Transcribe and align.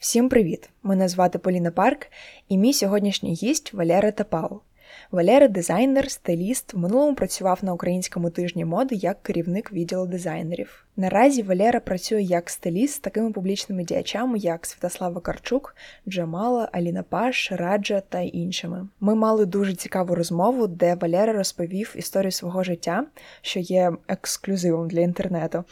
Всім 0.00 0.28
привіт! 0.28 0.70
Мене 0.82 1.08
звати 1.08 1.38
Поліна 1.38 1.70
Парк, 1.70 2.06
і 2.48 2.58
мій 2.58 2.72
сьогоднішній 2.72 3.34
гість 3.34 3.72
Валера 3.72 4.10
Тапау. 4.10 4.60
Валера 5.10 5.48
дизайнер, 5.48 6.10
стиліст. 6.10 6.74
В 6.74 6.78
минулому 6.78 7.14
працював 7.14 7.58
на 7.62 7.72
українському 7.72 8.30
тижні 8.30 8.64
моди 8.64 8.94
як 8.94 9.22
керівник 9.22 9.72
відділу 9.72 10.06
дизайнерів. 10.06 10.86
Наразі 10.96 11.42
Валера 11.42 11.80
працює 11.80 12.22
як 12.22 12.50
стиліст 12.50 12.94
з 12.94 12.98
такими 12.98 13.32
публічними 13.32 13.84
діячами, 13.84 14.38
як 14.38 14.66
Святослава 14.66 15.20
Карчук, 15.20 15.76
Джамала, 16.08 16.68
Аліна 16.72 17.02
Паш, 17.02 17.52
Раджа 17.52 18.02
та 18.08 18.20
іншими. 18.20 18.88
Ми 19.00 19.14
мали 19.14 19.46
дуже 19.46 19.74
цікаву 19.74 20.14
розмову, 20.14 20.66
де 20.66 20.94
Валера 20.94 21.32
розповів 21.32 21.94
історію 21.96 22.30
свого 22.30 22.62
життя, 22.64 23.06
що 23.42 23.60
є 23.60 23.92
ексклюзивом 24.08 24.88
для 24.88 25.00
інтернету, 25.00 25.64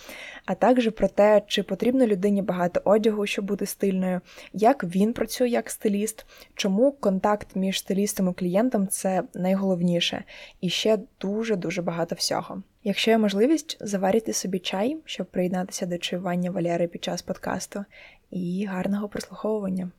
а 0.47 0.55
також 0.55 0.89
про 0.89 1.09
те, 1.09 1.43
чи 1.47 1.63
потрібно 1.63 2.07
людині 2.07 2.43
багато 2.43 2.81
одягу, 2.85 3.27
щоб 3.27 3.45
бути 3.45 3.67
стильною, 3.67 4.21
як 4.53 4.85
він 4.85 5.13
працює 5.13 5.49
як 5.49 5.71
стиліст, 5.71 6.27
чому 6.55 6.93
контакт 6.93 7.57
між 7.57 7.79
стилістом 7.79 8.29
і 8.29 8.33
клієнтом 8.33 8.89
це 8.89 9.08
найголовніше, 9.35 10.25
і 10.61 10.69
ще 10.69 10.99
дуже 11.21 11.57
дуже 11.57 11.83
багато 11.83 12.15
всього. 12.15 12.63
Якщо 12.85 13.11
є 13.11 13.19
можливість, 13.19 13.77
заварюйте 13.81 14.33
собі 14.33 14.59
чай, 14.59 14.97
щоб 15.05 15.27
приєднатися 15.27 15.87
до 15.87 15.99
чаювання 15.99 16.51
Валери 16.51 16.87
під 16.87 17.05
час 17.05 17.23
подкасту, 17.23 17.85
і 18.31 18.67
гарного 18.71 19.09
прослуховування. 19.09 19.91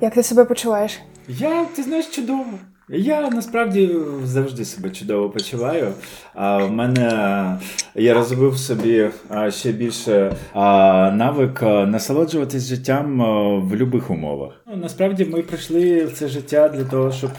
Як 0.00 0.14
ти 0.14 0.22
себе 0.22 0.44
почуваєш? 0.44 1.00
Я, 1.28 1.64
ти 1.64 1.82
знаєш, 1.82 2.06
чудово. 2.06 2.58
Я 2.90 3.30
насправді 3.30 3.90
завжди 4.24 4.64
себе 4.64 4.90
чудово 4.90 5.30
почуваю. 5.30 5.92
А 6.34 6.58
в 6.58 6.72
мене 6.72 7.58
я 7.94 8.14
розвив 8.14 8.58
собі 8.58 9.08
ще 9.48 9.72
більше 9.72 10.32
навик 10.54 11.62
насолоджуватись 11.62 12.68
життям 12.68 13.20
в 13.60 13.68
будь-яких 13.68 14.10
умовах. 14.10 14.52
Ну, 14.66 14.76
Насправді 14.76 15.24
ми 15.24 15.42
прийшли 15.42 16.04
в 16.04 16.12
це 16.12 16.28
життя 16.28 16.68
для 16.68 16.84
того, 16.84 17.12
щоб 17.12 17.30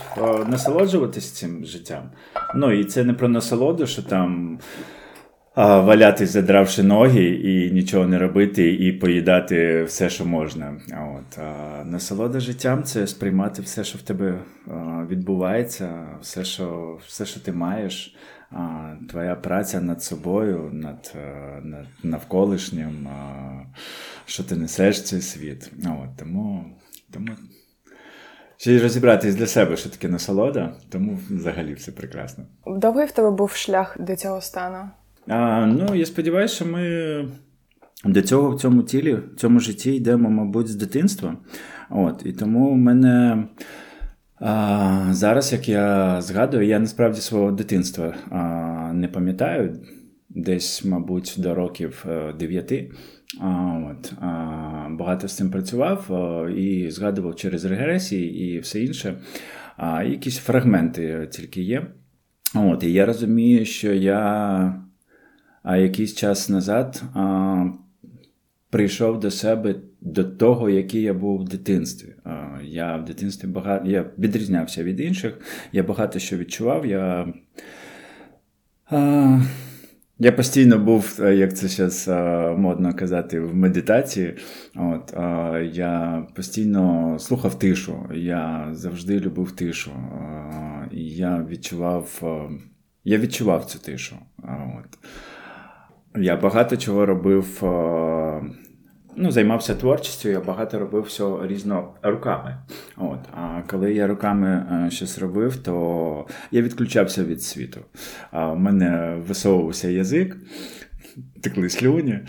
насолоджуватись 0.47 1.31
цим 1.31 1.65
життям. 1.65 2.03
Ну 2.55 2.71
і 2.71 2.83
це 2.83 3.03
не 3.03 3.13
про 3.13 3.27
насолоду, 3.27 3.87
що 3.87 4.01
там 4.01 4.59
валятись, 5.55 6.29
задравши 6.29 6.83
ноги, 6.83 7.25
і 7.25 7.71
нічого 7.71 8.07
не 8.07 8.19
робити, 8.19 8.73
і 8.73 8.91
поїдати 8.91 9.83
все, 9.83 10.09
що 10.09 10.25
можна. 10.25 10.81
От. 10.87 11.37
А 11.37 11.83
Насолода 11.85 12.39
життям 12.39 12.83
це 12.83 13.07
сприймати 13.07 13.61
все, 13.61 13.83
що 13.83 13.97
в 13.97 14.01
тебе 14.01 14.39
відбувається, 15.09 16.07
все, 16.21 16.43
що 16.43 16.97
все, 17.07 17.25
що 17.25 17.39
ти 17.39 17.51
маєш. 17.51 18.15
Твоя 19.09 19.35
праця 19.35 19.81
над 19.81 20.03
собою, 20.03 20.69
над 20.73 21.15
над 21.63 21.85
навколишнім, 22.03 23.09
що 24.25 24.43
ти 24.43 24.55
несеш 24.55 25.03
цей 25.03 25.21
світ. 25.21 25.71
От, 25.85 26.17
Тому 26.19 26.65
тому 27.13 27.27
ще 28.57 28.79
розібратись 28.79 29.35
для 29.35 29.47
себе, 29.47 29.77
що 29.77 29.89
таке 29.89 30.07
насолода, 30.07 30.73
тому 30.89 31.19
взагалі 31.29 31.73
все 31.73 31.91
прекрасно. 31.91 32.43
Довгий 32.65 33.05
в 33.05 33.11
тебе 33.11 33.31
був 33.31 33.51
шлях 33.51 33.97
до 33.99 34.15
цього 34.15 34.41
стану? 34.41 34.89
А, 35.27 35.65
Ну, 35.65 35.95
я 35.95 36.05
сподіваюся, 36.05 36.55
що 36.55 36.65
ми 36.65 37.25
до 38.05 38.21
цього 38.21 38.55
в 38.55 38.61
цьому 38.61 38.83
тілі, 38.83 39.13
в 39.13 39.35
цьому 39.37 39.59
житті 39.59 39.95
йдемо, 39.95 40.29
мабуть, 40.29 40.67
з 40.67 40.75
дитинства. 40.75 41.37
От, 41.89 42.21
І 42.25 42.33
тому 42.33 42.73
в 42.73 42.77
мене 42.77 43.43
а, 44.35 45.07
зараз, 45.11 45.53
як 45.53 45.69
я 45.69 46.21
згадую, 46.21 46.67
я 46.67 46.79
насправді 46.79 47.21
свого 47.21 47.51
дитинства 47.51 48.15
а, 48.31 48.93
не 48.93 49.07
пам'ятаю, 49.07 49.79
десь, 50.29 50.85
мабуть, 50.85 51.35
до 51.37 51.55
років 51.55 52.05
е, 52.09 52.33
дев'яти. 52.39 52.91
А, 53.41 53.79
от, 53.91 54.13
а, 54.21 54.87
Багато 54.91 55.27
з 55.27 55.35
цим 55.35 55.51
працював 55.51 56.13
а, 56.13 56.49
і 56.49 56.91
згадував 56.91 57.35
через 57.35 57.65
регресії 57.65 58.55
і 58.55 58.59
все 58.59 58.83
інше. 58.83 59.21
А, 59.77 60.03
Якісь 60.03 60.37
фрагменти 60.37 61.29
тільки 61.31 61.61
є. 61.61 61.87
От, 62.55 62.83
І 62.83 62.93
я 62.93 63.05
розумію, 63.05 63.65
що 63.65 63.93
я 63.93 64.83
а 65.63 65.77
якийсь 65.77 66.15
час 66.15 66.49
назад 66.49 67.03
а, 67.13 67.65
прийшов 68.69 69.19
до 69.19 69.31
себе 69.31 69.75
до 70.01 70.23
того, 70.23 70.69
який 70.69 71.01
я 71.01 71.13
був 71.13 71.39
в 71.39 71.49
дитинстві. 71.49 72.15
А, 72.23 72.59
Я 72.63 72.97
в 72.97 73.05
дитинстві 73.05 73.47
багато 73.47 73.87
я 73.87 74.05
відрізнявся 74.17 74.83
від 74.83 74.99
інших, 74.99 75.33
я 75.71 75.83
багато 75.83 76.19
що 76.19 76.37
відчував. 76.37 76.85
Я 76.85 77.33
а, 78.89 79.41
я 80.21 80.31
постійно 80.31 80.79
був, 80.79 81.19
як 81.19 81.57
це 81.57 81.67
зараз 81.67 82.07
модно 82.59 82.93
казати, 82.93 83.39
в 83.39 83.55
медитації. 83.55 84.35
От, 84.75 85.13
Я 85.73 86.27
постійно 86.35 87.15
слухав 87.19 87.59
тишу, 87.59 88.09
я 88.13 88.69
завжди 88.71 89.19
любив 89.19 89.51
тишу. 89.51 89.91
І 90.91 91.09
я 91.09 91.45
відчував 91.49 92.21
я 93.03 93.17
відчував 93.17 93.65
цю 93.65 93.79
тишу. 93.79 94.15
От. 94.43 94.97
Я 96.15 96.35
багато 96.35 96.77
чого 96.77 97.05
робив, 97.05 97.63
е, 97.63 98.41
ну, 99.15 99.31
займався 99.31 99.75
творчістю, 99.75 100.29
я 100.29 100.39
багато 100.39 100.79
робив 100.79 101.03
всього 101.03 101.47
різно 101.47 101.93
руками. 102.03 102.57
От. 102.97 103.19
А 103.31 103.61
коли 103.67 103.93
я 103.93 104.07
руками 104.07 104.47
е, 104.87 104.91
щось 104.91 105.19
робив, 105.19 105.57
то 105.57 106.25
я 106.51 106.61
відключався 106.61 107.23
від 107.23 107.43
світу. 107.43 107.79
А 108.31 108.51
в 108.51 108.59
мене 108.59 109.17
висовувався 109.27 109.89
язик, 109.89 110.37
текли 111.41 111.69
слюні. 111.69 112.19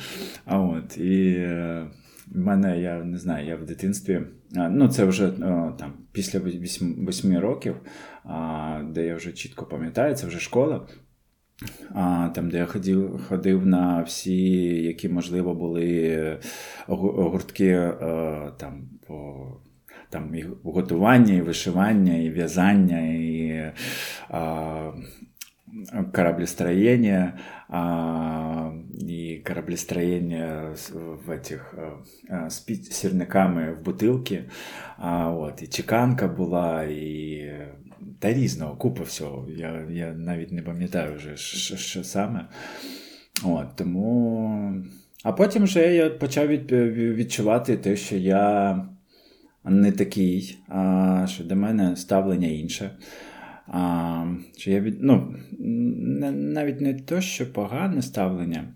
А 0.44 0.58
от, 0.58 0.98
І 0.98 1.34
е, 1.38 1.86
в 2.34 2.38
мене, 2.38 2.80
я 2.80 3.04
не 3.04 3.18
знаю, 3.18 3.46
я 3.46 3.56
в 3.56 3.64
дитинстві, 3.64 4.20
ну 4.50 4.88
це 4.88 5.04
вже 5.04 5.28
там 5.78 5.92
після 6.12 6.38
8 6.38 7.38
років, 7.38 7.76
де 8.82 9.06
я 9.06 9.14
вже 9.14 9.32
чітко 9.32 9.66
пам'ятаю, 9.66 10.14
це 10.14 10.26
вже 10.26 10.40
школа. 10.40 10.86
Там, 12.34 12.50
де 12.50 12.58
я 12.58 12.66
ходив 12.66 13.20
ходив 13.28 13.66
на 13.66 14.02
всі, 14.02 14.52
які, 14.82 15.08
можливо, 15.08 15.54
були 15.54 16.38
гуртки 16.86 17.68
е, 17.68 18.52
там, 18.58 18.88
по 19.06 19.46
там, 20.10 20.34
і 20.34 20.46
готування, 20.64 21.34
і 21.34 21.40
вишивання, 21.40 22.16
і 22.16 22.30
в'язання, 22.30 23.00
і 23.00 23.72
а, 24.28 24.92
кораблестроєння, 26.14 27.38
а, 27.68 28.70
і 29.08 29.42
кораблестроєння 29.46 30.74
в 31.26 31.30
этих, 31.30 31.74
з 32.48 32.92
сірниками 32.92 33.72
в 33.72 33.84
бутилки. 33.84 34.44
А, 34.98 35.30
от, 35.30 35.62
І 35.62 35.66
чеканка 35.66 36.28
була, 36.28 36.84
і 36.84 37.52
та 38.20 38.32
різного, 38.32 38.76
купа 38.76 39.02
всього. 39.02 39.48
Я 39.56 39.86
я 39.90 40.12
навіть 40.12 40.52
не 40.52 40.62
пам'ятаю 40.62 41.16
вже, 41.16 41.36
що, 41.36 41.76
що 41.76 42.04
саме. 42.04 42.48
От, 43.44 43.76
тому... 43.76 44.84
А 45.22 45.32
потім 45.32 45.62
вже 45.62 45.94
я 45.94 46.10
почав 46.10 46.46
від, 46.46 46.72
відчувати 47.16 47.76
те, 47.76 47.96
що 47.96 48.16
я 48.16 48.88
не 49.64 49.92
такий, 49.92 50.58
а 50.68 51.26
що 51.28 51.44
до 51.44 51.56
мене 51.56 51.96
ставлення 51.96 52.48
інше. 52.48 52.90
А, 53.66 54.34
що 54.56 54.70
я 54.70 54.80
від... 54.80 55.02
ну, 55.02 55.34
Навіть 56.32 56.80
не 56.80 56.94
то, 56.94 57.20
що 57.20 57.52
погане 57.52 58.02
ставлення. 58.02 58.74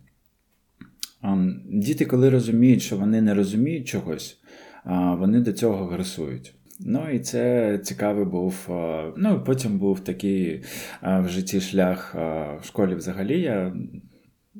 А, 1.22 1.46
Діти, 1.64 2.04
коли 2.04 2.30
розуміють, 2.30 2.82
що 2.82 2.96
вони 2.96 3.20
не 3.20 3.34
розуміють 3.34 3.88
чогось, 3.88 4.38
а, 4.84 5.14
вони 5.14 5.40
до 5.40 5.52
цього 5.52 5.84
агресують. 5.84 6.54
Ну 6.80 7.10
і 7.10 7.18
це 7.18 7.78
цікавий 7.78 8.24
був. 8.24 8.68
Ну 9.16 9.42
потім 9.46 9.78
був 9.78 10.00
такий 10.00 10.64
в 11.02 11.28
житті 11.28 11.60
шлях 11.60 12.14
в 12.60 12.64
школі 12.64 12.94
взагалі. 12.94 13.40
Я 13.40 13.76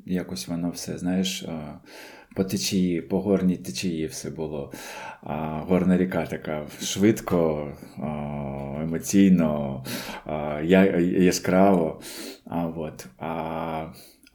якось 0.05 0.47
воно 0.47 0.69
все, 0.69 0.97
знаєш, 0.97 1.45
по 2.35 2.43
течії, 2.43 3.01
по 3.01 3.21
горній 3.21 3.57
течії 3.57 4.07
все 4.07 4.29
було. 4.29 4.71
Горна 5.67 5.97
ріка 5.97 6.25
така 6.25 6.67
швидко, 6.81 7.71
емоційно, 8.81 9.83
яскраво. 11.19 12.01
А, 12.45 12.67
от. 12.67 13.07
А 13.17 13.85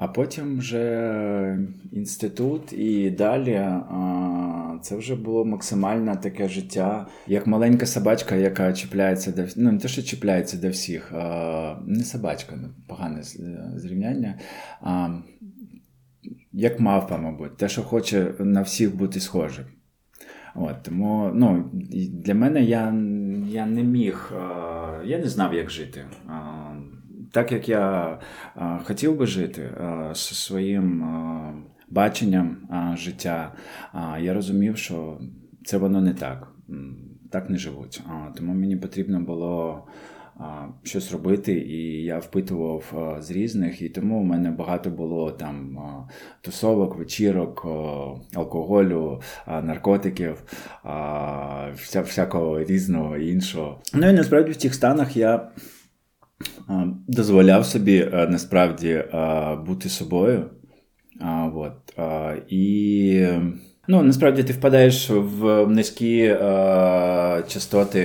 а 0.00 0.08
потім 0.08 0.58
вже 0.58 1.58
інститут, 1.92 2.72
і 2.72 3.10
далі 3.10 3.68
це 4.82 4.96
вже 4.96 5.16
було 5.16 5.44
максимально 5.44 6.16
таке 6.16 6.48
життя, 6.48 7.06
як 7.26 7.46
маленька 7.46 7.86
собачка, 7.86 8.36
яка 8.36 8.72
чіпляється 8.72 9.32
до 9.32 9.42
ну 9.56 9.72
не 9.72 9.78
те, 9.78 9.88
що 9.88 10.02
чіпляється 10.02 10.56
до 10.56 10.68
всіх, 10.68 11.12
а, 11.12 11.76
не 11.86 12.04
собачка, 12.04 12.56
ну, 12.62 12.68
погане 12.86 13.22
зрівняння. 13.74 14.38
А, 14.80 15.08
Як 16.52 16.80
мавпа, 16.80 17.16
мабуть, 17.16 17.56
те, 17.56 17.68
що 17.68 17.82
хоче 17.82 18.34
на 18.38 18.62
всіх 18.62 18.96
бути 18.96 19.20
схожим. 19.20 19.64
От, 20.54 20.82
Тому 20.82 21.30
ну, 21.34 21.70
для 22.24 22.34
мене 22.34 22.62
я 22.62 22.94
я 23.48 23.66
не 23.66 23.82
міг, 23.82 24.32
я 25.04 25.18
не 25.18 25.28
знав, 25.28 25.54
як 25.54 25.70
жити 25.70 26.04
так 27.32 27.52
як 27.52 27.68
я 27.68 28.18
хотів 28.84 29.16
би 29.16 29.26
жити 29.26 29.70
зі 30.14 30.34
своїм 30.34 31.04
баченням 31.90 32.56
життя, 32.96 33.52
я 34.20 34.34
розумів, 34.34 34.76
що 34.76 35.20
це 35.64 35.78
воно 35.78 36.00
не 36.00 36.14
так. 36.14 36.52
Так 37.30 37.50
не 37.50 37.58
живуть. 37.58 38.02
Тому 38.36 38.54
мені 38.54 38.76
потрібно 38.76 39.20
було 39.20 39.84
щось 40.82 41.12
робити, 41.12 41.52
і 41.52 42.02
я 42.04 42.18
впитував 42.18 43.16
з 43.20 43.30
різних, 43.30 43.82
і 43.82 43.88
тому 43.88 44.20
у 44.20 44.24
мене 44.24 44.50
багато 44.50 44.90
було 44.90 45.30
там 45.30 45.78
тусовок, 46.40 46.96
вечірок, 46.96 47.66
алкоголю, 48.34 49.20
наркотиків, 49.46 50.42
всякого 51.84 52.64
різного 52.64 53.16
іншого. 53.16 53.80
Ну 53.94 54.10
і 54.10 54.12
насправді 54.12 54.50
в 54.50 54.56
тих 54.56 54.74
станах 54.74 55.16
я 55.16 55.50
дозволяв 57.08 57.66
собі 57.66 58.08
насправді 58.12 59.04
бути 59.66 59.88
собою. 59.88 60.44
От, 61.54 61.98
І 62.48 63.26
Ну, 63.90 64.02
насправді 64.02 64.44
ти 64.44 64.52
впадаєш 64.52 65.10
в 65.10 65.66
низькі 65.66 66.22
е, 66.22 67.44
частоти 67.48 68.00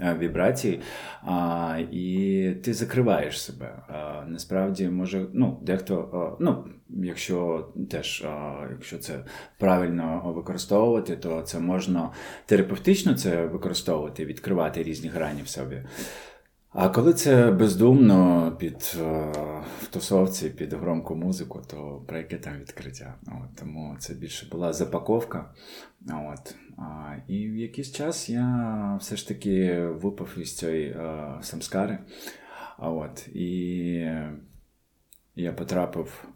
е, 0.00 0.16
вібрацій, 0.18 0.80
е, 1.28 1.80
і 1.92 2.50
ти 2.64 2.74
закриваєш 2.74 3.42
себе. 3.42 3.66
Е, 3.90 3.94
насправді, 4.26 4.88
може, 4.88 5.26
ну, 5.32 5.58
дехто, 5.62 6.10
е, 6.14 6.36
ну, 6.44 6.64
якщо 6.88 7.68
теж, 7.90 8.20
е, 8.20 8.68
якщо 8.70 8.98
це 8.98 9.14
правильно 9.58 10.32
використовувати, 10.36 11.16
то 11.16 11.42
це 11.42 11.60
можна 11.60 12.10
терапевтично 12.46 13.14
це 13.14 13.46
використовувати, 13.46 14.24
відкривати 14.24 14.82
різні 14.82 15.08
грані 15.08 15.42
в 15.42 15.48
собі. 15.48 15.82
А 16.78 16.88
коли 16.88 17.14
це 17.14 17.50
бездумно 17.50 18.52
під 18.58 18.96
е, 19.00 19.32
в 19.82 19.86
тусовці, 19.90 20.50
під 20.50 20.72
громку 20.72 21.14
музику, 21.14 21.62
то 21.70 22.02
про 22.06 22.18
яке 22.18 22.36
там 22.36 22.58
відкриття? 22.58 23.14
От, 23.26 23.56
Тому 23.58 23.96
це 23.98 24.14
більше 24.14 24.48
була 24.50 24.72
запаковка. 24.72 25.54
От. 26.08 26.54
А, 26.78 27.16
І 27.28 27.48
в 27.50 27.56
якийсь 27.56 27.92
час 27.92 28.30
я 28.30 28.96
все 29.00 29.16
ж 29.16 29.28
таки 29.28 29.80
випав 29.86 30.38
із 30.38 30.56
цієї 30.56 30.90
е, 30.90 31.38
самскари. 31.42 31.98
А, 32.78 32.90
от, 32.90 33.28
І 33.28 34.10
я 35.36 35.52
потрапив, 35.52 36.28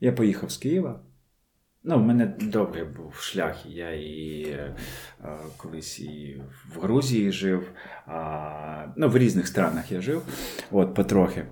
я 0.00 0.12
поїхав 0.12 0.50
з 0.50 0.56
Києва. 0.56 1.00
Ну, 1.84 1.98
в 1.98 2.02
мене 2.02 2.26
добре 2.40 2.84
був 2.84 3.14
шлях. 3.14 3.66
Я 3.66 3.90
і 3.90 4.42
е, 4.42 4.74
колись 5.56 6.00
і 6.00 6.42
в 6.74 6.80
Грузії 6.80 7.32
жив, 7.32 7.72
а, 8.06 8.86
ну, 8.96 9.08
в 9.08 9.18
різних 9.18 9.46
странах 9.46 9.92
я 9.92 10.00
жив, 10.00 10.22
от, 10.70 10.94
потрохи. 10.94 11.46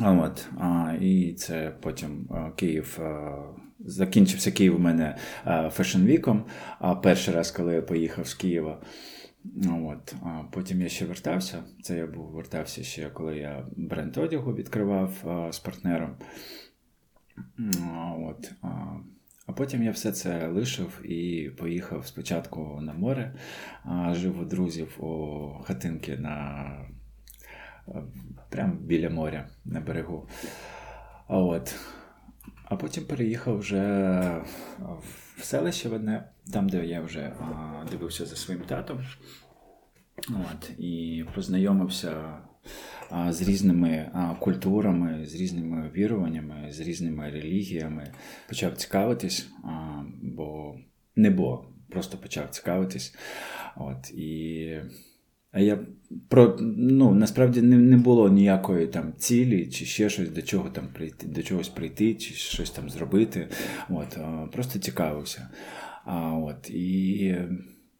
От, 0.00 0.48
а, 0.58 0.94
І 1.00 1.32
це 1.32 1.72
потім 1.80 2.28
а, 2.30 2.50
Київ. 2.50 2.98
А, 3.02 3.36
закінчився 3.78 4.52
Київ 4.52 4.76
у 4.76 4.78
мене 4.78 5.16
фешн-віком, 5.46 6.42
а 6.78 6.94
перший 6.94 7.34
раз, 7.34 7.50
коли 7.50 7.74
я 7.74 7.82
поїхав 7.82 8.26
з 8.26 8.34
Києва. 8.34 8.80
От, 9.84 10.14
а 10.22 10.42
Потім 10.50 10.82
я 10.82 10.88
ще 10.88 11.04
вертався. 11.06 11.62
Це 11.82 11.96
я 11.96 12.06
був 12.06 12.30
вертався 12.30 12.82
ще, 12.82 13.10
коли 13.10 13.36
я 13.38 13.66
бренд 13.76 14.16
одягу 14.16 14.54
відкривав 14.54 15.12
а, 15.24 15.52
з 15.52 15.58
партнером. 15.58 16.16
От, 18.18 18.52
а, 19.50 19.52
потім 19.52 19.82
я 19.82 19.90
все 19.90 20.12
це 20.12 20.48
лишив 20.48 21.00
і 21.04 21.50
поїхав 21.58 22.06
спочатку 22.06 22.78
на 22.80 22.92
море, 22.92 23.34
жив 24.12 24.40
у 24.40 24.44
друзів 24.44 25.04
у 25.04 25.48
хатинки 25.64 26.16
на 26.16 26.66
прямо 28.48 28.74
біля 28.74 29.10
моря 29.10 29.48
на 29.64 29.80
берегу. 29.80 30.28
А 31.28 31.38
от. 31.38 31.74
А 32.64 32.76
потім 32.76 33.04
переїхав 33.04 33.58
вже 33.58 33.80
в 35.36 35.44
селище 35.44 35.88
в 35.88 35.92
одне, 35.92 36.28
там, 36.52 36.68
де 36.68 36.86
я 36.86 37.00
вже 37.00 37.32
дивився 37.90 38.26
за 38.26 38.36
своїм 38.36 38.62
татом. 38.62 39.04
От, 40.28 40.70
І 40.78 41.24
познайомився 41.34 42.38
з 43.30 43.42
різними 43.42 44.10
культурами, 44.40 45.26
з 45.26 45.34
різними 45.34 45.90
віруваннями, 45.96 46.66
з 46.70 46.80
різними 46.80 47.30
релігіями. 47.30 48.12
Почав 48.48 48.76
цікавитись, 48.76 49.48
бо 50.22 50.74
не 51.16 51.30
бо, 51.30 51.64
просто 51.88 52.18
почав 52.18 52.50
цікавитись. 52.50 53.14
От, 53.76 54.10
і 54.10 54.76
а 55.52 55.60
я 55.60 55.78
про 56.28 56.56
ну 56.60 57.14
насправді 57.14 57.62
не 57.62 57.76
не 57.76 57.96
було 57.96 58.28
ніякої 58.28 58.86
там 58.86 59.12
цілі, 59.18 59.66
чи 59.66 59.84
ще 59.84 60.08
щось 60.08 60.30
до 60.30 60.42
чого 60.42 60.70
там 60.70 60.88
прийти, 60.92 61.26
до 61.26 61.42
чогось 61.42 61.68
прийти, 61.68 62.14
чи 62.14 62.34
щось 62.34 62.70
там 62.70 62.90
зробити. 62.90 63.48
От, 63.88 64.18
Просто 64.52 64.78
цікавився. 64.78 65.48
А, 66.04 66.32
от, 66.32 66.70
І 66.70 67.36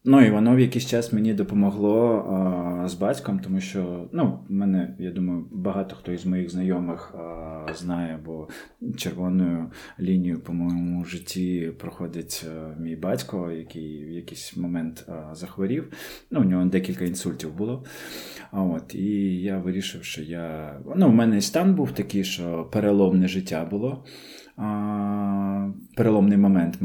Ну 0.04 0.26
і 0.26 0.30
воно 0.30 0.56
в 0.56 0.60
якийсь 0.60 0.86
час 0.86 1.12
мені 1.12 1.34
допомогло 1.34 2.14
а, 2.14 2.88
з 2.88 2.94
батьком, 2.94 3.38
тому 3.38 3.60
що 3.60 4.08
ну, 4.12 4.38
мене, 4.48 4.96
я 4.98 5.10
думаю, 5.10 5.46
багато 5.50 5.96
хто 5.96 6.12
із 6.12 6.26
моїх 6.26 6.50
знайомих 6.50 7.14
а, 7.14 7.66
знає, 7.74 8.18
бо 8.24 8.48
червоною 8.96 9.70
лінією 10.00 10.40
по 10.40 10.52
моєму 10.52 11.04
житті 11.04 11.72
проходить 11.78 12.46
а, 12.50 12.80
мій 12.80 12.96
батько, 12.96 13.50
який 13.50 14.04
в 14.04 14.10
якийсь 14.10 14.56
момент 14.56 15.06
захворів. 15.32 15.92
Ну, 16.30 16.40
У 16.40 16.44
нього 16.44 16.64
декілька 16.64 17.04
інсультів 17.04 17.54
було. 17.54 17.84
А 18.50 18.62
от, 18.62 18.94
І 18.94 19.42
я 19.42 19.58
вирішив, 19.58 20.04
що 20.04 20.22
я. 20.22 20.76
Ну, 20.96 21.08
У 21.08 21.12
мене 21.12 21.40
стан 21.40 21.74
був 21.74 21.92
такий, 21.92 22.24
що 22.24 22.68
переломне 22.72 23.28
життя 23.28 23.64
було 23.70 24.04
переломний 25.96 26.38
момент, 26.38 26.78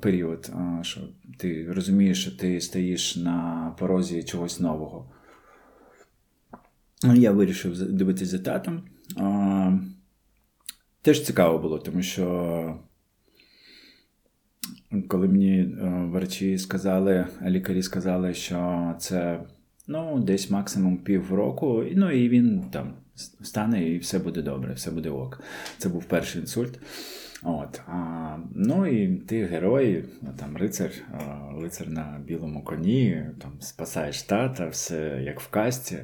період, 0.00 0.52
що 0.82 1.00
ти 1.38 1.72
розумієш, 1.72 2.22
що 2.22 2.36
ти 2.36 2.60
стоїш 2.60 3.16
на 3.16 3.74
порозі 3.78 4.22
чогось 4.22 4.60
нового. 4.60 5.10
Я 7.14 7.32
вирішив 7.32 7.92
дивитися 7.92 8.26
за 8.26 8.38
татом. 8.38 8.82
Теж 11.02 11.22
цікаво 11.22 11.58
було, 11.58 11.78
тому 11.78 12.02
що 12.02 12.78
коли 15.08 15.28
мені 15.28 15.76
врачі 16.12 16.58
сказали, 16.58 17.26
лікарі 17.46 17.82
сказали, 17.82 18.34
що 18.34 18.94
це 18.98 19.40
ну, 19.86 20.20
десь 20.20 20.50
максимум 20.50 20.96
півроку, 20.96 21.84
ну 21.96 22.10
і 22.10 22.28
він 22.28 22.62
там 22.70 22.94
стане, 23.42 23.88
і 23.88 23.98
все 23.98 24.18
буде 24.18 24.42
добре, 24.42 24.74
все 24.74 24.90
буде 24.90 25.10
ок. 25.10 25.40
Це 25.78 25.88
був 25.88 26.04
перший 26.04 26.40
інсульт. 26.40 26.78
От, 27.42 27.80
а, 27.86 28.36
Ну 28.54 28.86
і 28.86 29.16
ти 29.16 29.44
герой, 29.44 30.04
там 30.36 30.56
рицар, 30.56 30.90
лицар 31.54 31.88
на 31.88 32.20
білому 32.26 32.64
коні, 32.64 33.26
там 33.40 33.52
спасаєш 33.60 34.22
тата, 34.22 34.68
все 34.68 35.22
як 35.24 35.40
в 35.40 35.48
касті. 35.48 35.98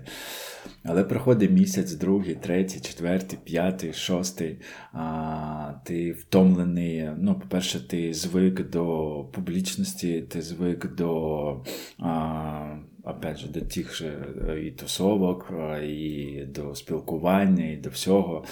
Але 0.85 1.04
проходить 1.04 1.50
місяць, 1.50 1.92
другий, 1.92 2.35
третій, 2.35 2.80
четвертий, 2.80 3.38
п'ятий, 3.45 3.92
шостий. 3.92 4.59
А, 4.92 5.73
Ти 5.85 6.12
втомлений. 6.12 7.11
Ну, 7.18 7.35
по-перше, 7.35 7.88
ти 7.88 8.14
звик 8.14 8.71
до 8.71 9.14
публічності, 9.33 10.21
ти 10.21 10.42
звик 10.42 10.95
до. 10.95 11.64
А, 11.99 12.76
опять 13.04 13.38
же, 13.38 13.49
до 13.49 13.61
тих 13.61 13.94
же 13.94 14.26
е, 14.49 14.61
і 14.61 14.71
тусовок, 14.71 15.52
е, 15.52 15.87
і 15.87 16.44
до 16.47 16.75
спілкування, 16.75 17.71
і 17.71 17.76
до 17.76 17.90
всього. 17.90 18.44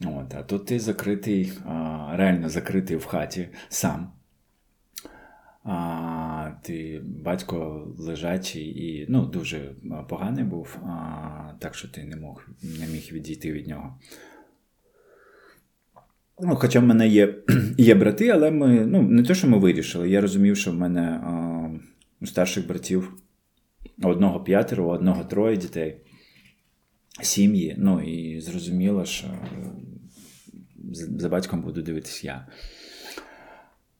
От. 0.00 0.34
А 0.34 0.42
тут 0.42 0.66
ти 0.66 0.80
закритий, 0.80 1.52
реально 2.12 2.48
закритий 2.48 2.96
в 2.96 3.04
хаті 3.04 3.48
сам. 3.68 4.12
А, 5.64 6.50
Ти 6.62 7.00
батько 7.04 7.88
лежачий 7.98 8.62
і 8.62 9.06
ну, 9.08 9.26
дуже 9.26 9.72
поганий 10.08 10.44
був, 10.44 10.76
а, 10.82 11.52
так 11.58 11.74
що 11.74 11.88
ти 11.88 12.04
не 12.04 12.16
мог, 12.16 12.48
не 12.62 12.86
міг 12.86 13.08
відійти 13.12 13.52
від 13.52 13.68
нього. 13.68 13.98
Ну, 16.40 16.56
Хоча 16.56 16.80
в 16.80 16.84
мене 16.84 17.08
є 17.08 17.34
є 17.78 17.94
брати, 17.94 18.28
але 18.28 18.50
ми 18.50 18.86
ну, 18.86 19.02
не 19.02 19.22
те, 19.22 19.34
що 19.34 19.48
ми 19.48 19.58
вирішили. 19.58 20.10
Я 20.10 20.20
розумів, 20.20 20.56
що 20.56 20.70
в 20.70 20.74
мене 20.74 21.20
а, 21.24 21.68
у 22.20 22.26
старших 22.26 22.66
братів 22.66 23.12
одного 24.02 24.40
п'ятеро, 24.40 24.88
одного 24.88 25.24
троє 25.24 25.56
дітей, 25.56 26.00
сім'ї. 27.22 27.74
Ну 27.78 28.00
і 28.00 28.40
зрозуміло, 28.40 29.04
що 29.04 29.26
за 30.92 31.28
батьком 31.28 31.62
буду 31.62 31.82
дивитись 31.82 32.24
я. 32.24 32.46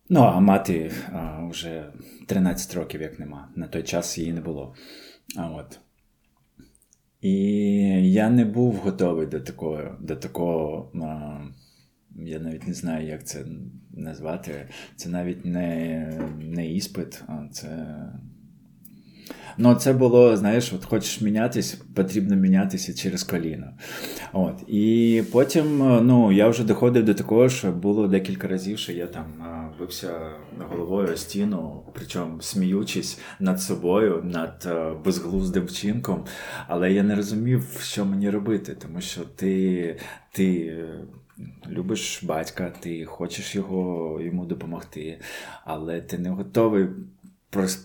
Ну, 0.08 0.20
а 0.20 0.40
мати 0.40 0.92
а, 1.12 1.46
вже 1.46 1.92
13 2.26 2.74
років, 2.74 3.02
як 3.02 3.18
нема. 3.18 3.48
На 3.56 3.68
той 3.68 3.82
час 3.82 4.18
її 4.18 4.32
не 4.32 4.40
було. 4.40 4.74
А 5.36 5.50
от. 5.50 5.78
І 7.20 7.32
я 8.12 8.30
не 8.30 8.44
був 8.44 8.74
готовий 8.74 9.26
до 9.26 9.40
такого. 9.40 9.96
до 10.00 10.16
такого. 10.16 10.92
А, 10.94 11.40
я 12.16 12.38
навіть 12.38 12.66
не 12.66 12.74
знаю, 12.74 13.06
як 13.06 13.26
це 13.26 13.44
назвати. 13.90 14.68
Це 14.96 15.08
навіть 15.08 15.44
не 15.44 16.06
не 16.40 16.72
іспит, 16.72 17.22
а 17.26 17.48
це 17.52 17.96
Ну, 19.58 19.74
це 19.74 19.92
було, 19.92 20.36
знаєш, 20.36 20.72
от 20.72 20.84
хочеш 20.84 21.20
мінятись, 21.20 21.74
потрібно 21.94 22.36
мінятися 22.36 22.94
через 22.94 23.22
коліно. 23.22 23.66
От. 24.32 24.54
І 24.68 25.22
потім 25.32 25.78
ну, 26.06 26.32
я 26.32 26.48
вже 26.48 26.64
доходив 26.64 27.04
до 27.04 27.14
такого, 27.14 27.48
що 27.48 27.72
було 27.72 28.08
декілька 28.08 28.48
разів, 28.48 28.78
що 28.78 28.92
я 28.92 29.06
там 29.06 29.24
бився 29.78 30.10
головою 30.70 31.08
о 31.12 31.16
стіну, 31.16 31.82
причому 31.92 32.40
сміючись 32.40 33.18
над 33.40 33.60
собою, 33.60 34.22
над 34.24 34.68
безглуздим 35.04 35.64
вчинком. 35.64 36.24
Але 36.68 36.92
я 36.92 37.02
не 37.02 37.14
розумів, 37.14 37.80
що 37.82 38.04
мені 38.04 38.30
робити, 38.30 38.76
тому 38.82 39.00
що 39.00 39.20
ти. 39.20 39.96
ти 40.32 40.76
любиш 41.68 42.24
батька, 42.24 42.72
ти 42.80 43.04
хочеш 43.04 43.54
його 43.54 44.20
йому 44.20 44.44
допомогти, 44.44 45.20
але 45.64 46.00
ти 46.00 46.18
не 46.18 46.30
готовий 46.30 46.88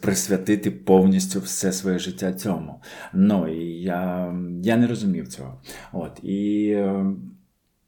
присвятити 0.02 0.72
повністю 0.72 1.40
все 1.40 1.72
своє 1.72 2.00
життя 2.00 2.34
цьому. 2.34 2.82
Ну 3.14 3.48
і 3.48 3.82
я 3.82 4.34
я 4.64 4.78
не 4.78 4.88
розумів 4.88 5.28
цього. 5.28 5.62
От 5.94 6.24
і. 6.24 6.78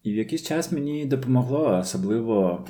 І 0.03 0.13
в 0.13 0.15
якийсь 0.15 0.43
час 0.43 0.71
мені 0.71 1.05
допомогло, 1.05 1.77
особливо 1.81 2.67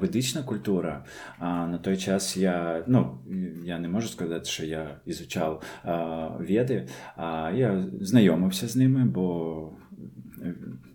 ведична 0.00 0.42
культура. 0.42 1.04
А 1.38 1.66
на 1.66 1.78
той 1.78 1.96
час 1.96 2.36
я 2.36 2.84
ну, 2.86 3.18
я 3.64 3.78
не 3.78 3.88
можу 3.88 4.08
сказати, 4.08 4.44
що 4.44 4.64
я 4.64 5.00
ізучав 5.06 5.62
веди, 6.38 6.88
а 7.16 7.52
я 7.54 7.86
знайомився 8.00 8.68
з 8.68 8.76
ними, 8.76 9.04
бо 9.04 9.70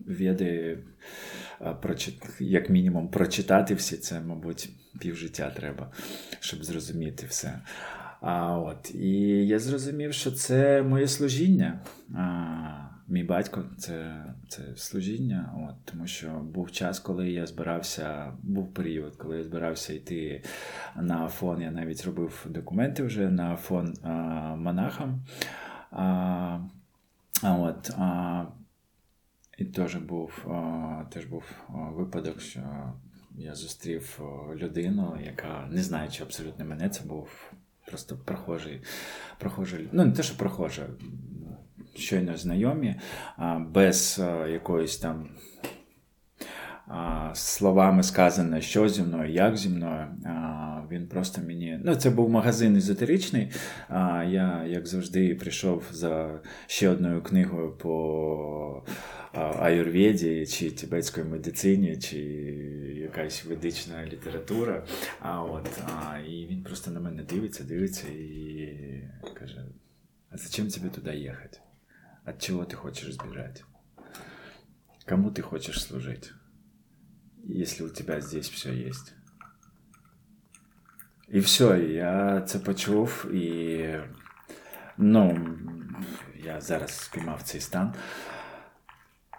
веди 0.08 0.78
як 2.40 2.70
мінімум 2.70 3.10
прочитати 3.10 3.74
всі 3.74 3.98
це, 3.98 4.22
мабуть, 4.22 4.70
півжиття 5.00 5.52
треба, 5.56 5.92
щоб 6.40 6.64
зрозуміти 6.64 7.26
все. 7.30 7.60
А 8.22 8.58
от, 8.58 8.96
І 8.96 9.20
я 9.48 9.60
зрозумів, 9.60 10.14
що 10.14 10.32
це 10.32 10.82
моє 10.82 11.08
служіння. 11.08 11.80
А, 12.16 12.90
Мій 13.12 13.24
батько 13.24 13.64
це 13.78 14.26
це 14.48 14.62
служіння, 14.76 15.54
от, 15.70 15.76
тому 15.86 16.08
що 16.08 16.30
був 16.30 16.72
час, 16.72 17.00
коли 17.00 17.32
я 17.32 17.46
збирався, 17.46 18.34
був 18.44 18.74
період, 18.74 19.16
коли 19.16 19.38
я 19.38 19.44
збирався 19.44 19.94
йти 19.94 20.44
на 20.96 21.28
фон. 21.28 21.62
Я 21.62 21.72
навіть 21.72 22.06
робив 22.06 22.46
документи 22.50 23.04
вже 23.04 23.30
на 23.30 23.56
фон 23.56 23.94
а, 24.04 24.10
монахам. 24.56 25.22
А, 25.92 26.60
от, 27.44 27.90
а, 27.98 28.46
і 29.60 29.66
теж 29.66 29.96
був 29.96 30.46
теж 31.14 31.26
був 31.26 31.44
випадок, 31.70 32.42
що 32.42 32.62
я 33.36 33.56
зустрів 33.56 34.20
людину, 34.56 35.18
яка, 35.26 35.68
не 35.72 35.82
знаючи 35.82 36.24
абсолютно 36.24 36.66
мене, 36.66 36.90
це 36.90 37.04
був 37.04 37.52
просто 37.86 38.18
прохожий, 38.26 38.82
прохожий 39.40 39.90
ну 39.92 40.06
не 40.06 40.12
те, 40.12 40.24
що 40.24 40.38
прохожа, 40.38 40.88
щойно 41.96 42.38
знайомі, 42.38 42.96
без 43.60 44.22
якоїсь 44.50 44.98
там. 44.98 45.30
Словами 47.34 48.04
сказано, 48.04 48.62
що 48.62 48.90
зі 48.90 49.02
мною, 49.02 49.32
як 49.32 49.58
зі 49.58 49.70
мною. 49.70 50.08
Він 50.92 51.08
просто 51.08 51.42
мені. 51.42 51.80
Ну, 51.84 51.96
це 51.96 52.10
був 52.10 52.30
магазин 52.30 52.76
езотеричний. 52.76 53.52
Я, 53.90 54.66
як 54.68 54.88
завжди, 54.88 55.36
прийшов 55.36 55.84
за 55.92 56.40
ще 56.68 56.90
одною 56.90 57.22
книгою 57.22 57.72
по 57.72 58.84
аюрведі, 59.33 60.47
чи 60.47 60.71
тибетської 60.71 61.27
медицині, 61.27 61.99
чи 61.99 62.19
якась 62.97 63.45
ведична 63.45 64.07
література. 64.07 64.87
А 65.21 65.43
от, 65.43 65.69
а, 65.87 66.19
І 66.19 66.47
він 66.47 66.63
просто 66.63 66.91
на 66.91 67.01
мене 67.01 67.23
дивиться, 67.23 67.65
дивиться 67.65 68.09
і 68.09 69.09
каже: 69.39 69.65
А 70.31 70.37
зачем 70.37 70.69
тебе 70.69 70.89
туди 70.89 71.17
їхати? 71.17 71.59
От 72.27 72.43
чого 72.43 72.65
ти 72.65 72.77
хочеш 72.77 73.13
збіжати? 73.13 73.63
Кому 75.09 75.31
ти 75.31 75.43
хочеш 75.43 75.83
служити? 75.83 76.29
Если 77.51 77.87
у 77.87 77.91
тебя 77.91 78.21
здесь 78.21 78.51
все 78.51 78.71
есть. 78.71 79.15
І 81.29 81.39
все, 81.39 81.79
я 81.79 82.41
це 82.41 82.59
почув, 82.59 83.27
і 83.35 84.01
ну, 84.99 85.49
я 86.45 86.61
зараз 86.61 86.91
спіймав 86.91 87.43
цей 87.43 87.61
стан. 87.61 87.95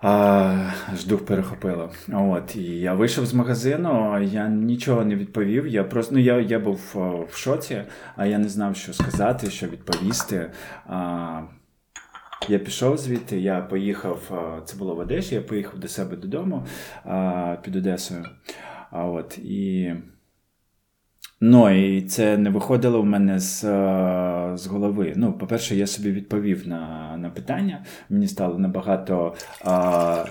А, 0.02 0.70
Ждух 0.96 1.24
перехопило. 1.24 1.90
От, 2.12 2.56
І 2.56 2.62
я 2.62 2.94
вийшов 2.94 3.26
з 3.26 3.34
магазину, 3.34 4.22
я 4.22 4.48
нічого 4.48 5.04
не 5.04 5.14
відповів. 5.16 5.66
Я 5.66 5.84
просто 5.84 6.14
ну, 6.14 6.20
я, 6.20 6.40
я 6.40 6.58
був 6.58 6.80
в 7.30 7.36
шоці, 7.36 7.82
а 8.16 8.26
я 8.26 8.38
не 8.38 8.48
знав, 8.48 8.76
що 8.76 8.92
сказати, 8.92 9.50
що 9.50 9.66
відповісти. 9.66 10.50
А, 10.86 11.42
Я 12.48 12.58
пішов 12.58 12.98
звідти, 12.98 13.40
я 13.40 13.60
поїхав, 13.60 14.20
це 14.64 14.76
було 14.76 14.94
в 14.94 14.98
Одесі, 14.98 15.34
я 15.34 15.40
поїхав 15.40 15.78
до 15.78 15.88
себе 15.88 16.16
додому 16.16 16.66
а, 17.04 17.56
під 17.62 17.76
Одесою. 17.76 18.24
А, 18.90 19.04
от, 19.04 19.38
і... 19.38 19.94
Ну, 21.42 21.70
і 21.70 22.02
це 22.02 22.38
не 22.38 22.50
виходило 22.50 23.02
в 23.02 23.06
мене 23.06 23.38
з 23.38 23.60
з 24.56 24.66
голови. 24.66 25.12
Ну, 25.16 25.32
по-перше, 25.32 25.76
я 25.76 25.86
собі 25.86 26.12
відповів 26.12 26.68
на 26.68 27.16
на 27.16 27.30
питання. 27.30 27.84
Мені 28.08 28.28
стало 28.28 28.58
набагато 28.58 29.34
а, 29.64 30.24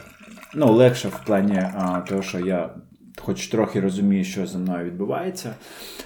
ну, 0.56 0.74
легше 0.74 1.08
в 1.08 1.26
плані 1.26 1.58
а, 1.58 2.02
того, 2.02 2.22
що 2.22 2.40
я 2.40 2.70
хоч 3.18 3.48
трохи 3.48 3.80
розумію, 3.80 4.24
що 4.24 4.48
зі 4.48 4.58
мною 4.58 4.86
відбувається, 4.86 5.56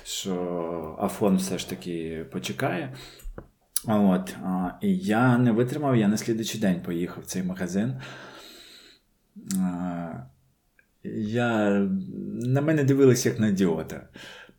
що 0.03 0.97
Афон 1.01 1.37
все 1.37 1.57
ж 1.57 1.69
таки 1.69 2.25
почекає. 2.31 2.93
От, 3.87 4.35
І 4.81 4.97
я 4.97 5.37
не 5.37 5.51
витримав, 5.51 5.95
я 5.95 6.07
на 6.07 6.17
слідучий 6.17 6.61
день 6.61 6.81
поїхав 6.81 7.23
в 7.23 7.25
цей 7.25 7.43
магазин. 7.43 7.93
Я, 11.03 11.69
На 12.43 12.61
мене 12.61 12.83
дивилися 12.83 13.29
як 13.29 13.39
на 13.39 13.47
ідіота. 13.47 14.07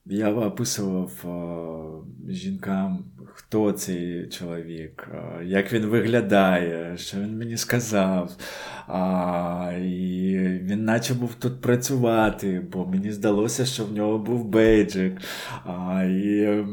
Я 0.07 0.31
описував 0.31 1.11
а, 1.25 2.33
жінкам, 2.33 3.05
хто 3.27 3.73
цей 3.73 4.29
чоловік, 4.29 5.09
а, 5.13 5.43
як 5.43 5.73
він 5.73 5.87
виглядає, 5.87 6.97
що 6.97 7.17
він 7.21 7.39
мені 7.39 7.57
сказав. 7.57 8.37
А, 8.87 9.73
І 9.83 10.39
він 10.63 10.85
наче 10.85 11.15
був 11.15 11.35
тут 11.35 11.61
працювати, 11.61 12.63
бо 12.73 12.87
мені 12.87 13.13
здалося, 13.13 13.67
що 13.67 13.85
в 13.85 13.93
нього 13.93 14.19
був 14.19 14.45
бейджик. 14.45 15.21
А, 15.65 16.03
і 16.03 16.65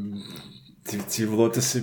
ці, 0.84 1.00
ці 1.08 1.26
в 1.26 1.34
Лотос 1.34 1.76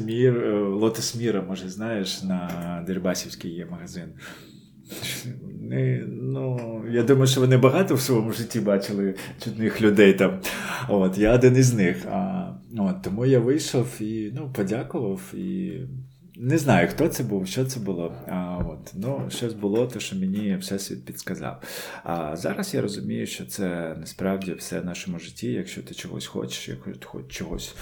е, 1.15 1.19
Міра, 1.19 1.43
може, 1.43 1.69
знаєш, 1.69 2.23
на 2.23 2.85
Дербасівській 2.87 3.49
є 3.49 3.67
магазин. 3.67 4.09
Ну, 6.09 6.85
Я 6.91 7.03
думаю, 7.03 7.27
що 7.27 7.41
вони 7.41 7.57
багато 7.57 7.95
в 7.95 8.01
своєму 8.01 8.33
житті 8.33 8.61
бачили 8.61 9.15
чудних 9.45 9.81
людей 9.83 10.15
там. 10.15 10.41
От, 10.89 11.19
Я 11.19 11.35
один 11.35 11.57
із 11.57 11.75
них. 11.75 12.07
А, 12.11 12.49
от, 12.79 13.03
Тому 13.03 13.27
я 13.27 13.39
вийшов 13.39 13.97
і 14.01 14.33
ну, 14.37 14.53
подякував. 14.53 15.35
і 15.35 15.81
Не 16.37 16.59
знаю, 16.59 16.89
хто 16.89 17.09
це 17.09 17.23
був, 17.23 17.47
що 17.47 17.65
це 17.65 17.81
було. 17.81 18.15
А, 18.27 18.57
от, 18.57 18.93
ну, 18.95 19.27
Щось 19.31 19.55
було, 19.55 19.87
те, 19.87 20.01
що 20.01 20.17
мені 20.17 20.57
Всесвіт 20.57 21.05
підсказав. 21.05 21.63
А 22.05 22.37
зараз 22.37 22.75
я 22.75 22.83
розумію, 22.83 23.27
що 23.27 23.47
це 23.47 23.97
насправді 24.01 24.53
все 24.53 24.81
в 24.81 24.85
нашому 24.85 25.19
житті. 25.19 25.53
Якщо 25.53 25.83
ти 25.83 25.95
чогось 25.95 26.27
хочеш, 26.27 26.69
якщо 26.69 26.93
ти 26.93 27.07
хоч 27.07 27.29
чогось 27.29 27.77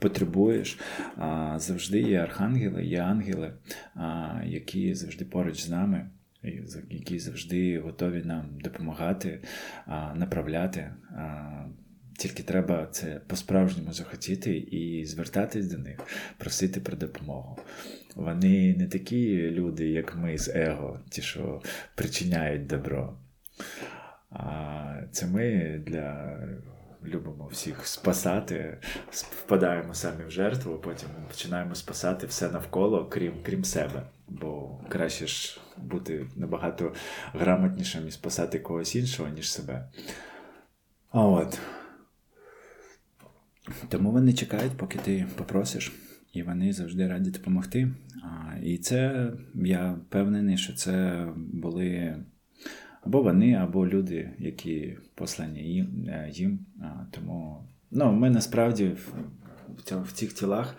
потребуєш, 0.00 0.78
а, 1.16 1.54
завжди 1.58 2.00
є 2.00 2.18
архангели, 2.18 2.84
є 2.84 2.98
ангели, 2.98 3.52
а, 3.94 4.28
які 4.46 4.94
завжди 4.94 5.24
поруч 5.24 5.60
з 5.64 5.70
нами 5.70 6.10
які 6.90 7.18
завжди 7.18 7.78
готові 7.78 8.22
нам 8.24 8.58
допомагати, 8.60 9.40
направляти. 10.14 10.90
Тільки 12.18 12.42
треба 12.42 12.86
це 12.86 13.20
по-справжньому 13.26 13.92
захотіти 13.92 14.56
і 14.56 15.06
звертатись 15.06 15.66
до 15.66 15.78
них, 15.78 15.98
просити 16.38 16.80
про 16.80 16.96
допомогу. 16.96 17.58
Вони 18.14 18.74
не 18.76 18.86
такі 18.86 19.50
люди, 19.50 19.88
як 19.88 20.16
ми 20.16 20.38
з 20.38 20.48
Его, 20.48 21.00
ті, 21.10 21.22
що 21.22 21.62
причиняють 21.94 22.66
добро. 22.66 23.18
А 24.30 25.02
це 25.12 25.26
ми 25.26 25.78
для 25.86 26.38
любимо 27.04 27.46
всіх 27.52 27.86
спасати, 27.86 28.78
впадаємо 29.10 29.94
самі 29.94 30.24
в 30.24 30.30
жертву, 30.30 30.78
потім 30.78 31.08
починаємо 31.28 31.74
спасати 31.74 32.26
все 32.26 32.50
навколо, 32.50 33.06
крім 33.06 33.34
крім 33.42 33.64
себе. 33.64 34.02
Бо 34.28 34.80
краще 34.88 35.26
ж 35.26 35.60
бути 35.76 36.26
набагато 36.36 36.94
грамотнішим 37.32 38.08
і 38.08 38.10
спасати 38.10 38.58
когось 38.58 38.96
іншого, 38.96 39.28
ніж 39.28 39.52
себе. 39.52 39.88
А 41.10 41.26
от. 41.26 41.58
Тому 43.88 44.10
вони 44.10 44.32
чекають, 44.32 44.76
поки 44.76 44.98
ти 44.98 45.26
попросиш, 45.36 45.92
і 46.32 46.42
вони 46.42 46.72
завжди 46.72 47.08
раді 47.08 47.30
допомогти. 47.30 47.88
І 48.62 48.78
це 48.78 49.30
я 49.54 49.92
впевнений, 49.92 50.58
що 50.58 50.72
це 50.72 51.26
були 51.36 52.16
або 53.02 53.22
вони, 53.22 53.54
або 53.54 53.86
люди, 53.86 54.30
які 54.38 54.98
послані 55.14 55.60
їм. 55.60 56.08
Е, 56.08 56.30
їм. 56.32 56.58
Тому 57.10 57.64
ну, 57.90 58.12
ми 58.12 58.30
насправді 58.30 58.96
в 59.90 60.12
цих 60.12 60.32
тілах, 60.32 60.76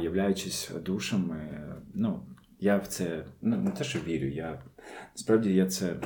являючись 0.00 0.70
душами, 0.84 1.64
ну, 1.94 2.20
я 2.60 2.76
в 2.76 2.86
це 2.86 3.24
ну, 3.42 3.56
не 3.56 3.70
те, 3.70 3.84
що 3.84 3.98
вірю, 3.98 4.26
я 4.26 4.62
насправді 5.14 5.54
я 5.54 5.66
це 5.66 5.96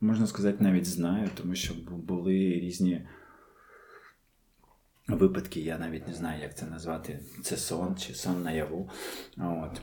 можна 0.00 0.26
сказати 0.26 0.64
навіть 0.64 0.86
знаю, 0.86 1.28
тому 1.34 1.54
що 1.54 1.74
були 1.88 2.32
різні 2.34 3.06
випадки, 5.08 5.60
я 5.60 5.78
навіть 5.78 6.08
не 6.08 6.14
знаю, 6.14 6.42
як 6.42 6.56
це 6.56 6.66
назвати. 6.66 7.20
Це 7.42 7.56
сон 7.56 7.96
чи 7.96 8.14
сон 8.14 8.42
наяву. 8.42 8.90
От. 9.38 9.80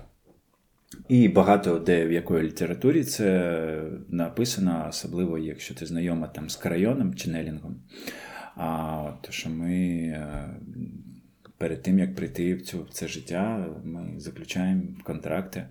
І 1.10 1.28
багато 1.28 1.80
де 1.80 2.06
в 2.06 2.12
якої 2.12 2.44
літературі 2.44 3.04
це 3.04 3.84
написано, 4.10 4.86
особливо, 4.90 5.38
якщо 5.38 5.76
ти 5.76 5.86
знайома 5.86 6.28
там 6.28 6.50
з 6.50 6.56
Карайоном 6.56 7.16
чи 7.16 7.30
Нелінгом. 7.30 7.76
А 8.56 9.02
от, 9.02 9.32
що 9.32 9.50
ми 9.50 9.76
е, 9.76 10.50
перед 11.58 11.82
тим, 11.82 12.00
як 12.00 12.16
прийти 12.16 12.56
в 12.56 12.62
цю, 12.62 12.84
в 12.84 12.90
це 12.90 13.08
життя, 13.08 13.68
ми 13.84 14.20
заключаємо 14.20 14.84
контракти 15.04 15.68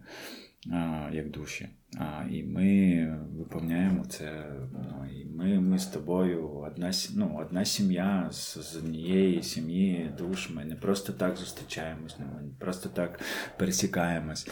а, 0.73 1.09
як 1.13 1.31
душі. 1.31 1.69
А, 1.99 2.25
І 2.31 2.43
ми 2.43 3.19
виповняємо 3.39 4.05
це. 4.05 4.45
Ну, 4.73 5.07
і 5.21 5.25
Ми 5.25 5.61
ми 5.61 5.79
з 5.79 5.87
тобою 5.87 6.49
одна 6.49 6.91
ну, 7.15 7.39
одна 7.41 7.65
сім'я 7.65 8.29
з, 8.33 8.59
з 8.73 8.77
однієї 8.77 9.43
сім'ї 9.43 10.11
душ. 10.19 10.51
Ми 10.51 10.65
не 10.65 10.75
просто 10.75 11.13
так 11.13 11.37
зустрічаємось, 11.37 12.19
не 12.19 12.27
просто 12.59 12.89
так 12.89 13.21
пересікаємось. 13.59 14.49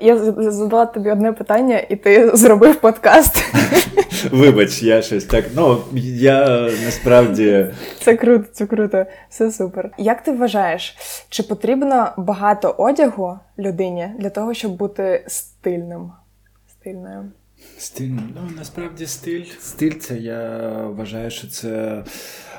Я 0.00 0.18
задала 0.50 0.86
тобі 0.86 1.10
одне 1.10 1.32
питання, 1.32 1.78
і 1.78 1.96
ти 1.96 2.30
зробив 2.36 2.80
подкаст. 2.80 3.44
Вибач, 4.32 4.82
я 4.82 5.02
щось 5.02 5.24
так. 5.24 5.44
Ну 5.56 5.78
я 5.92 6.70
насправді 6.84 7.66
це 8.00 8.16
круто, 8.16 8.44
це 8.52 8.66
круто, 8.66 9.06
все 9.30 9.50
супер. 9.50 9.90
Як 9.98 10.22
ти 10.22 10.32
вважаєш, 10.32 10.96
чи 11.28 11.42
потрібно 11.42 12.08
багато 12.16 12.74
одягу 12.78 13.38
людині 13.58 14.08
для 14.18 14.30
того, 14.30 14.54
щоб 14.54 14.76
бути 14.76 15.24
стильним? 15.26 16.12
Стильною? 16.68 17.32
Стильним? 17.78 18.34
Ну 18.34 18.50
насправді 18.58 19.06
стиль. 19.06 19.44
Стиль 19.60 19.92
це 19.92 20.16
я 20.16 20.70
вважаю, 20.86 21.30
що 21.30 21.48
це 21.48 22.04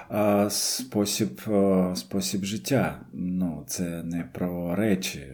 а, 0.10 0.50
спосіб, 0.50 1.42
а, 1.48 1.96
спосіб 1.96 2.44
життя. 2.44 2.96
Ну, 3.14 3.64
це 3.68 3.84
не 3.84 4.24
про 4.34 4.76
речі. 4.76 5.28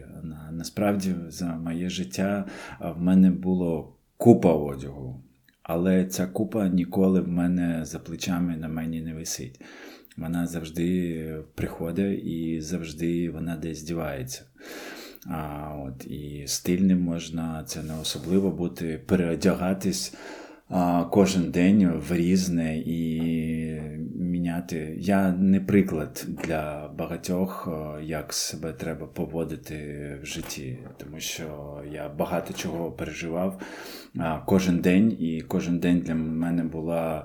Насправді, 0.52 1.14
за 1.28 1.46
моє 1.46 1.88
життя 1.88 2.44
в 2.80 3.00
мене 3.00 3.30
було 3.30 3.96
купа 4.16 4.52
одягу, 4.52 5.22
але 5.62 6.04
ця 6.06 6.26
купа 6.26 6.68
ніколи 6.68 7.20
в 7.20 7.28
мене 7.28 7.84
за 7.84 7.98
плечами 7.98 8.56
на 8.56 8.68
мені 8.68 9.00
не 9.00 9.14
висить. 9.14 9.60
Вона 10.16 10.46
завжди 10.46 11.36
приходить 11.54 12.24
і 12.24 12.60
завжди 12.60 13.30
вона 13.30 13.56
десь 13.56 13.82
дівається. 13.82 14.44
А, 15.26 15.70
от, 15.86 16.06
І 16.06 16.44
стильним 16.46 17.00
можна 17.00 17.64
це 17.66 17.82
не 17.82 17.94
особливо 18.00 18.50
бути, 18.50 19.02
переодягатись 19.06 20.14
кожен 21.10 21.50
день 21.50 22.02
в 22.08 22.12
різне 22.16 22.78
і 22.78 23.22
міняти. 24.14 24.96
Я 24.98 25.30
не 25.30 25.60
приклад 25.60 26.26
для 26.28 26.88
багатьох, 26.98 27.68
як 28.02 28.32
себе 28.32 28.72
треба 28.72 29.06
поводити 29.06 29.74
в 30.22 30.26
житті, 30.26 30.78
тому 30.96 31.20
що 31.20 31.78
я 31.92 32.08
багато 32.08 32.54
чого 32.54 32.92
переживав 32.92 33.60
кожен 34.46 34.78
день, 34.78 35.16
і 35.20 35.44
кожен 35.48 35.78
день 35.78 35.98
для 35.98 36.14
мене 36.14 36.64
було 36.64 37.24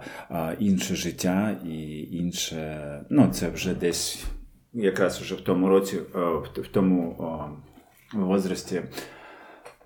інше 0.60 0.96
життя 0.96 1.58
і 1.66 2.02
інше. 2.02 2.80
Ну, 3.10 3.30
це 3.32 3.50
вже 3.50 3.76
десь 3.76 4.24
якраз 4.74 5.20
вже 5.20 5.36
в 5.36 5.42
тому 5.42 5.70
році, 5.70 5.98
в 6.56 6.68
тому 6.72 7.16
возрасті 8.14 8.82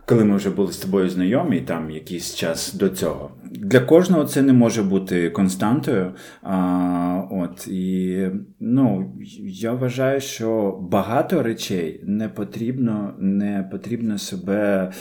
коли 0.05 0.25
ми 0.25 0.36
вже 0.36 0.50
були 0.50 0.72
з 0.72 0.77
тобою 0.77 1.10
знайомі, 1.10 1.62
там 1.62 1.91
якийсь 1.91 2.36
час 2.36 2.74
до 2.74 2.89
цього. 2.89 3.31
Для 3.51 3.79
кожного 3.79 4.25
це 4.25 4.41
не 4.41 4.53
може 4.53 4.84
бути 4.84 5.29
константою. 5.29 6.13
А, 6.41 7.24
от, 7.31 7.67
І 7.67 8.27
ну, 8.60 9.13
я 9.43 9.73
вважаю, 9.73 10.21
що 10.21 10.78
багато 10.82 11.43
речей 11.43 12.02
не 12.04 12.30
потрібно 12.30 13.13
не 13.19 13.69
потрібно 13.71 14.17
себе 14.17 14.91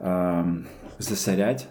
а, 0.00 0.44
засоряти 0.98 1.64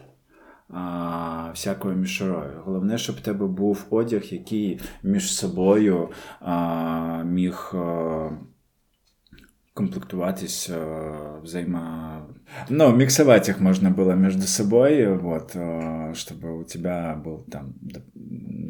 а, 0.70 1.50
Всякою 1.54 1.96
мішурою. 1.96 2.62
Головне, 2.66 2.98
щоб 2.98 3.16
в 3.16 3.20
тебе 3.22 3.48
був 3.48 3.86
одяг, 3.90 4.24
який 4.30 4.80
між 5.04 5.34
собою 5.34 6.10
а, 6.40 7.24
міг 7.24 7.72
а, 7.76 8.30
комплектуватись 9.77 10.71
взаимо... 11.43 12.27
Ну, 12.69 12.97
миксовать 12.97 13.49
их 13.49 13.61
можно 13.61 13.91
было 13.91 14.13
между 14.13 14.43
собой, 14.43 15.17
вот, 15.17 15.57
чтобы 16.15 16.61
у 16.61 16.65
тебя 16.65 17.21
был 17.25 17.45
там, 17.51 17.75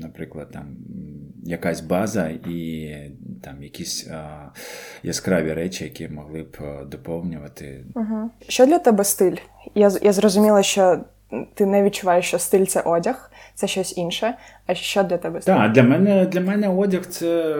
наприклад, 0.02 0.50
там 0.52 0.76
якась 1.42 1.80
база 1.80 2.28
і 2.28 2.90
там 3.42 3.62
якісь 3.62 4.08
а, 4.08 4.50
яскраві 5.02 5.52
речі, 5.52 5.84
які 5.84 6.08
могли 6.08 6.42
б 6.42 6.58
доповнювати. 6.86 7.84
Угу. 7.94 8.30
Що 8.48 8.66
для 8.66 8.78
тебе 8.78 9.04
стиль? 9.04 9.36
Я 9.74 9.90
я 10.02 10.12
зрозуміла, 10.12 10.62
що 10.62 11.04
ти 11.54 11.66
не 11.66 11.82
відчуваєш, 11.82 12.26
що 12.26 12.38
стиль 12.38 12.64
це 12.64 12.80
одяг, 12.80 13.30
це 13.57 13.67
щось 13.67 13.97
інше. 13.97 14.33
А 14.65 14.75
що 14.75 15.03
для 15.03 15.17
тебе 15.17 15.41
стиль? 15.41 15.53
Так, 15.53 15.71
для 15.71 15.83
мене 15.83 16.25
для 16.25 16.41
мене 16.41 16.69
одяг 16.69 17.05
це, 17.05 17.55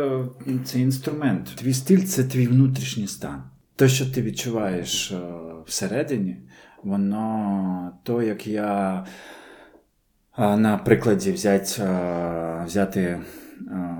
це 0.65 0.79
інструмент. 0.79 1.55
Твій 1.55 1.73
стиль 1.73 2.03
це 2.03 2.23
твій 2.23 2.47
внутрішній 2.47 3.07
стан. 3.07 3.43
Те, 3.75 3.87
що 3.87 4.05
ти 4.05 4.21
відчуваєш 4.21 5.11
е, 5.11 5.17
всередині, 5.65 6.37
воно 6.83 7.91
то, 8.03 8.21
як 8.21 8.47
я 8.47 9.05
на 10.37 10.77
прикладі 10.85 11.31
взяти, 11.31 11.81
е, 11.81 12.63
взяти 12.65 13.19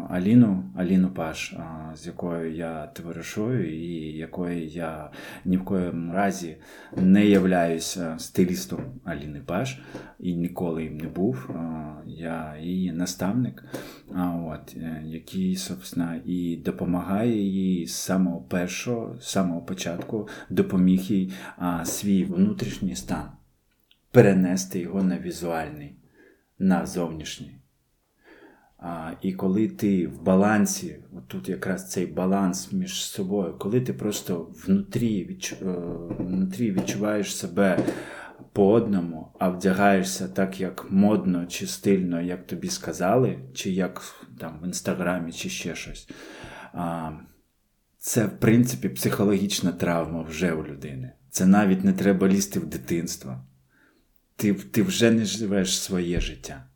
Аліну, 0.10 0.63
Аліну 0.76 1.10
Паш, 1.10 1.56
з 1.96 2.08
якою 2.08 2.54
я 2.54 2.88
товаришую, 2.88 3.74
і 3.74 4.17
якою 4.17 4.65
я 4.65 5.12
ні 5.46 5.58
в 5.58 5.65
коєму 5.65 6.13
разі 6.13 6.58
не 6.96 7.26
являюся 7.26 8.15
стилістом 8.20 8.80
Аліни 9.04 9.41
Паш 9.46 9.80
і 10.20 10.36
ніколи 10.36 10.84
їм 10.84 10.98
не 10.98 11.08
був. 11.08 11.50
Я 12.06 12.58
її 12.62 12.91
наставник, 12.91 13.63
от, 14.46 14.76
е, 14.78 15.02
який, 15.06 15.56
собственно, 15.56 16.15
і 16.26 16.58
допомагає 16.58 17.41
їй 17.41 17.88
з 17.88 17.96
самого 17.96 18.41
першого, 18.41 19.15
з 19.20 19.28
самого 19.28 19.62
початку 19.62 20.28
допоміг 20.50 21.00
їй 21.00 21.34
свій 21.84 22.24
внутрішній 22.24 22.96
стан, 22.96 23.30
перенести 24.12 24.80
його 24.80 25.04
на 25.04 25.20
візуальний, 25.20 25.96
на 26.60 26.86
зовнішній. 26.86 27.52
А, 28.77 29.11
І 29.21 29.33
коли 29.33 29.67
ти 29.67 30.07
в 30.07 30.21
балансі, 30.21 30.99
от 31.17 31.27
тут 31.27 31.49
якраз 31.49 31.89
цей 31.89 32.05
баланс 32.05 32.71
між 32.71 33.05
собою, 33.05 33.55
коли 33.59 33.81
ти 33.81 33.93
просто 33.93 34.51
внутрі, 34.65 35.25
відчу, 35.25 35.55
е, 35.61 35.65
внутрі 36.19 36.71
відчуваєш 36.71 37.35
себе 37.35 37.79
по 38.53 38.71
одному, 38.71 39.31
а 39.39 39.49
вдягаєшся 39.49 40.27
так, 40.27 40.61
як 40.61 40.91
модно 40.91 41.45
чи 41.45 41.67
стильно, 41.67 42.21
як 42.21 42.47
тобі 42.47 42.67
сказали, 42.67 43.39
чи 43.53 43.71
як 43.71 44.01
там 44.39 44.59
в 44.61 44.65
інстаграмі, 44.65 45.31
чи 45.31 45.49
ще 45.49 45.75
щось. 45.75 46.09
А, 46.73 47.11
Це, 47.97 48.25
в 48.25 48.39
принципі, 48.39 48.89
психологічна 48.89 49.71
травма 49.71 50.21
вже 50.21 50.53
у 50.53 50.65
людини. 50.65 51.11
Це 51.29 51.45
навіть 51.45 51.83
не 51.83 51.93
треба 51.93 52.27
лізти 52.27 52.59
в 52.59 52.65
дитинство. 52.65 53.45
Ти, 54.35 54.53
Ти 54.53 54.83
вже 54.83 55.11
не 55.11 55.25
живеш 55.25 55.79
своє 55.79 56.19
життя 56.19 56.67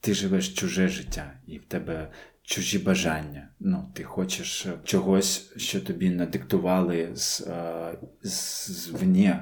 ти 0.00 0.14
живеш 0.14 0.54
чуже 0.54 0.88
життя, 0.88 1.32
і 1.46 1.58
в 1.58 1.64
тебе 1.64 2.10
чужі 2.42 2.78
бажання. 2.78 3.48
Ну, 3.60 3.90
Ти 3.94 4.04
хочеш 4.04 4.66
чогось, 4.84 5.52
що 5.56 5.80
тобі 5.80 6.10
надиктували 6.10 7.10
з, 7.14 7.40
е, 7.40 7.98
звні, 8.22 9.34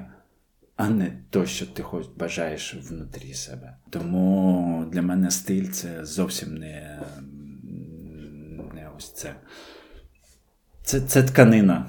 а 0.75 0.89
не 0.89 1.17
то, 1.29 1.45
що 1.45 1.65
ти 1.65 1.83
хоч 1.83 2.07
бажаєш 2.07 2.75
внутрі 2.75 3.33
себе. 3.33 3.77
Тому 3.89 4.85
для 4.91 5.01
мене 5.01 5.31
стиль 5.31 5.67
це 5.67 6.05
зовсім 6.05 6.57
не, 6.57 6.99
не 8.73 8.89
ось 8.97 9.13
це. 9.13 9.35
Це, 10.83 11.01
Це 11.01 11.23
тканина. 11.23 11.87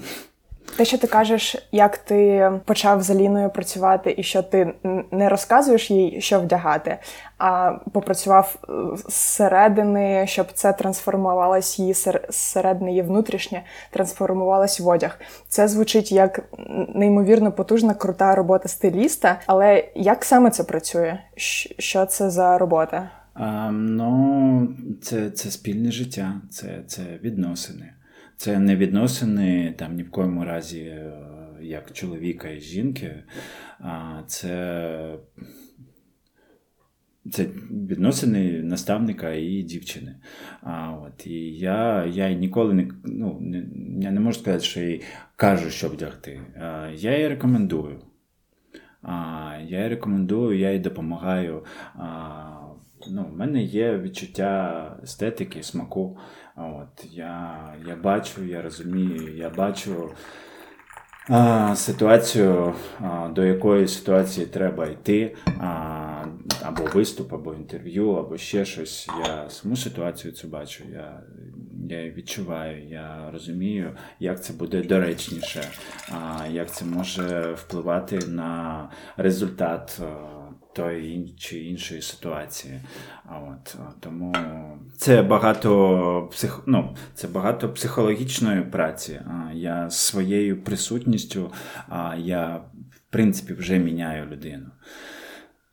Те, 0.76 0.85
що 0.85 0.98
ти 0.98 1.07
кажеш, 1.07 1.68
як 1.72 1.98
ти 1.98 2.50
почав 2.64 3.02
з 3.02 3.11
Аліною 3.11 3.50
працювати, 3.50 4.14
і 4.18 4.22
що 4.22 4.42
ти 4.42 4.74
не 5.11 5.29
розказуєш 5.29 5.90
їй, 5.90 6.20
що 6.20 6.40
вдягати, 6.40 6.98
а 7.38 7.72
попрацював 7.92 8.57
е, 8.68 8.72
зсередини, 9.09 10.26
щоб 10.26 10.46
це 10.55 10.72
трансформувалось 10.72 11.79
її 11.79 11.94
зсередини, 12.29 12.90
її 12.90 13.02
внутрішнє 13.02 13.62
трансформувалось 13.90 14.81
в 14.81 14.88
одяг. 14.88 15.20
Це 15.48 15.68
звучить 15.68 16.12
як 16.12 16.40
неймовірно 16.94 17.52
потужна, 17.52 17.94
крута 17.94 18.35
робота 18.35 18.68
стиліста. 18.68 19.40
Але 19.46 19.88
як 19.94 20.24
саме 20.24 20.50
це 20.50 20.64
працює? 20.64 21.18
Що 21.79 22.07
це 22.07 22.31
за 22.31 22.59
робота? 22.59 23.11
А, 23.35 23.70
Ну, 23.72 24.68
це 25.02 25.31
це 25.31 25.50
спільне 25.50 25.92
життя, 25.92 26.33
це, 26.50 26.83
це 26.87 27.02
відносини. 27.22 27.92
Це 28.37 28.59
не 28.59 28.77
відносини 28.77 29.75
там 29.79 29.94
ні 29.94 30.03
в 30.03 30.11
коєму 30.11 30.44
разі 30.44 30.81
е, 30.81 31.12
як 31.61 31.92
чоловіка 31.92 32.49
і 32.49 32.61
жінки, 32.61 33.25
а 33.79 34.22
це 34.27 35.18
це 37.33 37.46
відносини 37.70 38.62
наставника 38.62 39.33
і 39.33 39.62
дівчини. 39.62 40.16
А, 40.62 40.92
от, 40.92 41.27
І 41.27 41.51
я 41.51 42.05
я 42.05 42.33
ніколи 42.33 42.75
не 42.75 42.88
ну, 43.05 43.42
я 44.01 44.11
не 44.11 44.20
можу 44.20 44.38
сказати, 44.40 44.64
що 44.64 44.81
їй 44.81 45.03
кажу, 45.37 45.70
що 45.70 45.88
вдягти. 45.88 46.40
А, 46.61 46.88
Я 46.94 47.18
їй 47.18 47.29
рекомендую. 47.29 48.01
А, 49.03 49.53
Я 49.68 49.83
їй 49.83 49.88
рекомендую, 49.88 50.59
я 50.59 50.72
їй 50.72 50.79
допомагаю. 50.79 51.64
А, 51.94 52.57
ну, 53.11 53.25
В 53.33 53.37
мене 53.37 53.62
є 53.62 53.99
відчуття 53.99 55.01
естетики, 55.03 55.62
смаку. 55.62 56.18
От, 56.57 57.07
Я 57.11 57.59
я 57.87 57.97
бачу, 57.97 58.45
я 58.45 58.62
розумію, 58.62 59.37
я 59.37 59.51
бачу 59.51 60.11
а, 61.29 61.77
ситуацію, 61.77 62.75
а, 63.01 63.29
до 63.29 63.45
якої 63.45 63.88
ситуації 63.88 64.47
треба 64.47 64.87
йти. 64.87 65.37
А, 65.61 66.25
або 66.62 66.85
виступ, 66.95 67.33
або 67.33 67.55
інтерв'ю, 67.55 68.11
або 68.11 68.37
ще 68.37 68.64
щось. 68.64 69.09
Я 69.27 69.51
саму 69.51 69.77
ситуацію 69.77 70.33
цю 70.33 70.49
бачу. 70.49 70.85
Я 70.92 71.21
я 71.88 72.11
відчуваю, 72.11 72.88
я 72.88 73.31
розумію, 73.33 73.97
як 74.21 74.45
це 74.45 74.53
буде 74.53 74.83
доречніше, 74.83 75.64
а 76.09 76.47
як 76.47 76.71
це 76.73 76.85
може 76.85 77.55
впливати 77.57 78.19
на 78.19 78.88
результат 79.16 80.01
тої 80.77 81.35
чи 81.39 81.59
іншої 81.59 82.03
ситуації. 82.03 82.81
От 83.29 83.77
Тому 84.01 84.35
це 84.97 85.23
багато 85.23 86.29
псих... 86.33 86.62
ну, 86.67 86.95
це 87.15 87.29
багато 87.29 87.69
психологічної 87.73 88.62
праці. 88.62 89.21
Я 89.55 89.91
своєю 89.91 90.62
присутністю 90.62 91.53
я 92.19 92.61
в 92.91 93.01
принципі 93.11 93.55
вже 93.55 93.79
міняю 93.79 94.27
людину. 94.27 94.67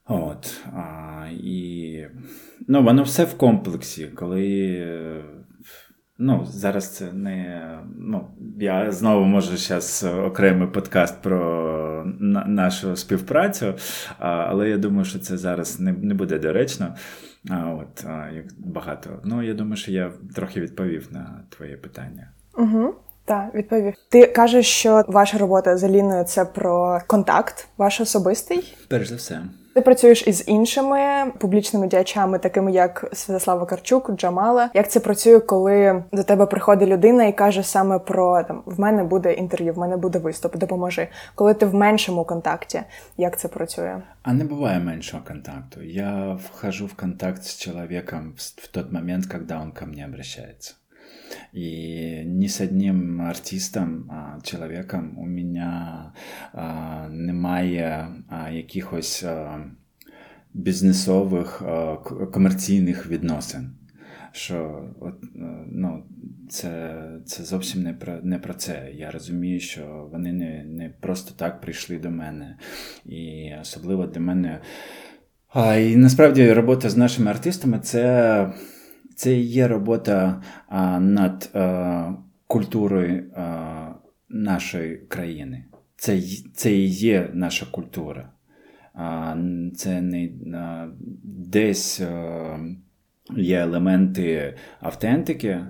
От, 0.06 0.62
а, 0.66 1.28
І 1.44 2.08
ну, 2.68 2.84
воно 2.84 3.04
все 3.04 3.24
в 3.26 3.38
комплексі, 3.38 4.08
коли. 4.08 5.43
Ну, 6.18 6.46
зараз 6.46 6.96
це 6.96 7.12
не. 7.14 7.62
Ну, 7.98 8.28
Я 8.60 8.92
знову 8.92 9.26
можу 9.26 9.58
зараз 9.58 10.06
окремий 10.26 10.68
подкаст 10.68 11.22
про 11.22 12.04
на, 12.20 12.46
нашу 12.46 12.96
співпрацю, 12.96 13.74
а, 14.20 14.28
але 14.30 14.70
я 14.70 14.78
думаю, 14.78 15.06
що 15.06 15.20
це 15.20 15.38
зараз 15.38 15.80
не 15.80 15.92
не 15.92 16.14
буде 16.14 16.40
доречно. 16.40 16.96
А, 17.50 17.70
от, 17.70 18.06
а, 18.06 18.30
як 18.36 18.46
багато. 18.58 19.10
Ну, 19.24 19.44
я 19.44 19.54
думаю, 19.54 19.76
що 19.76 19.92
я 19.92 20.12
трохи 20.36 20.62
відповів 20.62 21.08
на 21.12 21.44
твоє 21.50 21.78
питання. 21.78 22.32
Угу. 22.58 22.94
Так, 23.26 23.56
відповів. 23.56 23.94
Ти 24.10 24.28
кажеш, 24.28 24.68
що 24.68 25.04
ваша 25.08 25.38
робота 25.38 25.78
з 25.78 25.84
Аліною 25.84 26.24
це 26.24 26.46
про 26.46 27.00
контакт, 27.08 27.68
ваш 27.78 28.02
особистий? 28.02 28.76
Перш 28.88 29.10
за 29.10 29.16
все. 29.16 29.42
Ти 29.74 29.82
працюєш 29.82 30.28
із 30.28 30.44
іншими 30.48 31.32
публічними 31.40 31.88
діячами, 31.88 32.40
такими 32.40 32.72
як 32.72 33.10
Святослава 33.14 33.66
Карчук, 33.66 34.12
Джамала. 34.16 34.70
Як 34.74 34.92
це 34.92 35.00
працює, 35.00 35.40
коли 35.40 36.04
до 36.12 36.24
тебе 36.24 36.46
приходить 36.46 36.90
людина 36.90 37.26
і 37.26 37.34
каже 37.34 37.64
саме 37.64 38.00
про 38.00 38.44
там 38.44 38.64
в 38.66 38.80
мене 38.80 39.04
буде 39.04 39.34
інтерв'ю, 39.34 39.74
в 39.74 39.78
мене 39.78 39.98
буде 39.98 40.20
виступ, 40.20 40.58
допоможи. 40.58 41.08
Коли 41.36 41.54
ти 41.54 41.66
в 41.66 41.74
меншому 41.74 42.26
контакті, 42.26 42.82
як 43.18 43.40
це 43.40 43.48
працює? 43.48 44.02
А 44.24 44.34
не 44.34 44.44
буває 44.44 44.80
меншого 44.80 45.24
контакту. 45.28 45.82
Я 45.84 46.40
вхожу 46.46 46.86
в 46.86 46.94
контакт 46.94 47.44
з 47.44 47.58
чоловіком 47.58 48.34
в 48.38 48.68
той 48.68 48.86
момент, 48.92 49.26
коли 49.26 49.44
він 49.44 49.72
ко 49.72 49.86
мне 49.86 50.06
обращается. 50.06 50.74
И 51.56 52.24
ни 52.26 52.46
с 52.46 52.62
одним 52.62 53.22
артистом, 53.22 54.12
а, 54.12 54.42
чоловіком 54.44 55.18
у 55.18 55.26
мене 55.26 56.12
немає 57.10 58.08
якихось 58.52 59.26
бізнесових 60.54 61.64
комерційних 62.34 63.08
відносин. 63.08 63.70
Що 64.32 64.90
от, 65.00 65.14
ну, 65.72 66.04
це 66.50 67.02
це 67.26 67.44
зовсім 67.44 67.84
не 67.84 67.94
про 67.94 68.20
не 68.24 68.40
про 68.40 68.54
це. 68.54 68.90
Я 68.94 69.12
розумію, 69.12 69.60
що 69.60 70.10
вони 70.12 70.34
не 70.34 70.64
не 70.64 70.90
просто 70.90 71.34
так 71.38 71.62
прийшли 71.62 72.00
до 72.00 72.12
мене. 72.12 72.58
І 73.06 73.52
особливо 73.62 74.08
для 74.08 74.22
мене. 74.22 74.62
А, 75.50 75.76
І 75.76 75.96
насправді 75.96 76.54
робота 76.54 76.90
з 76.90 76.98
нашими 76.98 77.32
артистами 77.32 77.80
це 77.80 78.54
це 79.16 79.38
є 79.38 79.68
робота 79.68 80.42
а, 80.68 81.00
над 81.00 81.52
а, 81.54 82.14
культурою 82.48 83.32
а, 83.36 83.94
нашої 84.30 84.98
країни. 84.98 85.66
Це 85.96 86.22
це 86.54 86.74
і 86.74 86.88
є 86.88 87.30
наша 87.34 87.66
культура. 87.72 88.30
А, 88.94 89.36
Це 89.76 90.02
не 90.02 90.30
а, 90.58 90.88
десь. 91.24 92.02
А, 92.02 92.60
Є 93.38 93.60
елементи 93.60 94.58
автентики 94.80 95.66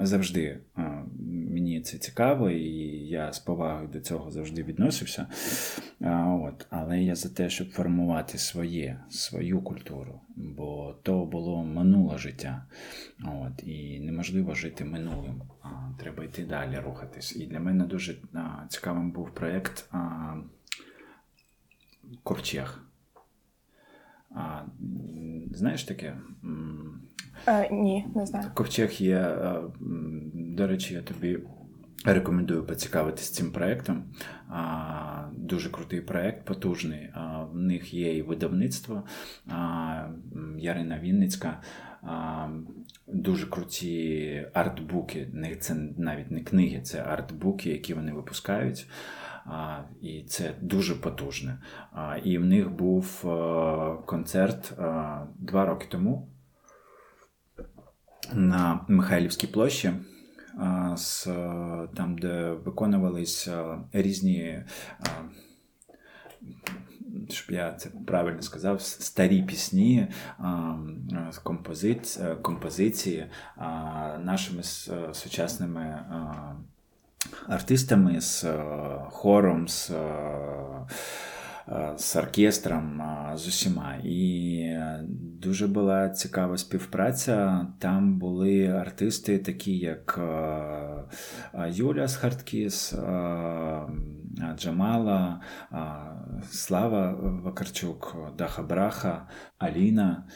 завжди. 0.00 0.58
Мені 1.76 1.84
це 1.84 1.98
цікаво, 1.98 2.50
і 2.50 2.68
я 3.06 3.32
з 3.32 3.38
повагою 3.38 3.88
до 3.88 4.00
цього 4.00 4.30
завжди 4.30 4.62
відносився. 4.62 5.26
От. 6.26 6.66
Але 6.70 7.02
я 7.02 7.14
за 7.14 7.28
те, 7.28 7.50
щоб 7.50 7.70
формувати 7.70 8.38
своє, 8.38 9.00
свою 9.10 9.60
культуру, 9.60 10.20
бо 10.36 10.94
то 11.02 11.24
було 11.24 11.64
минуле 11.64 12.18
життя. 12.18 12.66
От. 13.24 13.64
І 13.64 14.00
неможливо 14.00 14.54
жити 14.54 14.84
минулим. 14.84 15.42
Треба 15.98 16.24
йти 16.24 16.44
далі, 16.44 16.78
рухатись. 16.84 17.36
І 17.36 17.46
для 17.46 17.60
мене 17.60 17.84
дуже 17.84 18.16
цікавим 18.68 19.10
був 19.10 19.30
проєкт 19.30 19.90
Ковчег. 22.22 22.82
А, 24.30 24.62
Знаєш 25.52 25.84
таке? 25.84 26.16
Е, 27.46 27.68
Ні, 27.72 28.06
не 28.14 28.26
знаю. 28.26 28.50
Ковчег 28.54 28.92
є, 28.92 29.36
до 30.34 30.66
речі, 30.66 30.94
я 30.94 31.02
тобі 31.02 31.38
рекомендую 32.14 32.66
поцікавитися 32.66 33.34
цим 33.34 33.52
проєктом. 33.52 34.04
Дуже 35.32 35.70
крутий 35.70 36.00
проєкт, 36.00 36.44
потужний. 36.44 37.12
В 37.52 37.58
них 37.58 37.94
є 37.94 38.16
і 38.16 38.22
видавництво 38.22 39.04
Ярина 40.58 40.98
Вінницька. 40.98 41.62
Дуже 43.06 43.46
круті 43.46 44.46
артбуки. 44.54 45.28
Це 45.60 45.74
навіть 45.98 46.30
не 46.30 46.40
книги, 46.40 46.80
це 46.80 47.02
артбуки, 47.02 47.70
які 47.70 47.94
вони 47.94 48.12
випускають. 48.12 48.86
І 50.00 50.22
це 50.22 50.54
дуже 50.60 50.94
потужне. 50.94 51.58
І 52.24 52.38
в 52.38 52.44
них 52.44 52.70
був 52.70 53.20
концерт 54.06 54.72
два 55.38 55.66
роки 55.66 55.86
тому 55.90 56.28
на 58.34 58.84
Михайлівській 58.88 59.46
площі, 59.46 59.92
там, 61.96 62.18
де 62.20 62.50
виконувались 62.50 63.48
різні. 63.92 64.64
Щоб 67.28 67.50
я 67.50 67.72
це 67.72 67.90
правильно 68.06 68.42
сказав, 68.42 68.80
старі 68.80 69.42
пісні, 69.42 70.08
композиції, 71.42 72.26
композиції 72.42 73.26
нашими 74.18 74.62
сучасними 75.12 76.04
артистами, 77.48 78.20
з 78.20 78.44
е, 78.44 78.64
хором, 79.10 79.68
з 79.68 79.90
е, 79.90 79.94
е, 79.94 80.86
з 81.96 82.16
оркестром, 82.16 83.02
з 83.34 83.48
усіма. 83.48 83.94
І 84.04 84.78
дуже 85.40 85.66
була 85.66 86.08
цікава 86.08 86.56
співпраця. 86.56 87.66
Там 87.78 88.18
були 88.18 88.66
артисти, 88.66 89.38
такі 89.38 89.78
як 89.78 90.20
Юля 91.68 92.08
з 92.08 92.16
Хардкіс, 92.16 92.94
Джамала, 94.56 95.40
Слава 96.50 97.12
Вакарчук, 97.44 98.16
Даха 98.38 98.62
Браха, 98.62 99.28
Аліна. 99.58 100.26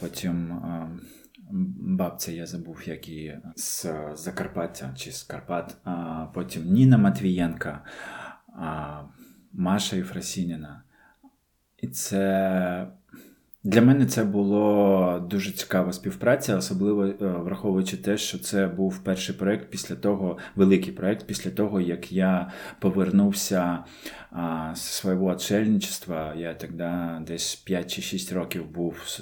Потім 0.00 0.60
бабця, 1.80 2.32
я 2.32 2.46
забув, 2.46 2.82
як 2.86 3.08
її 3.08 3.40
з 3.56 3.86
Закарпаття 4.14 4.94
чи 4.96 5.12
з 5.12 5.22
Карпат, 5.22 5.76
а 5.84 6.26
потім 6.34 6.64
Ніна 6.64 6.98
Матвієнка, 6.98 7.84
Маша 9.58 9.96
Єфросініна. 9.96 10.82
І 11.78 11.86
це 11.86 12.86
для 13.64 13.82
мене 13.82 14.06
це 14.06 14.24
було 14.24 15.26
дуже 15.30 15.52
цікава 15.52 15.92
співпраця, 15.92 16.56
особливо 16.56 17.06
е, 17.06 17.14
враховуючи 17.20 17.96
те, 17.96 18.18
що 18.18 18.38
це 18.38 18.66
був 18.66 18.98
перший 18.98 19.34
проект 19.34 19.70
після 19.70 19.94
того, 19.94 20.38
великий 20.56 20.92
проект 20.92 21.26
після 21.26 21.50
того, 21.50 21.80
як 21.80 22.12
я 22.12 22.52
повернувся 22.78 23.84
з 24.74 24.80
свого 24.80 25.26
отшельничества. 25.26 26.34
Я 26.34 26.54
тоді 26.54 27.26
десь 27.26 27.54
5 27.54 27.94
чи 27.94 28.02
6 28.02 28.32
років 28.32 28.70
був 28.70 29.20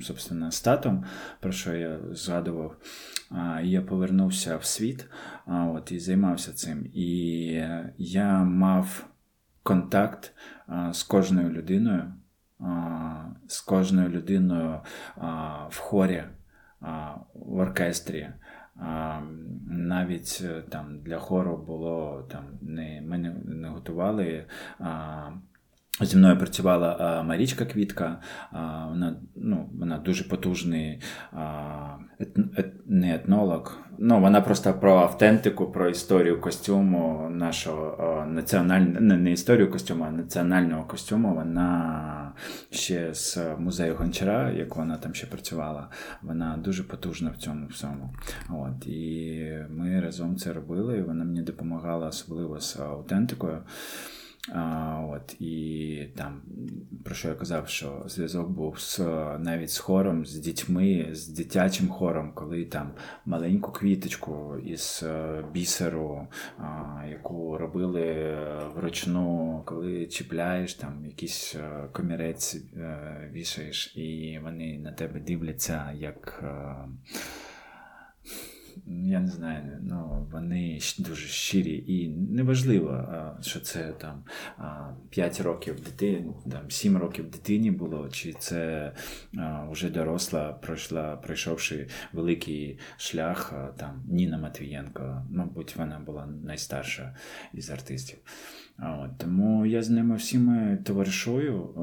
собственно, 0.00 0.50
з 0.50 0.60
татом, 0.60 1.04
про 1.40 1.52
що 1.52 1.74
я 1.74 1.98
згадував. 2.12 2.76
Я 3.62 3.82
повернувся 3.82 4.56
в 4.56 4.64
світ 4.64 5.06
от, 5.46 5.92
і 5.92 5.98
займався 5.98 6.52
цим. 6.52 6.86
І 6.94 7.06
я 7.98 8.44
мав 8.44 9.08
контакт 9.68 10.34
з 10.90 11.02
кожною 11.02 11.50
людиною, 11.50 12.12
з 13.46 13.60
кожною 13.60 14.08
людиною 14.08 14.80
в 15.70 15.78
хорі, 15.78 16.24
в 17.34 17.58
оркестрі. 17.58 18.28
Навіть 19.66 20.42
е, 20.44 20.62
там 20.68 21.00
для 21.00 21.18
хору 21.18 21.56
було 21.56 22.28
там 22.30 22.44
не 22.62 23.00
ми 23.00 23.18
не, 23.18 23.34
не 23.44 23.68
готували. 23.68 24.46
Зі 26.00 26.16
мною 26.16 26.38
працювала 26.38 27.22
Марічка 27.22 27.64
Квітка, 27.64 28.18
вона 28.88 29.16
ну, 29.36 29.70
вона 29.78 29.98
дуже 29.98 30.24
потужний 30.24 31.02
ет, 32.20 32.38
ет, 32.58 32.72
не 32.86 33.14
етнолог. 33.14 33.78
Ну, 34.00 34.20
Вона 34.20 34.40
просто 34.40 34.74
про 34.74 34.98
автентику, 34.98 35.66
про 35.66 35.88
історію 35.88 36.40
костюму 36.40 37.28
нашого 37.30 38.26
національного, 38.26 39.00
не, 39.00 39.16
не 39.16 39.32
історію 39.32 39.70
костюму, 39.70 40.04
а 40.04 40.10
національного 40.10 40.84
костюму. 40.84 41.34
Вона 41.34 42.32
ще 42.70 43.14
з 43.14 43.38
музею 43.58 43.96
Гончара, 43.96 44.50
як 44.50 44.76
вона 44.76 44.96
там 44.96 45.14
ще 45.14 45.26
працювала, 45.26 45.88
вона 46.22 46.56
дуже 46.56 46.82
потужна 46.82 47.30
в 47.30 47.36
цьому 47.36 47.66
всьому. 47.66 48.14
От, 48.50 48.86
І 48.86 49.58
ми 49.70 50.00
разом 50.00 50.36
це 50.36 50.52
робили. 50.52 50.98
і 50.98 51.02
Вона 51.02 51.24
мені 51.24 51.42
допомагала 51.42 52.06
особливо 52.06 52.60
з 52.60 52.80
автентикою. 52.80 53.58
А, 54.52 55.00
от, 55.10 55.40
І 55.40 56.06
там, 56.16 56.42
про 57.04 57.14
що 57.14 57.28
я 57.28 57.34
казав, 57.34 57.68
що 57.68 58.02
зв'язок 58.06 58.50
був 58.50 58.80
з 58.80 58.98
навіть 59.38 59.70
з 59.70 59.78
хором, 59.78 60.26
з 60.26 60.34
дітьми, 60.34 61.08
з 61.12 61.28
дитячим 61.28 61.88
хором, 61.88 62.32
коли 62.34 62.64
там 62.64 62.90
маленьку 63.26 63.72
квіточку 63.72 64.58
із 64.58 65.04
е, 65.06 65.44
бісеру, 65.52 66.26
а, 66.58 67.04
яку 67.10 67.58
робили 67.58 68.36
вручну, 68.74 69.62
коли 69.64 70.06
чіпляєш, 70.06 70.74
там 70.74 71.04
якийсь 71.06 71.54
е, 71.54 71.88
комірець 71.92 72.56
е, 72.76 73.30
вішаєш, 73.32 73.96
і 73.96 74.40
вони 74.42 74.78
на 74.78 74.92
тебе 74.92 75.20
дивляться 75.20 75.92
як 75.98 76.44
я 78.86 79.20
не 79.20 79.28
знаю, 79.28 79.78
ну, 79.82 80.26
вони 80.32 80.78
дуже 80.98 81.26
щирі. 81.26 81.84
І 81.86 82.08
неважливо, 82.08 83.04
що 83.40 83.60
це 83.60 83.92
там 83.92 84.24
5 85.10 85.40
років 85.40 85.80
дитини, 85.80 86.32
там 86.50 86.70
7 86.70 86.96
років 86.96 87.30
дитині 87.30 87.70
було, 87.70 88.08
чи 88.08 88.32
це 88.32 88.92
вже 89.70 89.90
доросла, 89.90 90.52
пройшла, 90.52 91.16
пройшовши 91.16 91.88
великий 92.12 92.78
шлях 92.96 93.54
там 93.76 94.02
Ніна 94.08 94.38
Матвієнко. 94.38 95.26
Мабуть, 95.30 95.76
вона 95.76 95.98
була 95.98 96.26
найстарша 96.26 97.16
із 97.54 97.70
артистів. 97.70 98.18
Тому 99.16 99.66
я 99.66 99.82
з 99.82 99.90
ними 99.90 100.16
всіми 100.16 100.78
товаришую. 100.84 101.74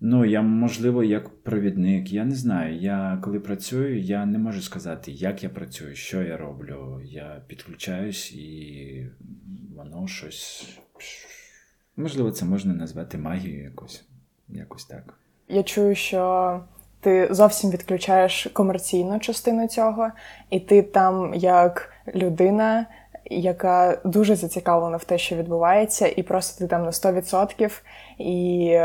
Ну, 0.00 0.24
я, 0.24 0.42
можливо, 0.42 1.04
як 1.04 1.28
провідник, 1.42 2.12
я 2.12 2.24
не 2.24 2.34
знаю. 2.34 2.76
Я 2.76 3.18
коли 3.22 3.40
працюю, 3.40 4.00
я 4.00 4.26
не 4.26 4.38
можу 4.38 4.60
сказати, 4.60 5.12
як 5.12 5.42
я 5.42 5.48
працюю, 5.48 5.94
що 5.94 6.22
я 6.22 6.36
роблю. 6.36 7.00
Я 7.04 7.42
підключаюсь 7.46 8.32
і 8.32 9.06
воно 9.76 10.06
щось. 10.06 10.78
Можливо, 11.96 12.30
це 12.30 12.44
можна 12.44 12.74
назвати 12.74 13.18
магією 13.18 13.64
якось, 13.64 14.04
якось 14.48 14.84
так. 14.84 15.14
Я 15.48 15.62
чую, 15.62 15.94
що 15.94 16.60
ти 17.00 17.28
зовсім 17.30 17.70
відключаєш 17.70 18.48
комерційну 18.52 19.18
частину 19.18 19.68
цього, 19.68 20.10
і 20.50 20.60
ти 20.60 20.82
там 20.82 21.34
як 21.34 21.92
людина. 22.14 22.86
Яка 23.30 24.00
дуже 24.04 24.36
зацікавлена 24.36 24.96
в 24.96 25.04
те, 25.04 25.18
що 25.18 25.36
відбувається, 25.36 26.06
і 26.16 26.22
просто 26.22 26.58
ти 26.58 26.68
там 26.68 26.84
на 26.84 26.90
100%, 26.90 27.80
і 28.18 28.78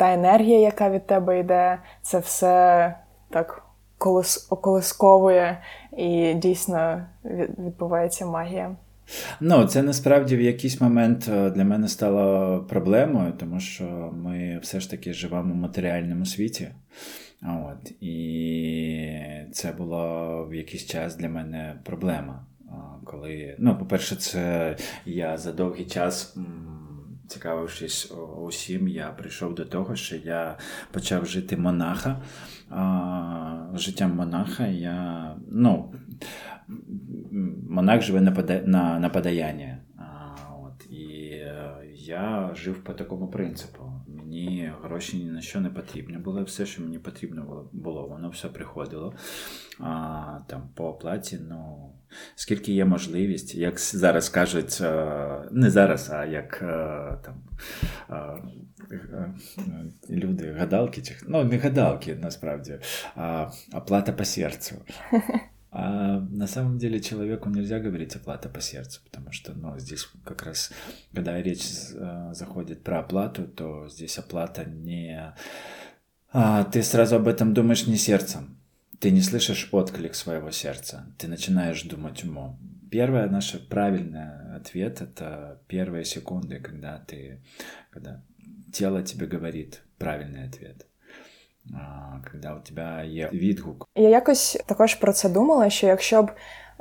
та 0.00 0.12
енергія, 0.12 0.58
яка 0.58 0.90
від 0.90 1.06
тебе 1.06 1.40
йде, 1.40 1.78
це 2.02 2.18
все 2.18 2.94
так 3.30 3.62
колос, 3.98 4.46
околисковує 4.50 5.60
і 5.96 6.34
дійсно 6.34 7.06
відбувається 7.58 8.26
магія. 8.26 8.76
Ну, 9.40 9.64
це 9.64 9.82
насправді 9.82 10.36
в 10.36 10.40
якийсь 10.40 10.80
момент 10.80 11.28
е, 11.32 11.50
для 11.50 11.64
мене 11.64 11.88
стало 11.88 12.58
проблемою, 12.68 13.32
тому 13.32 13.60
що 13.60 13.84
ми 14.24 14.58
все 14.62 14.80
ж 14.80 14.90
таки 14.90 15.12
живемо 15.12 15.52
в 15.52 15.56
матеріальному 15.56 16.26
світі. 16.26 16.68
От, 17.42 17.92
І 18.00 19.10
це 19.52 19.72
було 19.72 20.46
в 20.50 20.54
якийсь 20.54 20.86
час 20.86 21.16
для 21.16 21.28
мене 21.28 21.74
проблема. 21.84 22.44
Коли, 23.04 23.56
ну, 23.58 23.78
по-перше, 23.78 24.16
це 24.16 24.76
я 25.06 25.36
за 25.36 25.52
довгий 25.52 25.84
час 25.84 26.36
цікавившись 27.30 28.12
усім, 28.42 28.88
я 28.88 29.10
прийшов 29.10 29.54
до 29.54 29.64
того, 29.64 29.96
що 29.96 30.16
я 30.16 30.58
почав 30.90 31.26
жити 31.26 31.56
монаха. 31.56 32.22
А, 32.70 33.66
Життям 33.74 34.16
монаха 34.16 34.66
я. 34.66 35.36
ну, 35.50 35.94
Монах 37.68 38.02
живе 38.02 38.20
на 38.20 38.30
на, 38.66 38.98
на 38.98 39.08
подаяння. 39.08 39.78
От, 40.62 40.90
І 40.90 41.30
е, 41.32 41.74
я 41.94 42.50
жив 42.54 42.84
по 42.84 42.92
такому 42.92 43.28
принципу. 43.28 43.92
Мені 44.30 44.72
гроші 44.82 45.16
ні 45.16 45.24
на 45.24 45.40
що 45.40 45.60
не 45.60 45.70
потрібні 45.70 46.16
були. 46.16 46.42
Все, 46.42 46.66
що 46.66 46.82
мені 46.82 46.98
потрібно 46.98 47.68
було, 47.72 48.06
воно 48.06 48.30
все 48.30 48.48
приходило. 48.48 49.14
А, 49.80 50.38
там 50.48 50.68
По 50.74 50.88
оплаті, 50.88 51.38
ну 51.48 51.90
скільки 52.34 52.72
є 52.72 52.84
можливість, 52.84 53.54
як 53.54 53.80
зараз 53.80 54.28
кажуть, 54.28 54.78
е, 54.80 55.48
не 55.50 55.70
зараз, 55.70 56.10
а 56.10 56.24
як 56.24 56.62
е, 56.62 57.18
там 57.24 57.42
е, 58.90 59.34
люди, 60.10 60.52
гадалки, 60.52 61.02
ну 61.28 61.44
не 61.44 61.58
гадалки 61.58 62.14
насправді, 62.14 62.78
а 63.16 63.50
оплата 63.72 64.12
по 64.12 64.24
серцю. 64.24 64.74
А 65.72 66.18
на 66.18 66.48
самом 66.48 66.78
деле 66.78 67.00
человеку 67.00 67.48
нельзя 67.48 67.78
говорить 67.78 68.16
оплата 68.16 68.48
по 68.48 68.60
сердцу, 68.60 69.00
потому 69.04 69.30
что 69.30 69.52
ну, 69.52 69.78
здесь 69.78 70.08
как 70.24 70.42
раз, 70.42 70.72
когда 71.14 71.40
речь 71.40 71.64
заходит 72.32 72.82
про 72.82 73.00
оплату, 73.00 73.46
то 73.46 73.88
здесь 73.88 74.18
оплата 74.18 74.64
не... 74.64 75.32
А, 76.32 76.64
ты 76.64 76.82
сразу 76.82 77.16
об 77.16 77.28
этом 77.28 77.54
думаешь 77.54 77.86
не 77.86 77.96
сердцем, 77.96 78.56
ты 78.98 79.10
не 79.10 79.20
слышишь 79.20 79.68
отклик 79.72 80.14
своего 80.14 80.50
сердца, 80.50 81.06
ты 81.18 81.28
начинаешь 81.28 81.82
думать 81.82 82.24
умом. 82.24 82.58
Первый 82.90 83.28
наш 83.30 83.52
правильный 83.68 84.56
ответ— 84.56 85.00
это 85.02 85.60
первые 85.68 86.04
секунды, 86.04 86.58
когда 86.58 86.98
ты, 86.98 87.40
когда 87.90 88.22
тело 88.72 89.02
тебе 89.02 89.26
говорит 89.26 89.82
правильный 89.98 90.44
ответ. 90.44 90.86
Когда 92.32 92.54
у 92.54 92.60
тебе 92.60 93.06
є 93.06 93.30
відгук. 93.32 93.88
Я 93.94 94.08
якось 94.08 94.58
також 94.66 94.94
про 94.94 95.12
це 95.12 95.28
думала, 95.28 95.70
що 95.70 95.86
якщо 95.86 96.22
б 96.22 96.30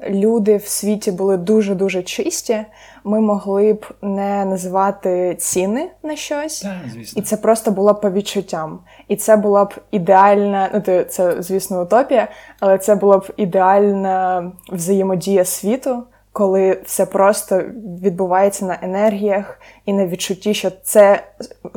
люди 0.10 0.58
в 0.58 0.68
світі 0.68 1.12
були 1.12 1.38
дуже-дуже 1.38 2.04
чисті, 2.04 2.66
ми 3.04 3.22
могли 3.22 3.74
б 3.74 3.86
не 4.02 4.46
називати 4.46 5.36
ціни 5.40 5.92
на 6.04 6.16
щось, 6.16 6.62
так, 6.62 6.78
звісно. 6.94 7.22
і 7.22 7.26
це 7.26 7.38
просто 7.38 7.72
було 7.72 7.94
б 7.94 8.02
по 8.02 8.12
відчуттям. 8.12 8.80
І 9.08 9.16
це 9.16 9.38
була 9.38 9.66
б 9.66 9.74
ідеальна, 9.92 10.70
ну 10.74 11.04
це, 11.04 11.42
звісно, 11.42 11.84
утопія, 11.84 12.28
але 12.60 12.78
це 12.78 12.96
була 12.96 13.18
б 13.18 13.34
ідеальна 13.38 14.52
взаємодія 14.72 15.46
світу. 15.46 16.04
Коли 16.32 16.82
все 16.86 17.06
просто 17.06 17.62
відбувається 18.04 18.66
на 18.66 18.80
енергіях 18.82 19.62
і 19.86 19.94
на 19.94 20.08
відчутті, 20.08 20.54
що 20.54 20.72
це 20.84 21.24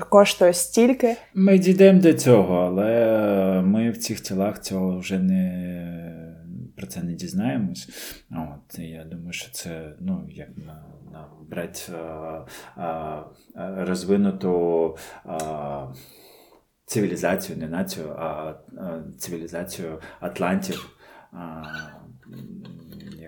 коштує 0.09 0.53
стільки. 0.53 1.17
Ми 1.35 1.59
дійдемо 1.59 2.01
до 2.01 2.13
цього, 2.13 2.57
але 2.57 3.63
ми 3.65 3.91
в 3.91 3.99
цих 3.99 4.21
тілах 4.21 4.61
цього 4.61 4.99
вже 4.99 5.19
не 5.19 5.73
про 6.77 6.87
це 6.87 7.03
не 7.03 7.13
дізнаємось. 7.13 7.89
От, 8.31 8.79
Я 8.79 9.05
думаю, 9.05 9.33
що 9.33 9.53
це 9.53 9.93
ну, 10.01 10.29
як 10.31 10.49
на, 10.57 10.85
на 11.13 11.29
брати 11.51 11.81
а, 11.93 12.45
а, 12.77 13.25
розвинуту 13.57 14.97
а, 15.25 15.87
цивілізацію, 16.87 17.59
не 17.59 17.69
націю, 17.69 18.09
а 18.09 18.55
цивілізацію 19.19 20.01
Атлантів. 20.21 20.97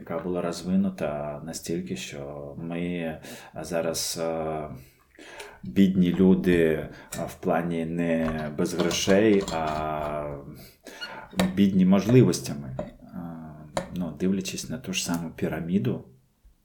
Яка 0.09 0.19
була 0.19 0.43
розвинута 0.43 1.43
настільки, 1.45 1.97
що 1.97 2.55
ми 2.59 3.19
зараз 3.63 4.21
бідні 5.63 6.13
люди 6.13 6.89
в 7.13 7.35
плані 7.35 7.87
не 7.87 8.29
без 8.59 8.75
грошей, 8.75 9.43
а 9.53 10.37
бідні 11.55 11.87
можливостями. 11.87 12.77
Ну, 13.97 14.17
дивлячись 14.21 14.71
на 14.71 14.79
ту 14.79 14.93
ж 14.93 15.05
саму 15.05 15.31
піраміду, 15.31 16.05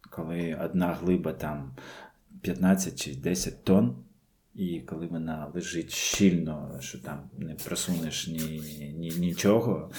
коли 0.09 0.57
одна 0.63 0.93
глиба 0.93 1.33
там 1.33 1.71
15 2.41 3.03
чи 3.03 3.15
10 3.15 3.63
тонн, 3.63 3.95
І 4.55 4.79
коли 4.79 5.07
вона 5.07 5.51
лежить 5.53 5.91
щільно, 5.91 6.77
що 6.79 6.99
там 6.99 7.29
не 7.37 7.53
просунеш 7.53 8.27
ні, 8.27 8.61
ні, 8.97 9.09
нічого, 9.09 9.91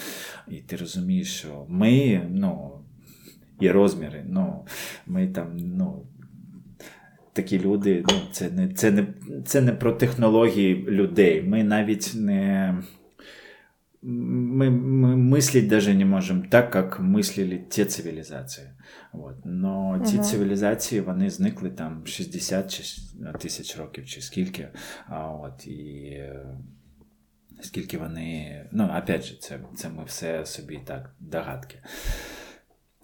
і 0.48 0.56
ти 0.56 0.76
розумієш, 0.76 1.38
що 1.38 1.66
ми, 1.68 2.26
ну, 2.30 2.79
і 3.59 3.71
розміри, 3.71 4.23
ну, 4.27 4.65
ми 5.05 5.27
там, 5.27 5.57
ну. 5.57 6.05
Такі 7.33 7.59
люди, 7.59 8.03
ну, 8.09 8.15
це 8.31 8.49
не 8.49 8.69
це 8.69 8.91
не, 8.91 9.07
це 9.45 9.61
не 9.61 9.71
про 9.71 9.91
технології 9.91 10.75
людей. 10.75 11.41
Ми 11.41 11.63
навіть 11.63 12.11
не 12.15 12.75
мы, 14.05 14.69
мы 14.69 15.15
мыслить 15.15 15.67
даже 15.67 15.93
не 15.93 16.05
можем 16.05 16.49
так, 16.49 16.75
як 16.75 16.99
мислили 16.99 17.57
ті 17.57 17.85
цивілізації. 17.85 18.67
От. 19.13 19.35
Но 19.45 20.03
ті 20.05 20.15
угу. 20.15 20.23
цивілізації 20.23 21.01
вони 21.01 21.29
зникли 21.29 21.69
там 21.69 22.07
60 22.07 22.81
тисяч 23.39 23.77
років 23.77 24.05
чи 24.05 24.21
скільки. 24.21 24.67
А, 25.07 25.27
от, 25.27 25.67
І 25.67 26.23
скільки 27.61 27.97
вони. 27.97 28.61
Ну, 28.71 28.91
опять 29.03 29.23
же, 29.23 29.35
це 29.39 29.59
це 29.75 29.89
ми 29.89 30.03
все 30.05 30.45
собі 30.45 30.79
так 30.85 31.15
догадки. 31.19 31.79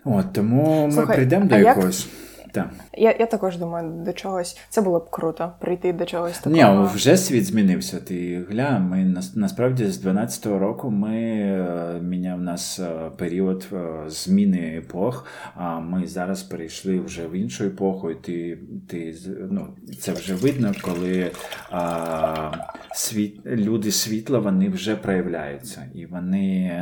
От, 0.07 0.33
Тому 0.33 0.89
Слухай, 0.93 1.09
ми 1.09 1.15
прийдемо 1.15 1.45
до 1.47 1.59
якогось. 1.59 2.09
Так. 2.57 2.71
Я 2.95 3.17
я 3.21 3.27
також 3.27 3.59
думаю, 3.59 4.05
до 4.05 4.13
чогось 4.13 4.59
це 4.69 4.81
було 4.81 4.99
б 4.99 5.11
круто 5.11 5.53
прийти 5.61 5.93
до 5.93 6.05
чогось 6.05 6.39
такого. 6.39 6.83
Ні, 6.83 6.89
вже 6.95 7.17
світ 7.17 7.45
змінився. 7.45 8.01
Ти 8.01 8.45
гля, 8.51 8.79
ми 8.79 9.15
насправді 9.35 9.87
з 9.87 10.07
12-го 10.07 10.59
року 10.59 10.91
ми 10.91 11.17
е, 11.17 12.01
міняв 12.03 12.41
нас 12.41 12.79
е, 12.79 13.11
період 13.17 13.69
е, 13.73 13.77
зміни 14.07 14.59
епох. 14.59 15.27
А 15.55 15.81
ми 15.81 16.07
зараз 16.07 16.43
перейшли 16.43 17.01
вже 17.01 17.27
в 17.27 17.33
іншу 17.33 17.65
епоху, 17.65 18.11
і 18.11 18.15
ти 18.15 18.59
ти 18.89 19.15
ну, 19.51 19.69
це 20.01 20.13
вже 20.13 20.35
видно, 20.35 20.73
коли 20.83 21.31
а, 21.71 22.51
світ, 22.95 23.41
люди 23.47 23.93
світла 23.93 24.39
вони 24.39 24.69
вже 24.69 24.97
проявляються, 24.97 25.83
і 25.95 26.07
вони 26.07 26.73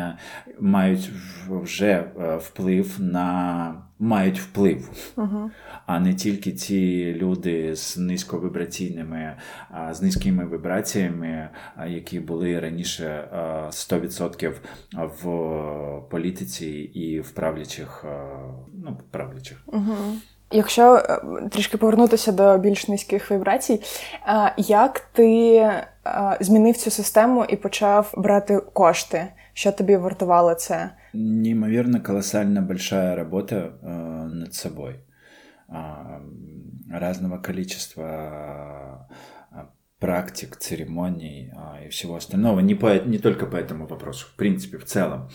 мають 0.61 1.11
вже 1.49 2.05
вплив 2.39 2.97
на 2.99 3.75
мають 3.99 4.41
вплив, 4.41 5.13
uh 5.17 5.51
а 5.87 6.01
не 6.01 6.15
тільки 6.15 6.53
ті 6.53 7.13
люди 7.15 7.77
з 7.77 7.97
низьковібраційними, 7.97 9.37
з 9.91 10.03
низькими 10.03 10.49
вібраціями, 10.53 11.49
які 11.87 12.21
були 12.21 12.61
раніше 12.61 13.29
100% 13.71 14.53
в 14.95 16.11
політиці 16.11 16.67
і 16.95 17.21
в 17.21 17.31
правлячих, 17.31 18.05
ну, 18.85 18.99
правлячих. 19.11 19.65
uh 19.67 20.15
Якщо 20.51 20.95
е, 20.97 21.21
трішки 21.51 21.77
повернутися 21.77 22.33
до 22.33 22.59
більш 22.59 22.89
низьких 22.89 23.31
вібрацій, 23.31 23.81
як 24.57 25.01
ти 25.01 25.71
змінив 26.41 26.77
цю 26.77 26.91
систему 26.91 27.45
і 27.45 27.57
почав 27.57 28.15
брати 28.17 28.61
кошти? 28.73 29.27
Що 29.53 29.73
тобі 29.73 29.97
вартувало 29.97 30.55
це? 30.55 30.91
Неимоверно 31.14 32.00
колоссально 32.00 32.62
большая 32.62 33.16
работа 33.16 33.56
э, 33.82 34.26
над 34.28 34.54
собой. 34.54 35.00
Э, 35.68 36.22
разного 36.90 37.38
количества 37.38 39.08
практик, 40.00 40.56
церемоний 40.56 41.52
э, 41.52 41.88
и 41.88 41.90
всего 41.90 42.16
остального. 42.16 42.62
Не, 42.62 42.76
по, 42.76 43.00
не 43.00 43.20
только 43.20 43.46
по 43.46 43.58
этому 43.58 43.86
вопросу, 43.86 44.28
в 44.28 44.36
принципе, 44.36 44.78
в 44.78 44.86
целом. 44.86 45.30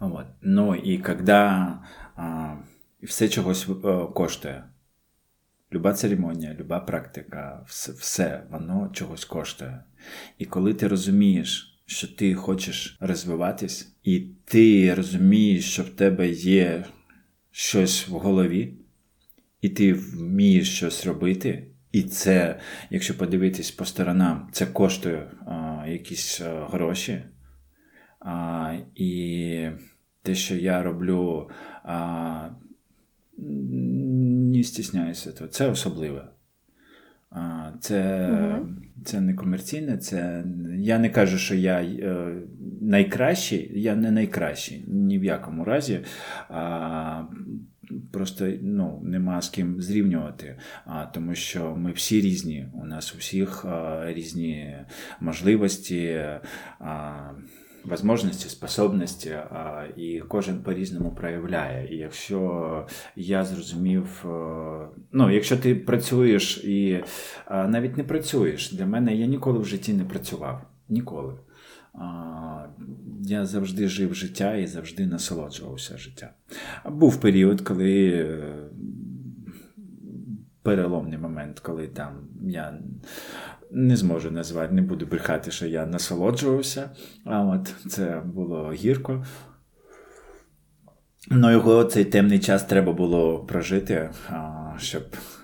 Вот. 0.00 0.26
Но 0.40 0.74
и 0.74 0.98
когда 0.98 1.86
э, 2.16 3.06
все 3.06 3.28
чогось 3.28 3.68
э, 3.68 4.12
коштує. 4.12 4.64
Люба 5.72 5.92
церемонія, 5.92 6.54
люба 6.54 6.80
практика, 6.80 7.64
все, 7.66 7.92
все 7.92 8.46
воно 8.50 8.90
чогось 8.92 9.24
коштує. 9.24 9.84
І 10.38 10.44
коли 10.44 10.74
ти 10.74 10.88
розумієш, 10.88 11.80
що 11.86 12.08
ти 12.08 12.34
хочеш 12.34 12.96
розвиватись, 13.00 13.96
і 14.09 14.19
ти 14.45 14.93
розумієш, 14.93 15.71
що 15.71 15.83
в 15.83 15.89
тебе 15.89 16.29
є 16.29 16.85
щось 17.51 18.07
в 18.07 18.11
голові, 18.11 18.73
і 19.61 19.69
ти 19.69 19.93
вмієш 19.93 20.75
щось 20.77 21.05
робити. 21.05 21.67
І 21.91 22.03
це, 22.03 22.59
якщо 22.89 23.17
подивитись 23.17 23.71
по 23.71 23.85
сторонам, 23.85 24.49
це 24.51 24.65
коштує 24.65 25.31
а, 25.45 25.85
якісь 25.87 26.41
а, 26.41 26.67
гроші. 26.71 27.23
А, 28.19 28.77
І 28.95 29.69
те, 30.21 30.35
що 30.35 30.55
я 30.55 30.83
роблю, 30.83 31.49
а, 31.83 32.49
не 33.37 34.63
стісняюся, 34.63 35.31
то 35.31 35.47
це 35.47 35.69
особливе. 35.69 36.27
Це 37.79 38.29
угу. 38.31 38.69
це 39.05 39.21
не 39.21 39.33
комерційне, 39.33 39.97
це 39.97 40.43
я 40.77 40.99
не 40.99 41.09
кажу, 41.09 41.37
що 41.37 41.55
я 41.55 41.81
е, 41.81 42.35
найкращий, 42.81 43.71
я 43.75 43.95
не 43.95 44.11
найкращий 44.11 44.85
ні 44.87 45.19
в 45.19 45.23
якому 45.23 45.63
разі. 45.63 45.99
А, 46.49 47.23
Просто 48.11 48.51
ну, 48.61 49.01
нема 49.03 49.41
з 49.41 49.49
ким 49.49 49.81
зрівнювати, 49.81 50.57
а, 50.85 51.05
тому 51.05 51.35
що 51.35 51.75
ми 51.75 51.91
всі 51.91 52.21
різні. 52.21 52.67
У 52.73 52.85
нас 52.85 53.15
у 53.15 53.17
всіх 53.17 53.65
а, 53.65 54.03
різні 54.13 54.75
можливості. 55.19 56.21
А, 56.79 57.13
возможності, 57.85 58.49
способності, 58.49 59.35
і 59.97 60.19
кожен 60.27 60.59
по-різному 60.63 61.11
проявляє. 61.11 61.95
І 61.95 61.97
якщо 61.97 62.87
я 63.15 63.45
зрозумів, 63.45 64.25
е, 64.25 64.87
ну, 65.11 65.31
якщо 65.31 65.57
ти 65.57 65.75
працюєш 65.75 66.57
і 66.57 67.03
навіть 67.49 67.97
не 67.97 68.03
працюєш, 68.03 68.71
для 68.71 68.85
мене 68.85 69.15
я 69.15 69.25
ніколи 69.25 69.59
в 69.59 69.65
житті 69.65 69.93
не 69.93 70.03
працював. 70.03 70.61
Ніколи. 70.89 71.33
Я 73.21 73.45
завжди 73.45 73.87
жив 73.87 74.13
життя 74.13 74.55
і 74.55 74.67
завжди 74.67 75.05
насолоджувався 75.05 75.97
життя. 75.97 76.33
Був 76.85 77.21
період, 77.21 77.61
коли 77.61 78.09
е, 78.09 78.55
переломний 80.61 81.17
момент, 81.17 81.59
коли 81.59 81.87
там 81.87 82.27
я 82.43 82.79
не 83.71 83.95
зможу 83.95 84.31
назвати, 84.31 84.73
не 84.73 84.81
буду 84.81 85.05
брехати, 85.05 85.51
що 85.51 85.67
я 85.67 85.85
насолоджувався. 85.85 86.89
А 87.25 87.41
от 87.41 87.75
це 87.89 88.21
було 88.25 88.71
гірко. 88.71 89.25
Ну, 91.31 91.51
його 91.51 91.83
цей 91.83 92.05
темний 92.05 92.39
час 92.39 92.63
треба 92.63 92.93
було 92.93 93.39
прожити, 93.39 94.09
щоб 94.77 95.03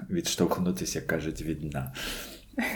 відштовхнутися, 0.09 0.99
як 0.99 1.07
кажуть, 1.07 1.41
від 1.41 1.59
дна. 1.59 1.93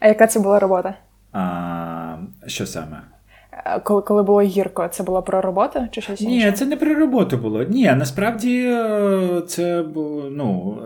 А 0.00 0.08
яка 0.08 0.26
це 0.26 0.40
була 0.40 0.58
робота? 0.58 0.98
А, 1.32 2.16
Що 2.46 2.66
саме? 2.66 3.02
Коли 3.84 4.02
коли 4.02 4.22
було 4.22 4.42
гірко, 4.42 4.88
це 4.88 5.02
було 5.02 5.22
про 5.22 5.40
роботу 5.40 5.80
чи 5.90 6.00
щось 6.00 6.20
інше? 6.20 6.46
Ні, 6.46 6.52
це 6.52 6.64
не 6.66 6.76
про 6.76 6.94
роботу 6.94 7.36
було. 7.36 7.62
Ні, 7.62 7.84
насправді 7.84 8.62
е, 8.66 9.42
це 9.46 9.84
ну, 10.30 10.78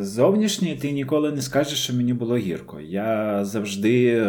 зовнішнє 0.00 0.76
ти 0.76 0.90
ніколи 0.92 1.32
не 1.32 1.42
скажеш, 1.42 1.82
що 1.82 1.94
мені 1.94 2.12
було 2.12 2.36
гірко. 2.36 2.80
Я 2.80 3.40
завжди 3.44 4.22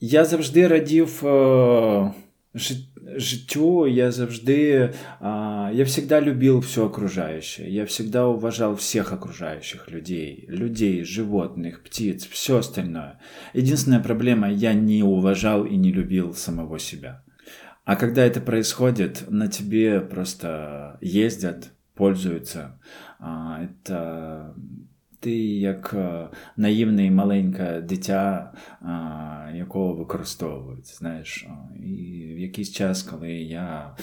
я 0.00 0.24
завжди 0.24 0.68
радів 0.68 1.26
е, 1.26 2.12
життю 3.18 3.86
я 3.86 4.10
завжди, 4.10 4.90
а, 5.20 5.70
я 5.72 5.84
всегда 5.84 6.20
любил 6.20 6.60
все 6.60 6.86
окружающее, 6.86 7.68
я 7.68 7.86
всегда 7.86 8.26
уважал 8.26 8.76
всех 8.76 9.12
окружающих 9.12 9.90
людей, 9.90 10.44
людей, 10.48 11.04
животных, 11.04 11.82
птиц, 11.82 12.26
все 12.30 12.58
остальное. 12.58 13.20
Единственная 13.52 14.00
проблема, 14.00 14.50
я 14.50 14.72
не 14.72 15.02
уважал 15.02 15.64
и 15.64 15.76
не 15.76 15.92
любил 15.92 16.34
самого 16.34 16.78
себя. 16.78 17.22
А 17.84 17.96
когда 17.96 18.24
это 18.24 18.40
происходит, 18.40 19.24
на 19.28 19.48
тебе 19.48 20.00
просто 20.00 20.98
ездят, 21.00 21.70
пользуются. 21.94 22.80
А, 23.18 23.64
это 23.64 24.54
ти 25.20 25.36
як 25.56 25.94
е, 25.94 26.28
наївне 26.56 27.10
маленьке 27.10 27.80
дитя, 27.80 28.52
якого 29.54 29.94
використовують. 29.94 30.86
знаєш. 30.86 31.46
І 31.76 32.22
в 32.34 32.38
якийсь 32.38 32.72
час, 32.72 33.02
коли 33.02 33.32
я 33.32 33.96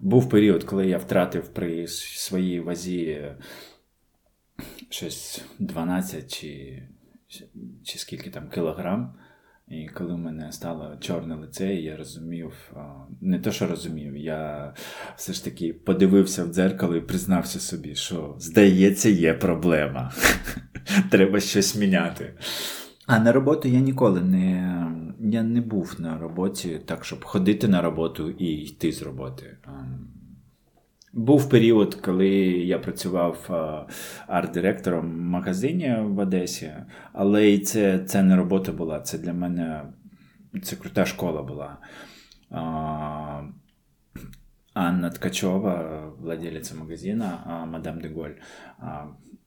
був 0.00 0.28
період, 0.28 0.64
коли 0.64 0.86
я 0.86 0.98
втратив 0.98 1.48
при 1.48 1.86
своїй 1.88 2.60
вазі 2.60 3.32
щось 4.90 5.44
12 5.58 6.34
чи, 6.34 6.82
чи 7.84 7.98
скільки 7.98 8.30
там 8.30 8.48
кілограм. 8.48 9.14
І 9.70 9.88
коли 9.88 10.14
в 10.14 10.18
мене 10.18 10.52
стало 10.52 10.96
чорне 11.00 11.34
лице, 11.34 11.74
я 11.74 11.96
розумів, 11.96 12.72
не 13.20 13.38
то, 13.38 13.52
що 13.52 13.66
розумів, 13.66 14.16
я 14.16 14.74
все 15.16 15.32
ж 15.32 15.44
таки 15.44 15.72
подивився 15.72 16.44
в 16.44 16.48
дзеркало 16.48 16.96
і 16.96 17.00
признався 17.00 17.60
собі, 17.60 17.94
що 17.94 18.36
здається, 18.38 19.08
є 19.08 19.34
проблема. 19.34 20.12
Треба 21.10 21.40
щось 21.40 21.76
міняти. 21.76 22.34
А 23.06 23.18
на 23.18 23.32
роботу 23.32 23.68
я 23.68 23.80
ніколи 23.80 24.20
не 24.20 24.84
я 25.20 25.42
не 25.42 25.60
був 25.60 25.96
на 25.98 26.18
роботі 26.18 26.80
так, 26.84 27.04
щоб 27.04 27.24
ходити 27.24 27.68
на 27.68 27.82
роботу 27.82 28.30
і 28.30 28.46
йти 28.46 28.92
з 28.92 29.02
роботи. 29.02 29.56
Був 31.18 31.48
період, 31.48 31.94
коли 31.94 32.28
я 32.48 32.78
працював 32.78 33.46
арт-директором 34.28 35.00
в 35.00 35.20
магазині 35.20 35.96
в 36.00 36.18
Одесі, 36.18 36.72
але 37.12 37.50
і 37.50 37.58
це 37.58 37.98
це 37.98 38.22
не 38.22 38.36
робота 38.36 38.72
була. 38.72 39.00
Це 39.00 39.18
для 39.18 39.32
мене 39.32 39.82
це 40.62 40.76
крута 40.76 41.06
школа 41.06 41.42
була. 41.42 41.76
Анна 44.74 45.10
Ткачова, 45.10 46.02
владелиця 46.20 46.74
магазину 46.74 47.24
Мадам 47.66 48.00
де 48.00 48.08
Голь. 48.08 48.30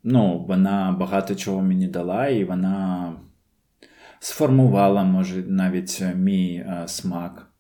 Ну, 0.04 0.46
вона 0.48 0.96
багато 1.00 1.36
чого 1.36 1.62
мені 1.62 1.88
дала, 1.88 2.28
і 2.28 2.44
вона 2.44 3.14
сформувала, 4.20 5.04
може, 5.04 5.44
навіть 5.44 6.04
мій 6.16 6.66
смак 6.86 7.51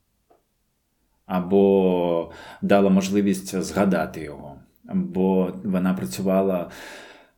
або 1.25 2.31
дала 2.61 2.89
можливість 2.89 3.61
згадати 3.61 4.21
його. 4.21 4.55
Бо 4.93 5.53
вона 5.63 5.93
працювала 5.93 6.69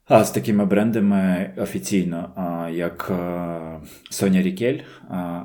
з 0.10 0.32
такими 0.32 0.66
брендами 0.66 1.54
офіційно, 1.58 2.30
як 2.74 3.12
Соня 4.10 4.42
Рікель, 4.42 4.80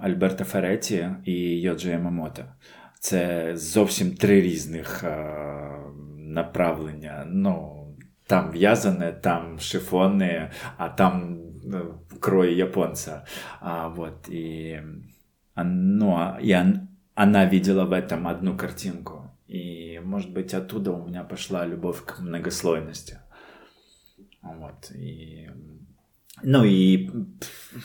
Альберта 0.03 0.45
Фереті 0.45 1.09
і 1.24 1.61
Йоджі 1.61 1.91
Ямамото. 1.91 2.43
Це 3.01 3.51
зовсім 3.57 4.11
три 4.14 4.41
різних 4.41 5.05
направлення. 6.16 7.24
Ну, 7.26 7.78
Там 8.28 8.51
в'язане, 8.51 9.12
там 9.12 9.59
шифони, 9.59 10.51
а 10.76 10.89
там 10.89 11.39
е, 11.72 11.80
крой 12.20 12.57
японця. 12.57 13.24
А, 13.61 13.89
вот, 13.89 14.28
и, 14.28 14.82
ну, 15.57 16.36
и 16.43 16.53
она 17.19 17.47
видела 17.47 17.85
в 17.85 17.93
этом 17.93 18.29
одну 18.29 18.57
картинку. 18.57 19.33
И, 19.49 20.01
может 20.05 20.33
быть, 20.33 20.55
оттуда 20.55 20.93
у 20.93 21.05
меня 21.05 21.25
пошла 21.25 21.66
любовь 21.66 22.05
к 22.05 22.21
многослойности. 22.21 23.19
Вот. 24.41 24.93
И 24.95 25.51
ну 26.45 26.62
и 26.62 27.11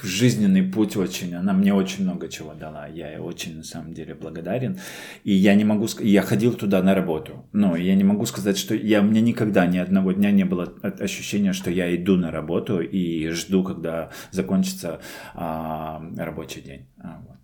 жизненный 0.03 0.61
путь 0.61 0.95
очень, 0.95 1.33
она 1.33 1.53
мне 1.53 1.73
очень 1.73 2.03
много 2.03 2.27
чего 2.27 2.53
дала. 2.53 2.85
Я 2.85 3.09
ей 3.09 3.17
очень 3.17 3.57
на 3.57 3.63
самом 3.63 3.95
деле 3.95 4.13
благодарен. 4.13 4.77
И 5.23 5.33
я 5.33 5.55
не 5.55 5.65
могу 5.65 5.87
сказать, 5.87 6.11
я 6.11 6.21
ходил 6.21 6.53
туда 6.53 6.83
на 6.83 6.93
работу. 6.93 7.49
Но 7.53 7.75
я 7.75 7.95
не 7.95 8.03
могу 8.03 8.27
сказать, 8.27 8.59
что 8.59 8.75
я, 8.75 9.01
у 9.01 9.05
меня 9.05 9.21
никогда 9.21 9.65
ни 9.65 9.79
одного 9.79 10.11
дня 10.11 10.29
не 10.29 10.43
было 10.43 10.75
ощущения, 10.99 11.53
что 11.53 11.71
я 11.71 11.95
иду 11.95 12.17
на 12.17 12.29
работу 12.29 12.81
и 12.81 13.29
жду, 13.29 13.63
когда 13.63 14.11
закончится 14.29 15.01
а, 15.33 16.03
рабочий 16.17 16.61
день. 16.61 16.85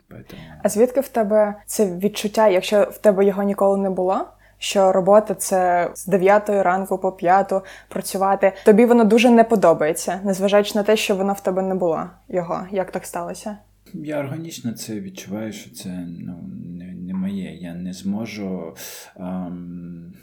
А, 0.09 0.13
поэтому... 0.13 0.41
А 0.63 0.69
звідки 0.69 1.01
в 1.01 1.07
тебе 1.07 1.55
це 1.65 1.97
відчуття, 1.97 2.47
якщо 2.47 2.83
в 2.83 2.97
тебе 2.97 3.25
його 3.25 3.43
ніколи 3.43 3.77
не 3.77 3.89
було? 3.89 4.25
що 4.59 4.91
робота 4.91 5.35
це 5.35 5.91
з 5.95 6.05
9 6.05 6.49
ранку 6.49 6.97
по 6.97 7.11
5 7.11 7.53
працювати. 7.89 8.53
Тобі 8.65 8.85
воно 8.85 9.03
дуже 9.03 9.29
не 9.29 9.43
подобається, 9.43 10.21
незважаючи 10.23 10.71
на 10.75 10.83
те, 10.83 10.97
що 10.97 11.15
воно 11.15 11.33
в 11.33 11.41
тебе 11.41 11.61
не 11.61 11.75
було 11.75 12.03
його. 12.29 12.67
Як 12.71 12.91
так 12.91 13.05
сталося? 13.05 13.57
Я 13.93 14.19
органічно 14.19 14.71
це 14.71 14.99
відчуваю, 14.99 15.53
що 15.53 15.71
це 15.71 16.07
ну, 16.19 16.39
не, 16.65 16.93
не 16.93 17.13
моє. 17.13 17.55
Я 17.55 17.73
не 17.73 17.93
зможу. 17.93 18.75
Ем... 19.17 20.13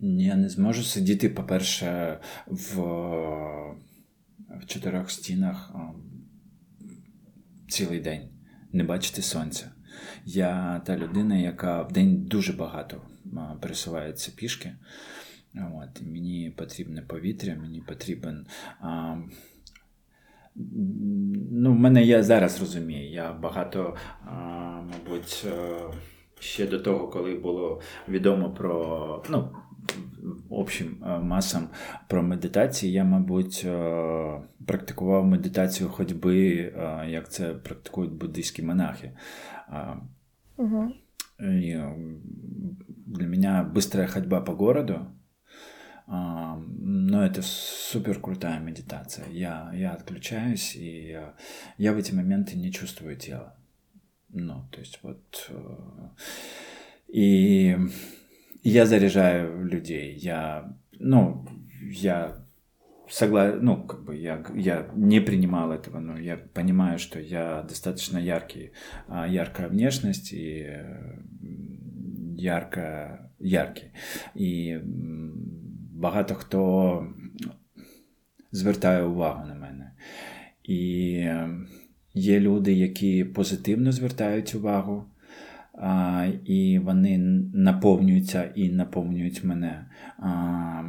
Я 0.00 0.36
не 0.36 0.48
зможу 0.48 0.82
сидіти, 0.82 1.28
по-перше, 1.28 2.18
в 2.46 2.80
в 4.60 4.66
чотирьох 4.66 5.10
стінах 5.10 5.72
ем, 5.74 5.94
цілий 7.68 8.00
день, 8.00 8.28
не 8.76 8.84
бачити 8.84 9.22
сонця. 9.22 9.70
Я 10.24 10.82
та 10.86 10.96
людина, 10.96 11.36
яка 11.36 11.82
в 11.82 11.92
день 11.92 12.16
дуже 12.22 12.52
багато 12.52 13.00
пересувається 13.60 14.32
пішки. 14.36 14.72
От, 15.54 16.02
Мені 16.02 16.54
потрібне 16.56 17.02
повітря, 17.02 17.56
мені 17.60 17.80
потрібен. 17.80 18.46
А, 18.80 19.16
ну, 21.50 21.74
мене 21.74 22.04
я 22.04 22.22
зараз 22.22 22.60
розумію. 22.60 23.10
Я 23.10 23.32
багато, 23.32 23.96
а, 24.24 24.32
мабуть, 24.82 25.46
е, 25.46 25.76
ще 26.40 26.66
до 26.66 26.78
того, 26.78 27.08
коли 27.08 27.34
було 27.34 27.80
відомо 28.08 28.50
про. 28.50 29.24
ну, 29.30 29.56
общим 30.49 31.03
е, 31.05 31.19
масам 31.19 31.67
про 32.07 32.23
медитації, 32.23 32.93
я, 32.93 33.03
мабуть, 33.03 33.63
е, 33.65 34.41
практикував 34.67 35.25
медитацію 35.25 35.89
ходьби, 35.89 36.37
як 37.07 37.31
це 37.31 37.53
практикують 37.53 38.11
буддийські 38.11 38.63
монахи. 38.63 39.11
Угу. 40.57 40.91
И 41.39 41.83
для 42.87 43.27
меня 43.27 43.63
быстрая 43.63 44.07
ходьба 44.07 44.41
по 44.41 44.53
городу, 44.53 45.07
но 46.07 47.25
это 47.25 47.41
супер 47.41 48.21
крутая 48.21 48.59
медитация. 48.59 49.25
Я, 49.31 49.71
я 49.73 49.93
отключаюсь, 49.93 50.75
и 50.75 51.19
я 51.77 51.93
в 51.93 51.97
эти 51.97 52.13
моменты 52.13 52.55
не 52.57 52.71
чувствую 52.71 53.17
тело. 53.17 53.55
Ну, 54.33 54.67
то 54.71 54.79
есть 54.79 54.99
вот... 55.03 55.49
Э, 55.49 56.09
и 57.07 57.77
я 58.70 58.86
заряжаю 58.86 59.64
людей. 59.64 60.16
Я, 60.18 60.74
ну, 60.98 61.46
я 61.90 62.36
согла... 63.08 63.52
ну, 63.60 63.86
как 63.86 64.04
бы 64.04 64.16
я, 64.16 64.44
я 64.54 64.90
не 64.94 65.20
принимал 65.20 65.72
этого, 65.72 66.00
но 66.00 66.18
я 66.18 66.36
понимаю, 66.36 66.98
что 66.98 67.20
я 67.20 67.62
достаточно 67.62 68.18
яркий, 68.18 68.72
яркая 69.28 69.68
внешность 69.68 70.32
и 70.32 70.84
ярко, 72.36 73.18
яркий. 73.38 73.90
І 74.34 74.76
багато 75.92 76.34
хто 76.34 77.06
звертає 78.52 79.02
увагу 79.02 79.46
на 79.48 79.54
мене. 79.54 79.92
І 80.64 80.78
є 82.14 82.40
люди, 82.40 82.72
які 82.72 83.24
позитивно 83.24 83.92
звертають 83.92 84.54
увагу. 84.54 85.04
А, 85.76 86.26
І 86.44 86.78
вони 86.78 87.18
наповнюються 87.54 88.44
і 88.54 88.68
наповнюють 88.68 89.44
мене. 89.44 89.86
А, 90.18 90.82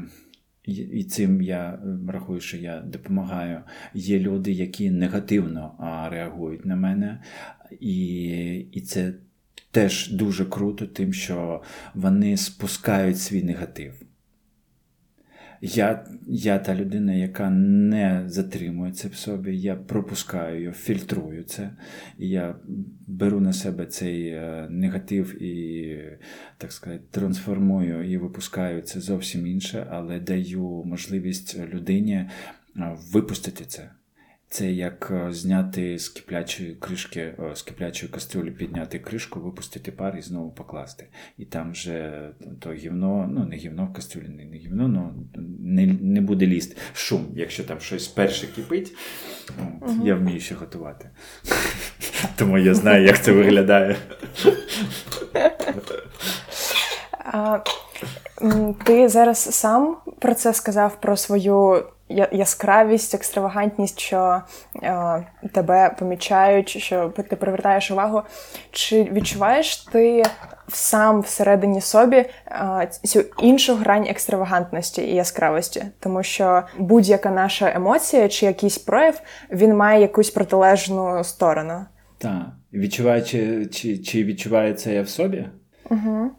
і 0.68 1.04
цим 1.04 1.42
я 1.42 1.70
е, 1.70 2.12
рахую, 2.12 2.40
що 2.40 2.58
я 2.58 2.82
допомагаю. 2.82 3.62
Є 3.94 4.20
люди, 4.20 4.52
які 4.52 4.92
негативно 4.92 5.74
реагують 6.12 6.66
на 6.66 6.76
мене, 6.76 7.22
і, 7.80 8.26
і 8.72 8.82
це 8.82 9.14
теж 9.72 10.12
дуже 10.12 10.46
круто, 10.46 10.86
тим, 10.86 11.14
що 11.14 11.64
вони 11.96 12.38
спускають 12.38 13.20
свій 13.20 13.44
негатив. 13.44 14.07
Я 15.62 16.06
я 16.28 16.60
та 16.60 16.76
людина, 16.76 17.14
яка 17.14 17.50
не 17.50 18.24
затримує 18.28 18.92
це 18.92 19.08
в 19.08 19.16
собі, 19.16 19.58
я 19.58 19.76
пропускаю 19.76 20.62
його, 20.62 20.76
фільтрую 20.76 21.44
це. 21.44 21.70
І 22.18 22.30
я 22.30 22.56
беру 23.08 23.40
на 23.40 23.54
себе 23.54 23.86
цей 23.86 24.28
е, 24.28 24.68
негатив 24.70 25.44
і, 25.44 26.00
так 26.58 26.72
сказати, 26.72 27.04
трансформую 27.12 28.12
і 28.12 28.18
випускаю 28.18 28.82
це 28.82 29.02
зовсім 29.02 29.48
інше, 29.48 29.88
але 29.90 30.20
даю 30.20 30.84
можливість 30.86 31.60
людині 31.60 32.14
е, 32.14 32.30
випустити 33.14 33.66
це. 33.66 33.90
Це 34.50 34.72
як 34.72 35.12
е, 35.12 35.34
зняти 35.34 36.00
з 36.00 36.10
киплячої 36.10 36.76
кришки, 36.76 37.20
е, 37.20 37.56
з 37.56 37.62
киплячої 37.62 38.12
кастрюлі, 38.12 38.52
підняти 38.52 39.00
кришку, 39.00 39.40
випустити 39.40 39.92
пар 39.92 40.18
і 40.18 40.22
знову 40.22 40.52
покласти. 40.52 41.08
І 41.38 41.46
там 41.46 41.72
вже 41.72 42.30
то 42.60 42.74
гівно, 42.74 43.30
ну 43.32 43.46
не 43.46 43.56
гівно 43.56 43.86
в 43.86 43.94
кастрюлі, 43.94 44.30
не, 44.30 44.46
не 44.46 44.58
гівно, 44.58 44.88
ну 44.88 45.14
не 45.60 45.86
не 45.86 46.22
буде 46.22 46.48
лізти. 46.48 46.76
Шум, 46.94 47.28
якщо 47.36 47.64
там 47.64 47.80
щось 47.80 48.08
перше 48.08 48.48
кипить, 48.48 48.96
от, 49.50 49.90
угу. 49.90 50.08
я 50.08 50.16
вмію 50.16 50.40
ще 50.40 50.56
готувати. 50.56 51.10
Тому 52.36 52.58
я 52.58 52.74
знаю, 52.74 53.04
як 53.06 53.24
це 53.24 53.32
виглядає. 53.32 53.96
Ти 58.86 59.10
зараз 59.10 59.38
сам 59.38 59.98
про 60.20 60.34
це 60.34 60.54
сказав 60.54 61.02
про 61.02 61.18
свою 61.18 61.86
яскравість, 62.32 63.16
екстравагантність, 63.16 64.00
що 64.00 64.42
е, 64.84 65.26
тебе 65.54 65.96
помічають, 66.00 66.70
що 66.70 67.14
ти 67.30 67.36
привертаєш 67.36 67.92
увагу. 67.92 68.22
Чи 68.72 69.04
відчуваєш 69.04 69.78
ти 69.78 70.24
сам 70.68 71.22
всередині 71.22 71.82
собі 71.82 72.16
е, 72.18 72.90
цю 73.04 73.24
іншу 73.40 73.76
грань 73.76 74.08
екстравагантності 74.10 75.02
і 75.02 75.16
яскравості? 75.16 75.86
Тому 76.00 76.24
що 76.24 76.64
будь-яка 76.78 77.32
наша 77.32 77.72
емоція 77.76 78.28
чи 78.28 78.46
якийсь 78.46 78.78
прояв 78.78 79.22
він 79.52 79.76
має 79.76 80.02
якусь 80.02 80.30
протилежну 80.30 81.24
сторону. 81.24 81.86
Так. 82.18 82.42
Відчуваю, 82.74 83.24
чи, 83.24 83.66
чи, 83.66 83.98
чи 83.98 84.24
відчувається 84.24 84.92
я 84.92 85.02
в 85.02 85.10
собі? 85.10 85.46
Угу. 85.90 86.32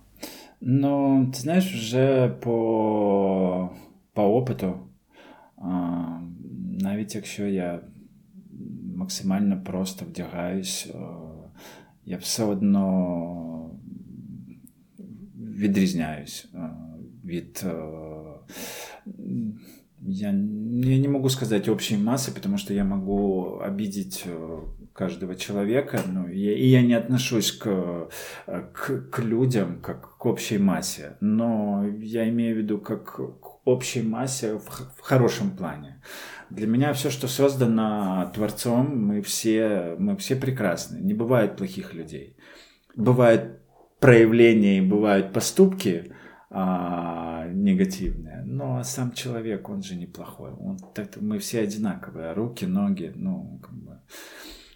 Ну, 0.60 1.26
ти 1.34 1.40
знаєш, 1.40 1.74
вже 1.74 2.28
по, 2.40 3.70
по 4.14 4.22
опиту. 4.22 4.74
Навіть 6.81 7.15
якщо 7.15 7.47
я 7.47 7.79
максимально 8.95 9.63
просто 9.63 10.05
вдягаюсь, 10.05 10.91
я 12.05 12.17
все 12.17 12.43
одно 12.43 13.69
відрізняюсь. 15.35 16.47
від 17.23 17.65
я, 20.05 20.27
я 20.29 20.97
не 20.99 21.07
могу 21.07 21.29
сказать 21.29 21.69
общей 21.69 21.97
массы, 21.97 22.33
потому 22.33 22.57
что 22.57 22.73
я 22.73 22.83
могу 22.83 23.59
обидеть 23.59 24.23
э, 24.25 24.59
каждого 24.91 25.35
человека, 25.35 26.01
ну, 26.05 26.27
я, 26.27 26.57
и 26.57 26.67
я 26.67 26.81
не 26.81 26.93
отношусь 26.93 27.51
к, 27.53 28.09
к, 28.45 29.09
к 29.09 29.19
людям 29.19 29.79
как 29.81 30.17
к 30.17 30.25
общей 30.25 30.57
массе, 30.57 31.15
но 31.21 31.85
я 32.01 32.27
имею 32.29 32.55
в 32.55 32.57
виду 32.57 32.79
как 32.79 33.15
к 33.15 33.46
общей 33.68 34.02
массе 34.02 34.54
в, 34.54 34.64
в 34.96 35.00
хорошем 35.00 35.50
плане. 35.56 36.00
Для 36.50 36.66
меня 36.66 36.92
все, 36.92 37.10
что 37.10 37.28
создано 37.28 38.30
Творцом, 38.34 39.06
мы 39.06 39.20
все, 39.20 39.96
мы 39.98 40.16
все 40.16 40.36
прекрасны. 40.36 40.98
Не 40.98 41.14
бывает 41.14 41.56
плохих 41.56 41.94
людей. 41.94 42.36
Бывают 42.96 43.60
проявления, 44.00 44.80
бывают 44.82 45.32
поступки, 45.32 46.14
а, 46.50 47.46
негативные. 47.48 48.42
Но 48.46 48.82
сам 48.82 49.12
человек, 49.12 49.68
он 49.68 49.82
же 49.82 49.96
неплохой. 49.96 50.52
Он, 50.52 50.78
так, 50.94 51.16
мы 51.20 51.38
все 51.38 51.60
одинаковые. 51.60 52.32
Руки, 52.32 52.64
ноги, 52.64 53.12
ну, 53.14 53.60
как 53.62 53.74
бы, 53.74 54.00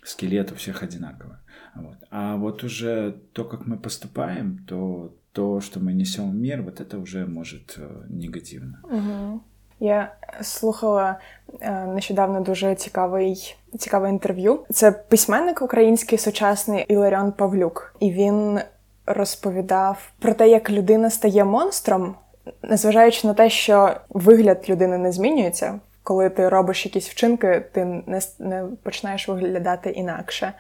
скелет 0.05 0.53
у 0.53 0.55
всех 0.55 0.83
одинаковый. 0.83 1.39
Вот. 1.75 1.97
А 2.11 2.37
вот 2.37 2.65
уже 2.65 3.23
то, 3.33 3.45
как 3.45 3.67
мы 3.67 3.79
поступаем, 3.79 4.67
то 4.67 5.17
то, 5.32 5.62
что 5.62 5.80
мы 5.80 5.94
несем 5.94 6.32
в 6.32 6.36
мир, 6.36 6.62
вот 6.62 6.80
это 6.80 6.98
уже 6.98 7.26
может 7.26 7.76
э, 7.78 8.06
негативно. 8.10 8.80
Угу. 8.84 9.42
Я 9.80 10.14
слухала 10.42 11.20
е, 11.62 11.86
нещодавно 11.86 12.42
дуже 12.42 12.76
цікавий 12.76 13.56
цікаве 13.78 14.10
інтерв'ю. 14.10 14.60
Це 14.70 14.92
письменник 14.92 15.62
український 15.62 16.18
сучасний 16.18 16.86
Іларіон 16.88 17.32
Павлюк, 17.32 17.96
і 18.00 18.12
він 18.12 18.60
розповідав 19.06 20.12
про 20.20 20.34
те, 20.34 20.50
як 20.50 20.70
людина 20.70 21.10
стає 21.10 21.44
монстром, 21.44 22.16
незважаючи 22.64 23.28
на 23.28 23.34
те, 23.34 23.50
що 23.50 23.96
вигляд 24.10 24.66
людини 24.70 24.98
не 24.98 25.12
змінюється. 25.12 25.80
Коли 26.04 26.30
ти 26.30 26.50
робиш 26.50 26.86
якісь 26.86 27.10
вчинки, 27.10 27.66
ти 27.72 27.86
не, 27.86 28.22
не 28.40 28.66
починаєш 28.84 29.28
виглядати 29.28 29.90
інакше. 29.90 30.54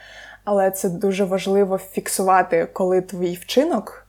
Але 0.43 0.71
це 0.71 0.89
дуже 0.89 1.23
важливо 1.23 1.77
фіксувати, 1.77 2.67
коли 2.73 3.01
твій 3.01 3.33
вчинок 3.33 4.00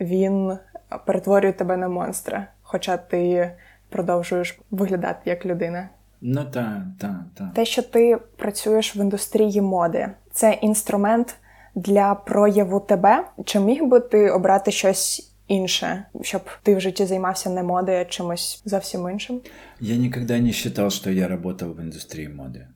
він 0.00 0.58
перетворює 1.06 1.52
тебе 1.52 1.76
на 1.76 1.88
монстра, 1.88 2.46
хоча 2.62 2.96
ти 2.96 3.52
продовжуєш 3.88 4.60
виглядати 4.70 5.30
як 5.30 5.46
людина. 5.46 5.88
Ну 6.20 6.44
так, 6.44 6.82
так, 6.98 7.20
так. 7.38 7.54
Те, 7.54 7.64
що 7.64 7.82
ти 7.82 8.18
працюєш 8.36 8.96
в 8.96 8.98
індустрії 8.98 9.60
моди, 9.60 10.08
це 10.32 10.52
інструмент 10.52 11.36
для 11.74 12.14
прояву 12.14 12.80
тебе? 12.80 13.24
Чи 13.44 13.60
міг 13.60 13.84
би 13.84 14.00
ти 14.00 14.30
обрати 14.30 14.70
щось 14.70 15.32
інше, 15.48 16.04
щоб 16.22 16.42
ти 16.62 16.76
в 16.76 16.80
житті 16.80 17.06
займався 17.06 17.50
не 17.50 17.62
модою, 17.62 18.00
а 18.00 18.04
чимось 18.04 18.62
зовсім 18.64 19.08
іншим? 19.08 19.40
Я 19.80 19.96
никогда 19.96 20.38
не 20.38 20.52
считал, 20.52 20.90
что 20.90 21.10
я 21.10 21.28
работал 21.28 21.68
в 21.72 21.80
индустрии 21.80 22.28
моды. 22.28 22.66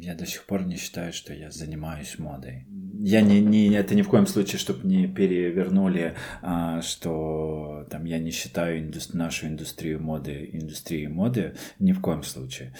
Я 0.00 0.14
до 0.14 0.26
сих 0.26 0.44
пор 0.44 0.64
не 0.64 0.76
считаю, 0.76 1.12
что 1.12 1.34
я 1.34 1.50
занимаюсь 1.50 2.18
модой. 2.18 2.66
Я 3.00 3.20
не, 3.20 3.40
не 3.40 3.70
это 3.74 3.94
ни 3.94 4.02
в 4.02 4.08
коем 4.08 4.26
случае, 4.26 4.58
чтобы 4.58 4.88
не 4.88 5.06
перевернули, 5.06 6.14
а, 6.42 6.82
что 6.82 7.86
там 7.90 8.04
я 8.04 8.18
не 8.18 8.30
считаю 8.30 8.80
инду, 8.80 8.98
нашу 9.12 9.46
индустрию 9.46 10.02
моды 10.02 10.50
индустрией 10.52 11.08
моды, 11.08 11.54
ни 11.78 11.92
в 11.92 12.00
коем 12.00 12.22
случае. 12.22 12.74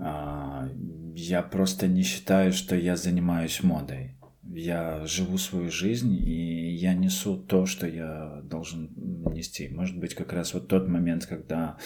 А, 0.00 0.68
я 1.14 1.42
просто 1.42 1.88
не 1.88 2.02
считаю, 2.02 2.52
что 2.52 2.76
я 2.76 2.96
занимаюсь 2.96 3.62
модой 3.62 4.16
я 4.52 5.04
живу 5.06 5.38
свою 5.38 5.70
жизнь, 5.70 6.12
и 6.12 6.74
я 6.74 6.94
несу 6.94 7.36
то, 7.36 7.66
что 7.66 7.86
я 7.86 8.40
должен 8.44 8.90
нести. 8.96 9.68
Может 9.68 9.98
быть, 9.98 10.14
как 10.14 10.32
раз 10.32 10.54
вот 10.54 10.66
тот 10.68 10.88
момент, 10.88 11.26
когда 11.26 11.76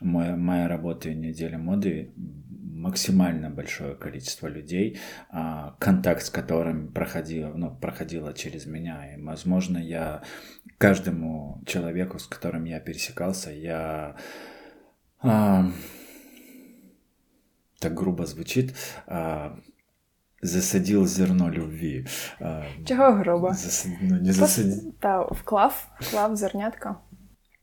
моя, 0.00 0.36
моя 0.36 0.68
работа 0.68 1.08
и 1.08 1.14
неделя 1.14 1.58
моды 1.58 2.12
максимально 2.82 3.48
большое 3.48 3.94
количество 3.94 4.48
людей, 4.48 4.98
а, 5.30 5.76
контакт 5.78 6.24
с 6.24 6.30
которыми 6.30 6.88
проходило, 6.88 7.54
ну, 7.54 7.70
проходило 7.70 8.34
через 8.34 8.66
меня. 8.66 9.14
И, 9.14 9.22
возможно, 9.22 9.78
я 9.78 10.22
каждому 10.78 11.62
человеку, 11.64 12.18
с 12.18 12.26
которым 12.26 12.64
я 12.64 12.80
пересекался, 12.80 13.50
я 13.50 14.16
а, 15.20 15.70
так 17.78 17.94
грубо 17.94 18.26
звучит, 18.26 18.74
а, 19.06 19.56
засадил 20.42 21.06
зерно 21.06 21.50
любви. 21.50 22.06
Чого 22.84 23.12
грубо? 23.12 23.52
Зас... 23.52 23.86
Ну, 24.00 24.16
не 24.20 24.32
засадил. 24.32 24.92
Та 25.00 25.22
вклав, 25.22 25.88
вклав 26.00 26.36
зернятко. 26.36 26.96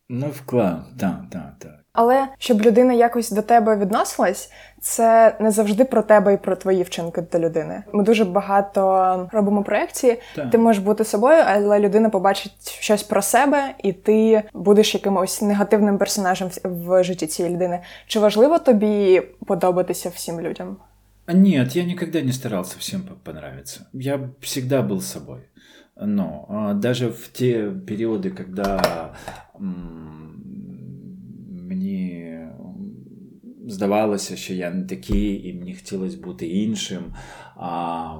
Ну, 0.09 0.29
вклав, 0.29 0.85
так, 0.97 1.29
так, 1.29 1.59
так. 1.59 1.85
Але 2.01 2.27
щоб 2.37 2.61
людина 2.61 2.93
якось 2.93 3.31
до 3.31 3.41
тебе 3.41 3.77
відносилась, 3.77 4.51
це 4.81 5.35
не 5.39 5.51
завжди 5.51 5.85
про 5.85 6.01
тебе 6.01 6.33
і 6.33 6.37
про 6.37 6.55
твої 6.55 6.83
вчинки 6.83 7.21
до 7.21 7.39
людини. 7.39 7.83
Ми 7.93 8.03
дуже 8.03 8.25
багато 8.25 9.29
робимо 9.31 9.63
проекції. 9.63 10.19
Так. 10.35 10.49
Ти 10.51 10.57
можеш 10.57 10.83
бути 10.83 11.03
собою, 11.03 11.43
але 11.47 11.79
людина 11.79 12.09
побачить 12.09 12.71
щось 12.79 13.03
про 13.03 13.21
себе, 13.21 13.73
і 13.83 13.93
ти 13.93 14.43
будеш 14.53 14.93
якимось 14.93 15.41
негативним 15.41 15.97
персонажем 15.97 16.49
в 16.63 17.03
житті 17.03 17.27
цієї 17.27 17.55
людини. 17.55 17.79
Чи 18.07 18.19
важливо 18.19 18.59
тобі 18.59 19.21
подобатися 19.45 20.09
всім 20.09 20.41
людям? 20.41 20.77
Нет, 21.27 21.75
я 21.75 21.83
никогда 21.83 22.21
не 22.21 22.33
старался 22.33 22.75
всем 22.79 23.01
понравиться. 23.23 23.85
Я 23.93 24.19
всегда 24.41 24.81
был 24.81 25.01
собой. 25.01 25.39
Но 26.01 26.71
даже 26.75 27.09
в 27.09 27.27
те 27.27 27.69
периоды, 27.69 28.29
когда 28.29 29.11
здавалося, 33.69 34.35
що 34.35 34.53
я 34.53 34.71
не 34.71 34.85
такий, 34.85 35.49
і 35.49 35.53
мені 35.53 35.75
хотілося 35.75 36.17
бути 36.17 36.47
іншим. 36.47 37.03
А 37.55 38.15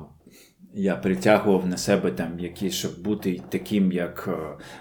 я 0.74 0.95
притягував 0.95 1.68
на 1.68 1.78
себе 1.78 2.12
там 2.12 2.39
якісь, 2.39 2.74
щоб 2.74 3.04
бути 3.04 3.41
таким, 3.50 3.91
як 3.91 4.30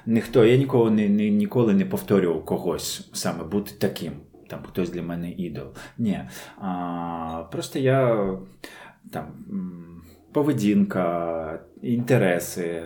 ніхто. 0.07 0.45
Я 0.45 0.57
ніколи 0.57 0.91
не, 0.91 1.09
не, 1.09 1.31
ніколи 1.31 1.75
не 1.75 1.85
повторював 1.85 2.45
когось 2.45 3.11
саме 3.13 3.45
бути 3.45 3.73
таким 3.79 4.13
там 4.49 4.63
хтось 4.63 4.91
для 4.91 5.03
мене 5.03 5.31
ідол. 5.31 5.67
Ні. 5.99 6.21
А, 6.61 7.45
Просто 7.53 7.79
я 7.79 8.29
там. 9.13 9.27
Поведінка, 10.33 11.61
інтереси, 11.83 12.83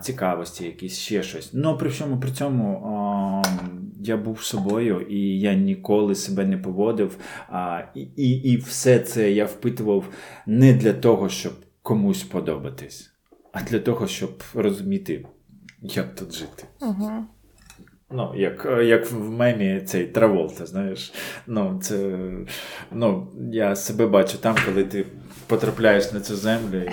цікавості, 0.00 0.64
якісь 0.64 0.98
ще 0.98 1.22
щось. 1.22 1.50
Ну 1.54 1.76
при 1.76 1.88
всьому 1.88 2.20
при 2.20 2.30
цьому 2.30 3.42
я 4.02 4.16
був 4.16 4.42
собою, 4.42 5.00
і 5.00 5.40
я 5.40 5.54
ніколи 5.54 6.14
себе 6.14 6.44
не 6.44 6.58
поводив. 6.58 7.16
І, 7.94 8.00
і, 8.00 8.30
І 8.52 8.56
все 8.56 8.98
це 8.98 9.32
я 9.32 9.44
впитував 9.44 10.04
не 10.46 10.72
для 10.72 10.92
того, 10.92 11.28
щоб 11.28 11.52
комусь 11.82 12.22
подобатись, 12.22 13.12
а 13.52 13.62
для 13.62 13.78
того, 13.78 14.06
щоб 14.06 14.42
розуміти, 14.54 15.26
як 15.82 16.14
тут 16.14 16.34
жити. 16.34 16.64
Угу. 16.80 17.10
Ну, 18.10 18.32
як 18.36 18.68
як 18.84 19.10
в 19.10 19.30
мемі 19.30 19.80
цей 19.86 20.06
Траволта, 20.06 20.66
знаєш. 20.66 21.12
Ну, 21.46 21.80
це, 21.82 22.18
ну, 22.92 23.32
Я 23.52 23.76
себе 23.76 24.06
бачу 24.06 24.38
там, 24.38 24.56
коли 24.66 24.84
ти 24.84 25.06
потрапляєш 25.46 26.12
на 26.12 26.20
цю 26.20 26.36
землю 26.36 26.78
і. 26.78 26.90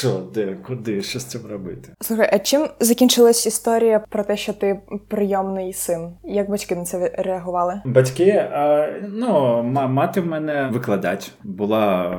Що, 0.00 0.22
де, 0.34 0.56
куди, 0.66 1.02
що 1.02 1.20
з 1.20 1.24
цим 1.24 1.40
робити? 1.50 1.92
Слухай, 2.00 2.30
а 2.32 2.38
чим 2.38 2.68
закінчилась 2.80 3.46
історія 3.46 3.98
про 3.98 4.24
те, 4.24 4.36
що 4.36 4.52
ти 4.52 4.80
прийомний 5.08 5.72
син? 5.72 6.12
Як 6.24 6.50
батьки 6.50 6.76
на 6.76 6.84
це 6.84 7.14
реагували? 7.18 7.82
Батьки, 7.84 8.30
а, 8.30 8.88
ну, 9.08 9.62
мати 9.62 10.20
в 10.20 10.26
мене 10.26 10.70
викладач, 10.72 11.30
була 11.44 12.16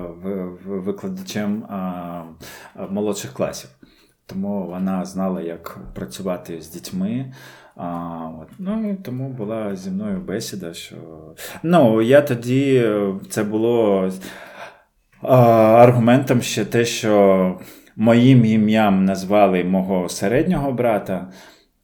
викладачем 0.66 1.64
а, 1.64 2.24
молодших 2.90 3.34
класів 3.34 3.70
тому 4.34 4.68
вона 4.68 5.06
знала, 5.06 5.42
як 5.42 5.78
працювати 5.96 6.62
з 6.62 6.70
дітьми. 6.70 7.34
А, 7.76 7.88
от. 8.42 8.48
Ну 8.60 8.92
і 8.92 8.96
тому 8.96 9.30
була 9.30 9.76
зі 9.76 9.90
мною 9.90 10.20
бесіда, 10.20 10.74
що 10.74 10.96
ну, 11.64 12.02
я 12.02 12.22
тоді 12.22 12.90
це 13.30 13.44
було 13.44 14.10
аргументом 15.22 16.42
ще 16.42 16.66
те, 16.66 16.86
що 16.86 17.60
моїм 17.96 18.46
ім'ям 18.46 19.06
назвали 19.06 19.64
мого 19.64 20.10
середнього 20.10 20.72
брата. 20.72 21.32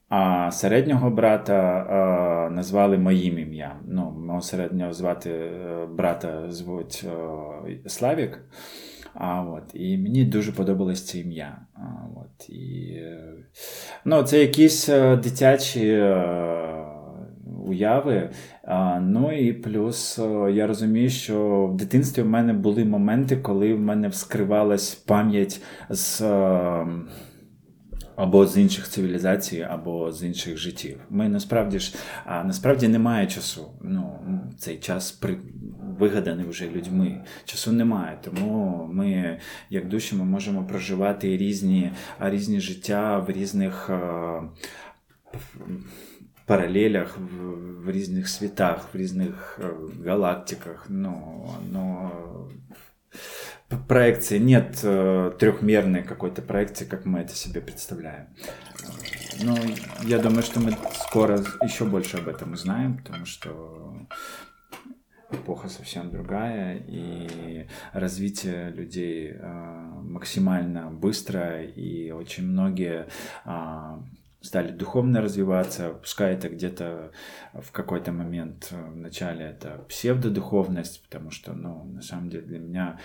А 0.10 0.52
середнього 0.52 1.10
брата 1.10 2.50
назвали 2.52 2.98
моїм 2.98 3.40
ім'ям. 3.40 3.80
Ну, 3.88 4.12
Мого 4.28 4.42
середнього 4.42 4.94
звати 4.94 5.30
е, 5.30 5.86
брата 5.86 6.52
звуть 6.52 7.06
е, 7.68 7.90
Славік. 7.90 8.40
А, 9.14 9.42
от, 9.42 9.64
І 9.74 9.98
мені 9.98 10.24
дуже 10.26 10.52
подобалось 10.52 11.06
це 11.06 11.20
ім'я. 11.20 11.58
А, 11.76 11.80
от, 12.16 12.50
і, 12.50 13.02
ну, 14.06 14.24
Це 14.24 14.40
якісь 14.40 14.90
е, 14.90 15.16
дитячі 15.16 15.88
е, 15.90 16.67
уяви. 17.68 18.30
Ну 19.02 19.32
і 19.32 19.54
плюс 19.54 20.20
е, 20.20 20.52
я 20.52 20.68
розумію, 20.68 21.10
що 21.10 21.68
в 21.74 21.78
дитинстві 21.78 22.22
в 22.22 22.28
мене 22.28 22.54
були 22.54 22.86
моменти, 22.86 23.38
коли 23.38 23.74
в 23.74 23.80
мене 23.80 24.08
вскривалась 24.08 24.96
пам'ять 24.96 25.62
з 25.90 26.22
або 28.18 28.48
з 28.48 28.58
інших 28.58 28.90
цивілізацій, 28.90 29.62
або 29.70 30.12
з 30.12 30.24
інших 30.24 30.58
життів. 30.58 31.00
Ми 31.10 31.30
насправді 31.30 31.80
ж 31.80 31.96
насправді 32.28 32.88
немає 32.88 33.28
часу. 33.28 33.72
Ну, 33.82 34.20
Цей 34.58 34.78
час 34.78 35.12
при... 35.12 35.38
вигаданий 36.00 36.46
вже 36.46 36.70
людьми. 36.70 37.24
Часу 37.46 37.72
немає. 37.72 38.18
Тому 38.22 38.90
ми, 38.94 39.40
як 39.70 39.88
душі, 39.88 40.16
ми 40.16 40.26
можемо 40.26 40.66
проживати 40.66 41.38
різні 41.38 41.92
різні 42.20 42.60
життя 42.60 43.20
в 43.20 43.32
різних. 43.32 43.90
Паралелях 46.47 47.19
в, 47.19 47.85
в 47.85 47.91
різних 47.91 48.29
світах, 48.29 48.89
в 48.95 48.97
різних 48.97 49.61
галактиках. 50.05 50.87
Ну, 50.89 51.49
ну, 51.71 52.11
проекции, 53.89 54.39
нет 54.39 54.81
э, 54.83 55.33
трехмерной 55.39 56.03
какой-то 56.03 56.43
проекции, 56.43 56.85
как 56.85 57.05
мы 57.05 57.21
это 57.21 57.35
себе 57.35 57.61
представляем. 57.61 58.29
Но 59.43 59.57
я 60.05 60.19
думаю, 60.19 60.43
что 60.43 60.61
мы 60.61 60.73
скоро 61.09 61.39
еще 61.63 61.85
больше 61.85 62.19
об 62.19 62.29
этом 62.29 62.53
узнаем, 62.53 62.99
потому 62.99 63.25
что 63.25 64.07
эпоха 65.31 65.69
совсем 65.69 66.11
другая, 66.11 66.77
и 66.87 67.67
развитие 67.93 68.71
людей 68.71 69.33
э, 69.33 69.43
максимально 70.03 70.91
быстро, 70.91 71.63
и 71.63 72.11
очень 72.11 72.47
многие 72.47 73.09
э, 73.45 73.99
стали 74.48 74.72
духовно 74.72 75.22
развиваться, 75.22 75.90
пускай 75.90 76.34
это 76.34 76.50
где-то 76.50 77.12
в 77.54 77.72
какой-то 77.72 78.12
момент 78.12 78.72
в 78.72 78.96
начале 78.96 79.46
это 79.46 79.86
псевдодуховность, 79.90 81.04
потому 81.04 81.32
что, 81.32 81.54
ну, 81.54 81.84
на 81.84 82.02
самом 82.02 82.30
деле 82.30 82.46
для 82.46 82.60
меня 82.60 83.00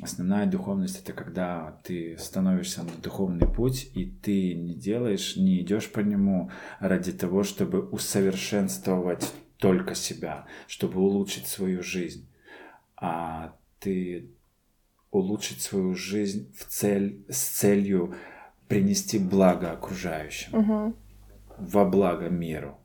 Основная 0.00 0.46
духовность 0.46 1.02
это 1.02 1.12
когда 1.12 1.80
ты 1.82 2.16
становишься 2.18 2.84
на 2.84 2.92
духовный 3.02 3.48
путь, 3.48 3.90
и 3.94 4.06
ты 4.06 4.54
не 4.54 4.74
делаешь, 4.74 5.34
не 5.34 5.60
идешь 5.60 5.90
по 5.90 5.98
нему 5.98 6.52
ради 6.78 7.10
того, 7.10 7.42
чтобы 7.42 7.80
усовершенствовать 7.80 9.32
только 9.56 9.96
себя, 9.96 10.46
чтобы 10.68 11.00
улучшить 11.00 11.48
свою 11.48 11.82
жизнь, 11.82 12.28
а 12.96 13.56
ты 13.80 14.30
улучшить 15.10 15.62
свою 15.62 15.94
жизнь 15.96 16.54
в 16.56 16.66
цель, 16.66 17.24
с 17.28 17.42
целью 17.42 18.14
принести 18.67 19.19
благо 19.19 19.71
окружающим, 19.71 20.57
угу. 20.57 20.93
во 21.57 21.85
благо 21.85 22.29
миру. 22.29 22.77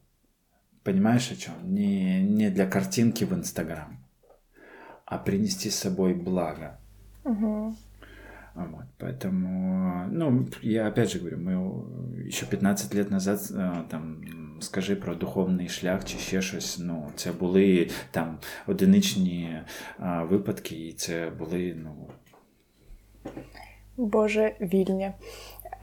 Понимаешь 0.83 1.31
о 1.31 1.37
чем? 1.37 1.55
Не, 1.63 2.23
не 2.23 2.51
для 2.51 2.67
картинки 2.67 3.25
в 3.25 3.33
Инстаграм, 3.33 3.99
а 5.05 5.19
принести 5.19 5.71
с 5.71 5.77
собой 5.77 6.15
благо. 6.15 6.79
Угу. 7.25 7.75
Вот, 8.55 8.87
поэтому, 8.99 10.09
ну, 10.11 10.49
я 10.63 10.89
опять 10.89 11.13
же 11.13 11.21
говорю, 11.21 11.39
мы 11.39 12.27
еще 12.27 12.45
15 12.47 12.93
лет 12.95 13.11
назад 13.11 13.41
э, 13.51 13.85
там 13.89 14.21
скажи 14.61 14.97
про 14.97 15.15
духовний 15.15 15.69
шлях 15.69 16.05
чи 16.05 16.19
ще 16.19 16.43
щось. 16.43 16.79
Ну, 16.79 17.11
це 17.17 17.33
були 17.33 17.91
там 18.11 18.39
одиничні 18.67 19.63
а, 19.99 20.25
випадки, 20.25 20.89
і 20.89 20.93
це 20.93 21.31
були, 21.39 21.77
ну. 21.83 22.11
Боже 23.97 24.57
вільні. 24.61 25.13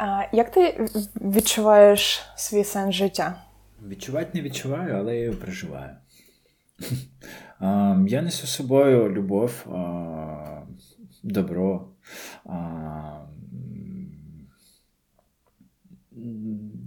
А 0.03 0.25
Як 0.33 0.51
ти 0.51 0.89
відчуваєш 1.21 2.21
свій 2.37 2.65
сенс 2.65 2.95
життя? 2.95 3.43
Відчувати 3.89 4.31
не 4.35 4.43
відчуваю, 4.43 4.97
але 4.97 5.17
я 5.17 5.23
його 5.23 5.37
проживаю. 5.37 5.91
Я 8.07 8.23
несу 8.23 8.47
собою 8.47 9.13
любов 9.13 9.67
добро. 11.23 11.89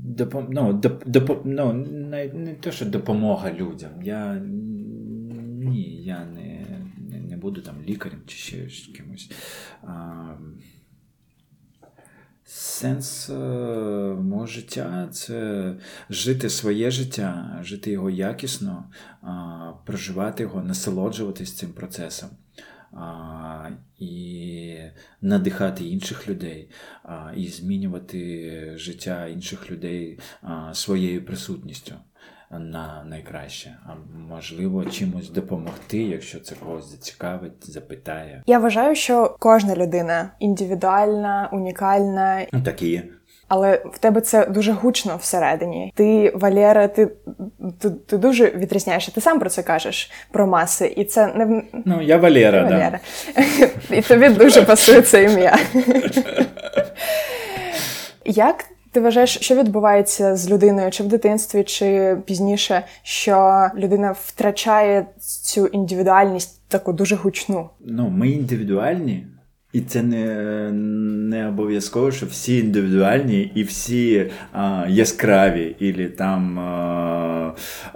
Допом... 0.05 0.47
ну, 0.49 0.73
доп... 1.05 1.41
Ну, 1.45 1.73
не, 1.73 2.27
не 2.27 2.53
те, 2.53 2.71
що 2.71 2.85
допомога 2.85 3.51
людям. 3.51 3.91
Я 4.03 4.35
ні, 4.35 6.03
я 6.03 6.25
не 6.25 6.65
не, 7.29 7.37
буду 7.37 7.61
там 7.61 7.75
лікарем 7.87 8.19
чи 8.27 8.69
ще 8.69 8.91
кимось. 8.91 9.31
Сенс 12.55 13.29
е, 13.29 13.33
мого 14.21 14.45
життя 14.45 15.09
це 15.11 15.73
жити 16.09 16.49
своє 16.49 16.91
життя, 16.91 17.59
жити 17.63 17.91
його 17.91 18.09
якісно, 18.09 18.89
проживати 19.85 20.43
його, 20.43 20.63
насолоджуватись 20.63 21.57
цим 21.57 21.73
процесом 21.73 22.29
і 23.99 24.77
надихати 25.21 25.85
інших 25.85 26.29
людей, 26.29 26.69
і 27.35 27.47
змінювати 27.47 28.73
життя 28.77 29.27
інших 29.27 29.71
людей 29.71 30.19
своєю 30.73 31.25
присутністю. 31.25 31.95
На 32.59 33.03
найкраще, 33.09 33.75
а 33.85 33.89
можливо, 34.29 34.85
чимось 34.85 35.29
допомогти, 35.29 35.97
якщо 35.97 36.39
це 36.39 36.55
когось 36.55 36.91
зацікавить, 36.91 37.71
запитає. 37.71 38.43
Я 38.45 38.59
вважаю, 38.59 38.95
що 38.95 39.35
кожна 39.39 39.75
людина 39.75 40.29
індивідуальна, 40.39 41.49
унікальна. 41.51 42.45
Ну, 42.51 42.61
так 42.61 42.81
і 42.81 42.89
є. 42.89 43.03
Але 43.47 43.81
в 43.93 43.97
тебе 43.97 44.21
це 44.21 44.45
дуже 44.45 44.71
гучно 44.71 45.17
всередині. 45.17 45.93
Ти, 45.95 46.31
Валера, 46.35 46.87
ти 46.87 47.09
ти, 47.79 47.89
ти 47.89 48.17
дуже 48.17 48.49
відрізняєшся. 48.49 49.11
Ти 49.11 49.21
сам 49.21 49.39
про 49.39 49.49
це 49.49 49.63
кажеш 49.63 50.11
про 50.31 50.47
маси, 50.47 50.93
і 50.97 51.05
це 51.05 51.27
не 51.27 51.63
Ну, 51.85 52.01
я 52.01 52.17
Валера, 52.17 52.63
да. 52.63 52.69
Валера. 52.69 52.99
І 53.91 54.01
тобі 54.01 54.29
дуже 54.29 54.61
пасує 54.61 55.01
це 55.01 55.23
ім'я. 55.23 55.57
Як 58.25 58.65
ти 58.93 58.99
вважаєш, 58.99 59.37
що 59.41 59.55
відбувається 59.55 60.35
з 60.35 60.49
людиною, 60.49 60.91
чи 60.91 61.03
в 61.03 61.07
дитинстві, 61.07 61.63
чи 61.63 62.17
пізніше, 62.25 62.85
що 63.03 63.67
людина 63.75 64.15
втрачає 64.23 65.05
цю 65.19 65.67
індивідуальність 65.67 66.61
таку 66.67 66.93
дуже 66.93 67.15
гучну? 67.15 67.69
Ну, 67.85 68.09
ми 68.09 68.29
індивідуальні. 68.29 69.27
І 69.73 69.81
це 69.81 70.03
не 70.03 70.25
не 70.71 71.47
обов'язково, 71.47 72.11
що 72.11 72.25
всі 72.25 72.57
індивідуальні 72.57 73.51
і 73.55 73.63
всі 73.63 74.31
а, 74.51 74.85
яскраві, 74.89 75.75
і 75.79 75.93
там 75.93 76.59
а, 76.59 77.55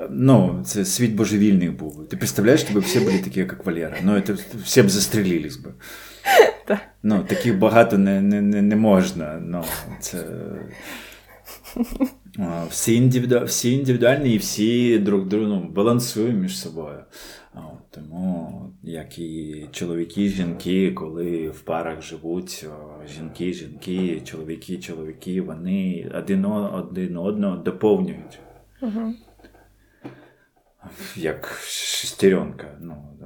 ну, 0.10 0.62
це 0.66 0.86
світ 0.86 1.16
божевільних 1.16 1.78
був. 1.78 2.10
Ти 2.10 2.18
представляєш, 2.18 2.62
щоб 2.62 2.80
всі 2.80 3.00
були 3.00 3.20
такі, 3.20 3.40
як 3.40 3.66
Валера. 3.66 3.96
Ну, 4.04 4.22
це 4.22 4.34
всі 4.64 4.82
б 4.82 4.90
застрілились 4.90 5.58
би. 5.58 5.70
Ну, 7.04 7.24
Таких 7.24 7.60
багато 7.60 7.98
не 7.98 8.22
не, 8.22 8.42
не, 8.42 8.62
не 8.62 8.76
можна. 8.76 9.40
Ну, 9.42 9.64
це... 10.00 10.26
Всі 12.70 12.96
індивіду... 12.96 13.46
всі 13.46 13.74
індивідуальні 13.74 14.34
і 14.34 14.38
всі 14.38 15.00
друг 15.00 15.28
другу 15.28 15.46
ну, 15.46 15.70
балансують 15.70 16.36
між 16.36 16.60
собою. 16.60 17.00
Тому 17.98 18.62
як 18.84 19.20
і 19.20 19.66
чоловіки, 19.72 20.28
жінки, 20.28 20.92
коли 20.92 21.50
в 21.50 21.62
парах 21.62 22.02
живуть, 22.02 22.66
жінки, 23.08 23.54
жінки, 23.54 24.22
чоловіки, 24.26 24.78
чоловіки, 24.78 25.42
вони 25.42 26.12
один 26.16 26.46
один 26.46 27.18
одного 27.18 27.58
доповнюють. 27.58 28.40
Угу. 28.82 29.14
Як 31.16 31.60
шестеренка. 31.68 32.76
Ну, 32.80 33.18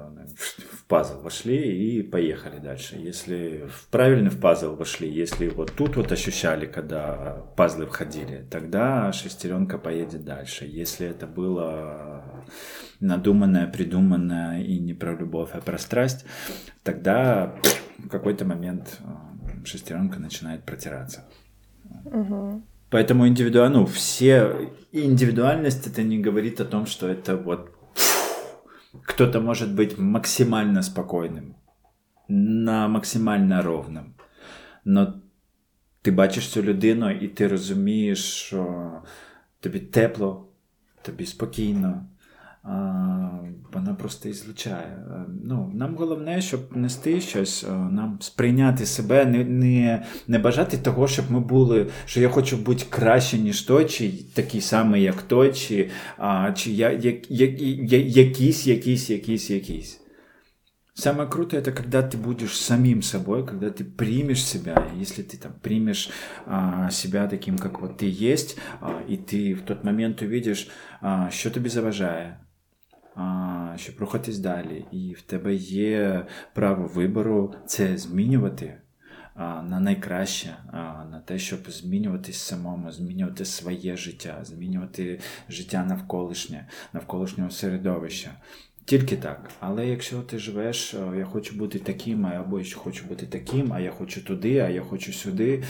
в 0.71 0.85
пазл 0.85 1.21
вошли 1.21 1.57
и 1.57 2.01
поехали 2.01 2.59
дальше. 2.59 2.95
Если 2.95 3.67
в 3.69 3.87
правильный 3.89 4.29
в 4.29 4.39
пазл 4.39 4.75
вошли, 4.75 5.09
если 5.09 5.49
вот 5.49 5.73
тут 5.75 5.95
вот 5.95 6.11
ощущали, 6.11 6.65
когда 6.65 7.45
пазлы 7.55 7.85
входили, 7.85 8.45
тогда 8.49 9.11
шестеренка 9.11 9.77
поедет 9.77 10.23
дальше. 10.23 10.65
Если 10.65 11.07
это 11.07 11.27
было 11.27 12.23
надуманное, 12.99 13.67
придуманное 13.67 14.63
и 14.63 14.79
не 14.79 14.93
про 14.93 15.15
любовь, 15.15 15.49
а 15.53 15.61
про 15.61 15.77
страсть, 15.77 16.25
тогда 16.83 17.55
в 17.97 18.07
какой-то 18.07 18.45
момент 18.45 18.99
э, 18.99 19.65
шестеренка 19.65 20.19
начинает 20.19 20.63
протираться. 20.63 21.25
Угу. 22.05 22.63
Поэтому 22.89 23.27
индивидуально, 23.27 23.79
ну, 23.79 23.85
все 23.85 24.71
индивидуальность 24.92 25.86
это 25.86 26.02
не 26.02 26.18
говорит 26.18 26.60
о 26.60 26.64
том, 26.64 26.86
что 26.86 27.08
это 27.08 27.36
вот 27.36 27.70
кто-то 29.04 29.40
может 29.40 29.74
быть 29.74 29.98
максимально 29.98 30.82
спокойным, 30.82 31.56
на 32.28 32.88
максимально 32.88 33.62
ровним. 33.62 34.14
Но 34.84 35.20
ти 36.02 36.10
бачиш 36.10 36.48
цю 36.48 36.62
людину, 36.62 37.10
і 37.10 37.28
ти 37.28 37.48
розумієш, 37.48 38.24
що 38.24 38.92
тобі 39.60 39.80
тепло, 39.80 40.48
тобі 41.02 41.26
спокійно, 41.26 42.06
вона 43.72 43.96
просто 43.98 44.28
ізлучає. 44.28 44.98
Ну, 45.44 45.72
Нам 45.74 45.94
головне, 45.96 46.40
щоб 46.42 46.76
нести 46.76 47.20
щось, 47.20 47.66
нам 47.90 48.18
сприйняти 48.20 48.86
себе, 48.86 49.24
не 49.24 49.44
не, 49.44 50.04
не 50.28 50.38
бажати 50.38 50.78
того, 50.78 51.08
щоб 51.08 51.30
ми 51.30 51.40
були, 51.40 51.86
що 52.04 52.20
я 52.20 52.28
хочу 52.28 52.56
бути 52.56 52.84
краще, 52.90 53.38
ніж 53.38 53.62
той, 53.62 53.84
чи 53.84 54.12
такий 54.34 54.60
самий, 54.60 55.02
як 55.02 55.22
той, 55.22 55.52
чи, 55.52 55.90
а, 56.18 56.52
чи 56.52 56.70
я, 56.70 56.90
як, 56.90 57.30
як, 57.30 57.62
якийсь, 58.16 58.66
якийсь, 58.66 59.10
якийсь, 59.10 59.50
якийсь. 59.50 60.00
Самое 60.98 61.28
крутое 61.28 61.60
это 61.60 61.72
когда 61.72 62.00
ты 62.00 62.16
будешь 62.16 62.56
самим 62.56 63.02
собой, 63.02 63.46
когда 63.46 63.68
ты 63.68 63.84
примешь 63.84 64.42
себя. 64.42 64.88
Если 64.94 65.22
ты 65.22 65.36
там 65.36 65.52
примешь 65.52 66.08
а, 66.46 66.88
себя 66.90 67.26
таким, 67.26 67.58
как 67.58 67.82
вот 67.82 67.98
ты 67.98 68.06
есть, 68.06 68.56
а, 68.80 69.02
и 69.06 69.18
ты 69.18 69.52
в 69.52 69.60
тот 69.60 69.84
момент 69.84 70.22
увидишь, 70.22 70.70
а, 71.02 71.28
що 71.30 71.50
тобі 71.50 71.68
заважає, 71.68 72.38
а, 72.40 72.46
щоб 73.75 73.99
рухатись 73.99 74.39
далі, 74.39 74.85
і 74.91 75.13
в 75.13 75.21
тебе 75.21 75.55
є 75.55 76.25
право 76.53 76.87
вибору 76.87 77.55
це 77.65 77.97
змінювати. 77.97 78.77
На 79.37 79.79
найкраще, 79.79 80.57
на 81.11 81.21
те, 81.25 81.39
щоб 81.39 81.59
змінюватись 81.71 82.37
самому, 82.37 82.91
змінювати 82.91 83.45
своє 83.45 83.97
життя, 83.97 84.39
змінювати 84.43 85.19
життя 85.49 85.85
навколишнє, 85.85 86.67
навколишнього 86.93 87.49
середовища. 87.49 88.31
Тільки 88.85 89.17
так. 89.17 89.51
Але 89.59 89.87
якщо 89.87 90.21
ти 90.21 90.37
живеш, 90.37 90.95
я 91.17 91.25
хочу 91.25 91.55
бути 91.55 91.79
таким, 91.79 92.25
або 92.25 92.59
я 92.59 92.75
хочу 92.75 93.05
бути 93.05 93.25
таким, 93.25 93.73
а 93.73 93.79
я 93.79 93.91
хочу 93.91 94.23
туди, 94.23 94.59
а 94.59 94.69
я 94.69 94.81
хочу 94.81 95.13
сюди. 95.13 95.63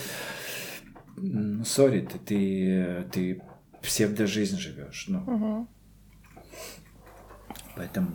Ну, 1.18 1.66
сорі, 1.66 2.02
ти 2.02 2.20
ти, 2.26 3.06
ти 3.10 3.42
псевдожизнь 3.82 4.58
живеш. 4.58 5.08
Ну. 5.10 5.24
Угу. 5.28 5.68
Поэтому... 7.78 8.08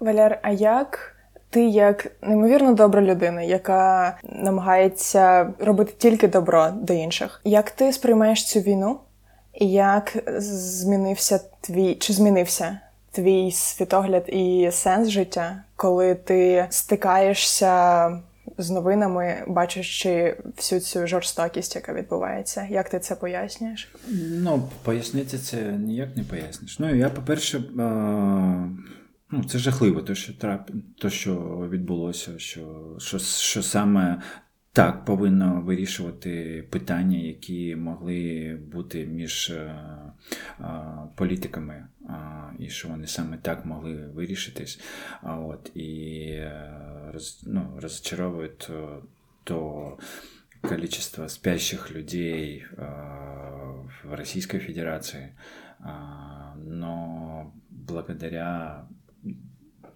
Валер, 0.00 0.38
а 0.42 0.50
як 0.50 1.16
ти 1.50 1.66
як 1.66 2.12
неймовірно 2.22 2.74
добра 2.74 3.02
людина, 3.02 3.42
яка 3.42 4.16
намагається 4.22 5.52
робити 5.58 5.92
тільки 5.98 6.28
добро 6.28 6.70
до 6.70 6.92
інших, 6.92 7.40
як 7.44 7.70
ти 7.70 7.92
сприймаєш 7.92 8.44
цю 8.44 8.60
війну? 8.60 9.00
Як 9.60 10.16
змінився 10.38 11.40
твій 11.60 11.94
чи 11.94 12.12
змінився 12.12 12.80
твій 13.12 13.50
світогляд 13.50 14.24
і 14.28 14.68
сенс 14.72 15.08
життя, 15.08 15.62
коли 15.76 16.14
ти 16.14 16.66
стикаєшся 16.70 18.10
з 18.58 18.70
новинами, 18.70 19.44
бачачи 19.48 20.36
всю 20.56 20.80
цю 20.80 21.06
жорстокість, 21.06 21.76
яка 21.76 21.94
відбувається? 21.94 22.66
Як 22.70 22.90
ти 22.90 22.98
це 22.98 23.14
пояснюєш? 23.14 23.88
Ну, 24.32 24.68
пояснити 24.82 25.38
це 25.38 25.72
ніяк 25.72 26.16
не 26.16 26.24
поясниш. 26.24 26.78
Ну, 26.78 26.94
я, 26.94 27.10
по-перше, 27.10 27.64
ну, 29.30 29.44
це 29.48 29.58
жахливо, 29.58 30.00
то, 30.02 30.14
що 30.14 30.32
трап... 30.32 30.70
то, 30.98 31.10
що 31.10 31.34
відбулося, 31.70 32.38
що, 32.38 32.96
що, 32.98 33.18
що 33.18 33.62
саме 33.62 34.22
так, 34.76 35.04
повинно 35.04 35.62
вирішувати 35.64 36.64
питання, 36.70 37.18
які 37.18 37.76
могли 37.76 38.58
бути 38.72 39.06
між 39.06 39.50
а, 39.50 40.12
е, 40.60 41.08
політиками, 41.16 41.86
і 42.59 42.69
що 42.69 42.87
вони 42.87 43.07
саме 43.07 43.37
так 43.37 43.65
могли 43.65 44.07
вирішитись. 44.07 44.81
А 45.21 45.39
от, 45.39 45.71
І 45.75 46.21
е, 46.31 46.71
роз, 47.13 47.43
ну, 47.47 47.77
розчаровують 47.81 48.69
то 49.43 49.97
количество 50.61 51.29
спящих 51.29 51.91
людей 51.91 52.65
в 54.03 54.13
Российской 54.13 54.59
Федерации, 54.59 55.33
но 56.55 57.53
благодаря 57.69 58.85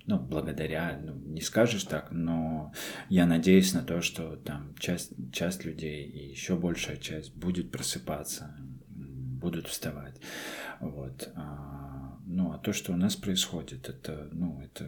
ну, 0.08 0.20
благодаря, 0.20 1.00
ну, 1.04 1.16
не 1.16 1.42
скажешь 1.42 1.84
так, 1.84 2.12
но 2.12 2.72
я 3.10 3.26
надеюсь 3.26 3.74
на 3.74 3.82
то, 3.82 4.02
что 4.02 4.36
там 4.36 4.76
часть, 4.78 5.14
часть 5.32 5.66
людей 5.66 6.06
и 6.06 6.30
еще 6.30 6.56
большая 6.56 6.98
часть 6.98 7.36
будет 7.36 7.72
просыпаться, 7.72 8.56
будут 8.88 9.68
вставать. 9.68 10.22
Вот. 10.80 11.30
ну, 12.33 12.53
а 12.53 12.59
то, 12.59 12.73
что 12.73 12.93
у 12.93 12.97
нас 12.97 13.17
происходит, 13.17 13.89
это, 13.89 14.29
ну, 14.33 14.63
это 14.63 14.87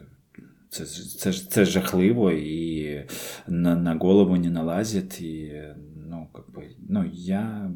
це 0.69 0.85
це, 0.85 1.33
це 1.33 1.65
жахливо 1.65 2.31
і 2.31 3.07
на 3.47 3.75
на 3.75 3.95
голову 3.95 4.37
не 4.37 4.49
налазить. 4.49 5.21
І, 5.21 5.63
ну, 6.07 6.27
как 6.33 6.49
бы, 6.51 6.75
ну, 6.89 7.11
я... 7.13 7.71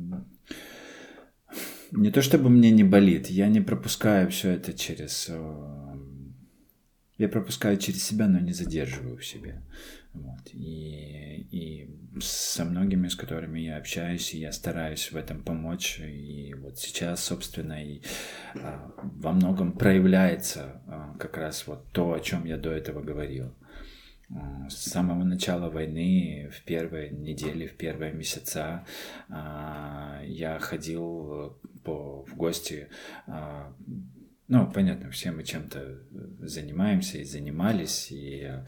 Не 1.91 2.11
то 2.11 2.21
чтобы 2.21 2.49
мне 2.49 2.71
не 2.71 2.83
болит, 2.83 3.31
я 3.31 3.49
не 3.49 3.61
пропускаю 3.61 4.27
все 4.27 4.49
это 4.49 4.73
через 4.73 5.31
я 7.17 7.29
пропускаю 7.29 7.77
через 7.77 8.03
себя, 8.03 8.27
но 8.27 8.39
не 8.39 8.53
задерживаю 8.53 9.17
в 9.17 9.25
себе. 9.25 9.61
Вот. 10.13 10.53
И, 10.53 11.47
и 11.51 11.89
со 12.19 12.65
многими, 12.65 13.07
с 13.07 13.15
которыми 13.15 13.59
я 13.59 13.77
общаюсь, 13.77 14.33
и 14.33 14.39
я 14.39 14.51
стараюсь 14.51 15.11
в 15.11 15.15
этом 15.15 15.43
помочь. 15.43 15.99
И 15.99 16.53
вот 16.57 16.79
сейчас, 16.79 17.23
собственно, 17.23 17.83
и 17.83 18.01
а, 18.55 18.91
во 18.95 19.31
многом 19.31 19.73
проявляется 19.73 20.81
а, 20.87 21.15
как 21.19 21.37
раз 21.37 21.67
вот 21.67 21.85
то, 21.91 22.13
о 22.13 22.19
чем 22.19 22.45
я 22.45 22.57
до 22.57 22.71
этого 22.71 23.01
говорил. 23.01 23.53
А, 24.29 24.69
с 24.69 24.77
самого 24.77 25.23
начала 25.23 25.69
войны, 25.69 26.49
в 26.53 26.63
первые 26.63 27.11
недели, 27.11 27.67
в 27.67 27.77
первые 27.77 28.13
месяца 28.13 28.85
я 29.29 30.57
ходил 30.59 31.59
по, 31.83 32.25
в 32.25 32.35
гости 32.35 32.89
ну, 34.47 34.71
понятно, 34.71 35.11
все 35.11 35.31
мы 35.31 35.43
чем-то 35.43 35.79
э, 35.79 35.97
занимаемся 36.39 37.17
и 37.17 37.25
занимались, 37.25 38.11
и 38.11 38.47
э, 38.47 38.65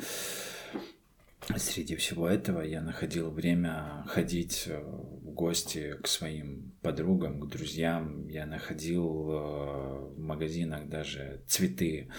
среди 1.57 1.95
всего 1.95 2.27
этого 2.27 2.61
я 2.61 2.81
находил 2.81 3.31
время 3.31 4.03
ходить 4.07 4.65
э, 4.67 4.79
в 4.79 5.31
гости 5.31 5.95
к 6.01 6.07
своим 6.07 6.73
подругам, 6.81 7.39
к 7.39 7.47
друзьям. 7.47 8.27
Я 8.27 8.45
находил 8.45 9.03
в 9.03 10.19
магазинах 10.19 10.87
даже 10.89 11.41
цветы. 11.47 12.09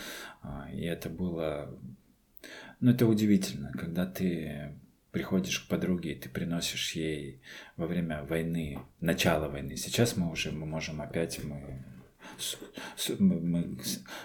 А, 0.42 0.68
и 0.72 0.82
это 0.82 1.08
было... 1.08 1.78
Ну, 2.80 2.90
это 2.90 3.06
удивительно, 3.06 3.72
когда 3.72 4.06
ты 4.06 4.74
приходишь 5.12 5.60
к 5.60 5.68
подруге, 5.68 6.12
и 6.12 6.18
ты 6.18 6.28
приносишь 6.28 6.92
ей 6.92 7.40
во 7.76 7.86
время 7.86 8.24
войны, 8.24 8.78
начала 9.00 9.48
войны. 9.48 9.76
Сейчас 9.76 10.16
мы 10.16 10.30
уже, 10.30 10.50
мы 10.52 10.66
можем 10.66 11.02
опять, 11.02 11.42
мы 11.44 11.84
мы 13.18 13.78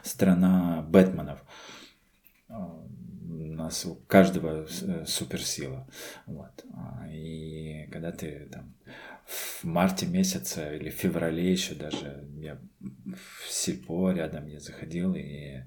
страна 0.04 0.82
Бэтменов. 0.82 1.44
У 3.30 3.54
нас 3.54 3.86
у 3.86 3.96
каждого 4.08 4.66
э, 4.66 5.06
суперсила. 5.06 5.88
Вот. 6.26 6.66
И 7.12 7.88
когда 7.92 8.12
ты 8.12 8.48
там 8.52 8.74
в 9.26 9.64
марте 9.64 10.06
месяце 10.06 10.78
или 10.78 10.90
в 10.90 10.94
феврале 10.94 11.52
еще 11.52 11.76
даже 11.76 12.28
я 12.38 12.58
в 12.80 13.52
сільпо 13.52 14.14
рядом 14.14 14.48
я 14.50 14.60
заходил 14.60 15.16
і 15.16 15.64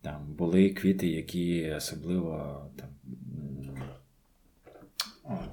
там 0.00 0.34
були 0.34 0.70
квіти, 0.70 1.08
які 1.08 1.70
особливо 1.70 2.70
там 2.76 2.88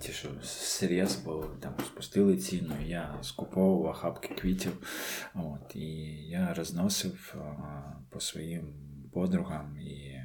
ті, 0.02 0.12
що 0.12 0.30
серйоз, 0.44 1.16
бо 1.16 1.46
там 1.60 1.74
спустили 1.86 2.38
ціну, 2.38 2.74
я 2.86 3.16
скуповував 3.22 3.92
охапки 3.92 4.36
квітів. 4.36 4.72
От, 5.36 5.76
І 5.76 5.88
я 6.28 6.54
розносив 6.54 7.36
а, 7.38 7.82
по 8.10 8.20
своїм 8.20 8.74
подругам. 9.14 9.78
І 9.80 10.20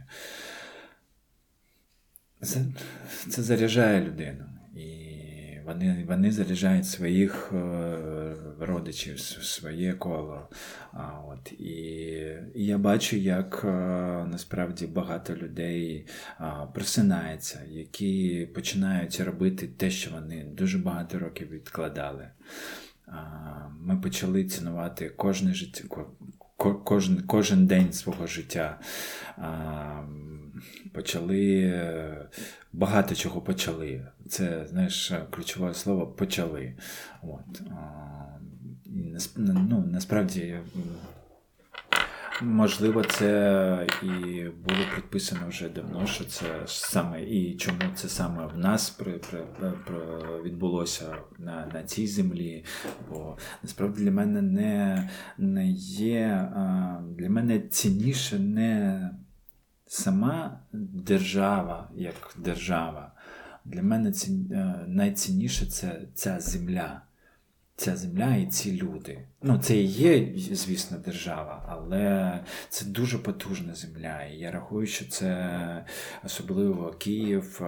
це, 2.42 2.60
це 3.28 3.42
заряджає 3.42 4.04
людину. 4.04 4.44
І 4.76 5.06
вони 5.66 6.04
вони 6.08 6.32
заряджають 6.32 6.86
своїх 6.86 7.52
е, 7.52 8.34
родичів, 8.60 9.20
своє 9.20 9.92
коло. 9.92 10.48
От, 11.28 11.52
І 11.52 11.72
і 12.54 12.66
я 12.66 12.78
бачу, 12.78 13.16
як 13.16 13.62
е, 13.64 13.68
насправді 14.30 14.86
багато 14.86 15.36
людей 15.36 16.06
просинається, 16.74 17.60
які 17.70 18.48
починають 18.54 19.20
робити 19.20 19.68
те, 19.76 19.90
що 19.90 20.10
вони 20.10 20.44
дуже 20.44 20.78
багато 20.78 21.18
років 21.18 21.50
відкладали. 21.50 22.28
Ми 23.80 23.96
почали 23.96 24.44
цінувати 24.44 25.08
кожне 25.08 25.54
життя, 25.54 25.84
кожен 26.56 27.22
кожен 27.26 27.66
день 27.66 27.92
свого 27.92 28.26
життя. 28.26 28.78
Почали 30.92 31.72
багато 32.72 33.14
чого 33.14 33.40
почали. 33.40 34.06
Це, 34.28 34.66
знаєш, 34.70 35.12
ключове 35.30 35.74
слово 35.74 36.06
почали. 36.06 36.74
От. 37.22 37.62
Ну, 39.36 39.84
Насправді 39.92 40.58
Можливо, 42.42 43.04
це 43.04 43.86
і 44.02 44.06
було 44.44 44.80
підписано 44.94 45.48
вже 45.48 45.68
давно, 45.68 46.06
що 46.06 46.24
це 46.24 46.46
саме 46.66 47.22
і 47.22 47.56
чому 47.56 47.78
це 47.94 48.08
саме 48.08 48.46
в 48.46 48.58
нас 48.58 48.90
при, 48.90 49.12
при, 49.12 49.44
при 49.86 49.96
відбулося 50.42 51.16
на 51.38 51.70
на 51.74 51.82
цій 51.82 52.06
землі. 52.06 52.64
Бо 53.08 53.38
насправді 53.62 54.02
для 54.04 54.10
мене 54.10 54.42
не 54.42 55.08
не 55.38 55.70
є 55.70 56.52
для 57.18 57.30
мене 57.30 57.60
цінніше 57.60 58.38
не 58.38 59.10
сама 59.86 60.60
держава 60.72 61.90
як 61.94 62.34
держава. 62.36 63.12
Для 63.64 63.82
мене 63.82 64.12
ці, 64.12 64.32
е, 64.52 64.84
найцінніше 64.86 65.66
це 65.66 66.00
ця 66.14 66.40
земля. 66.40 67.02
Ця 67.76 67.96
земля 67.96 68.36
і 68.36 68.46
ці 68.46 68.76
люди. 68.76 69.18
Ну, 69.42 69.58
це 69.58 69.76
і 69.76 69.86
є, 69.86 70.32
звісно, 70.36 70.98
держава, 70.98 71.64
але 71.68 72.40
це 72.68 72.84
дуже 72.84 73.18
потужна 73.18 73.74
земля. 73.74 74.22
І 74.22 74.38
я 74.38 74.50
рахую, 74.50 74.86
що 74.86 75.08
це 75.08 75.84
особливо 76.24 76.90
Київ, 76.92 77.62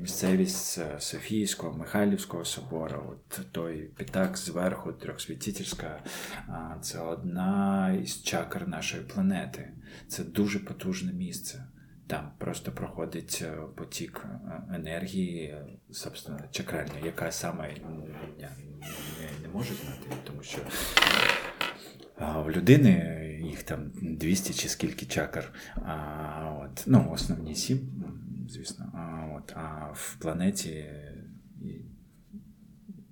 місцевість 0.00 0.80
Софійського, 0.98 1.78
Михайлівського 1.78 2.44
собору, 2.44 3.02
от 3.12 3.52
той 3.52 3.90
пітак 3.96 4.38
зверху, 4.38 4.92
трьохсвятительська, 4.92 6.00
це 6.80 6.98
одна 6.98 7.92
із 8.02 8.22
чакр 8.22 8.68
нашої 8.68 9.02
планети. 9.02 9.72
Це 10.08 10.24
дуже 10.24 10.58
потужне 10.58 11.12
місце. 11.12 11.64
Там 12.06 12.32
просто 12.38 12.72
проходить 12.72 13.42
е, 13.42 13.56
потік 13.76 14.26
е, 14.26 14.62
енергії, 14.74 15.54
собственно, 15.92 16.40
чакральної, 16.50 17.04
яка 17.04 17.32
саме 17.32 17.74
я 18.38 18.50
не, 19.20 19.42
не 19.42 19.48
можу 19.48 19.74
знати, 19.74 20.16
тому 20.24 20.42
що 20.42 20.58
в 22.18 22.50
людини 22.50 22.90
їх 23.44 23.62
там 23.62 23.90
200 23.94 24.54
чи 24.54 24.68
скільки 24.68 25.06
чакр. 25.06 25.52
А, 25.74 26.58
от, 26.62 26.84
Ну, 26.86 27.10
основні 27.12 27.54
сім, 27.54 27.78
звісно. 28.48 28.92
А, 28.94 29.36
от, 29.36 29.52
а 29.56 29.90
в 29.94 30.16
планеті 30.20 30.84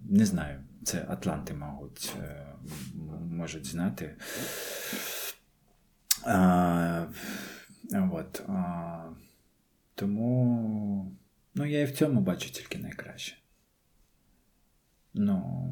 не 0.08 0.26
знаю, 0.26 0.60
це 0.84 1.06
Атланти, 1.08 1.54
мабуть, 1.54 2.14
е, 2.20 2.46
можуть 3.30 3.66
знати. 3.66 4.16
А, 6.26 7.06
От, 8.11 8.43
а, 8.47 9.09
Тому 9.95 11.11
ну, 11.55 11.65
я 11.65 11.81
і 11.81 11.85
в 11.85 11.91
цьому 11.91 12.21
бачу 12.21 12.49
тільки 12.49 12.77
найкраще. 12.77 13.37
Ну, 15.13 15.69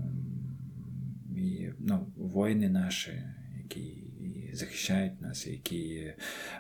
і, 1.35 1.69
ну, 1.79 2.07
воїни 2.15 2.69
наші, 2.69 3.23
які 3.63 4.03
захищають 4.53 5.21
нас, 5.21 5.47
які 5.47 6.13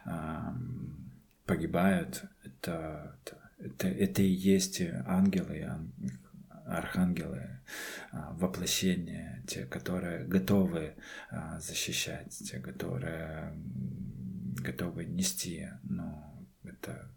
а, 0.05 0.41
погибають, 1.45 2.23
это, 2.45 3.13
это, 3.59 3.87
это 3.87 4.21
и 4.21 4.53
есть 4.55 4.81
ангелы, 5.05 5.67
архангелы, 6.65 7.59
воплощения, 8.11 9.43
те, 9.47 9.65
которые 9.65 10.25
готовы 10.25 10.95
защищать, 11.59 12.37
те, 12.49 12.59
которые 12.59 13.53
готовы 14.62 15.04
нести. 15.04 15.68
Ну, 15.82 16.46
это, 16.64 17.10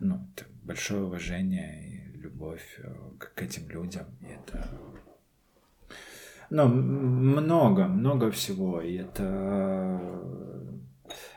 ну, 0.00 0.28
это 0.34 0.46
большое 0.62 1.04
уважение 1.04 1.88
и 1.88 2.18
любовь 2.18 2.78
э, 2.78 2.94
к, 3.18 3.42
этим 3.42 3.68
людям. 3.68 4.06
И 4.20 4.26
это 4.26 4.68
ну, 6.50 6.68
много, 6.68 7.86
много 7.86 8.30
всего. 8.30 8.80
И 8.80 8.96
это... 8.96 10.00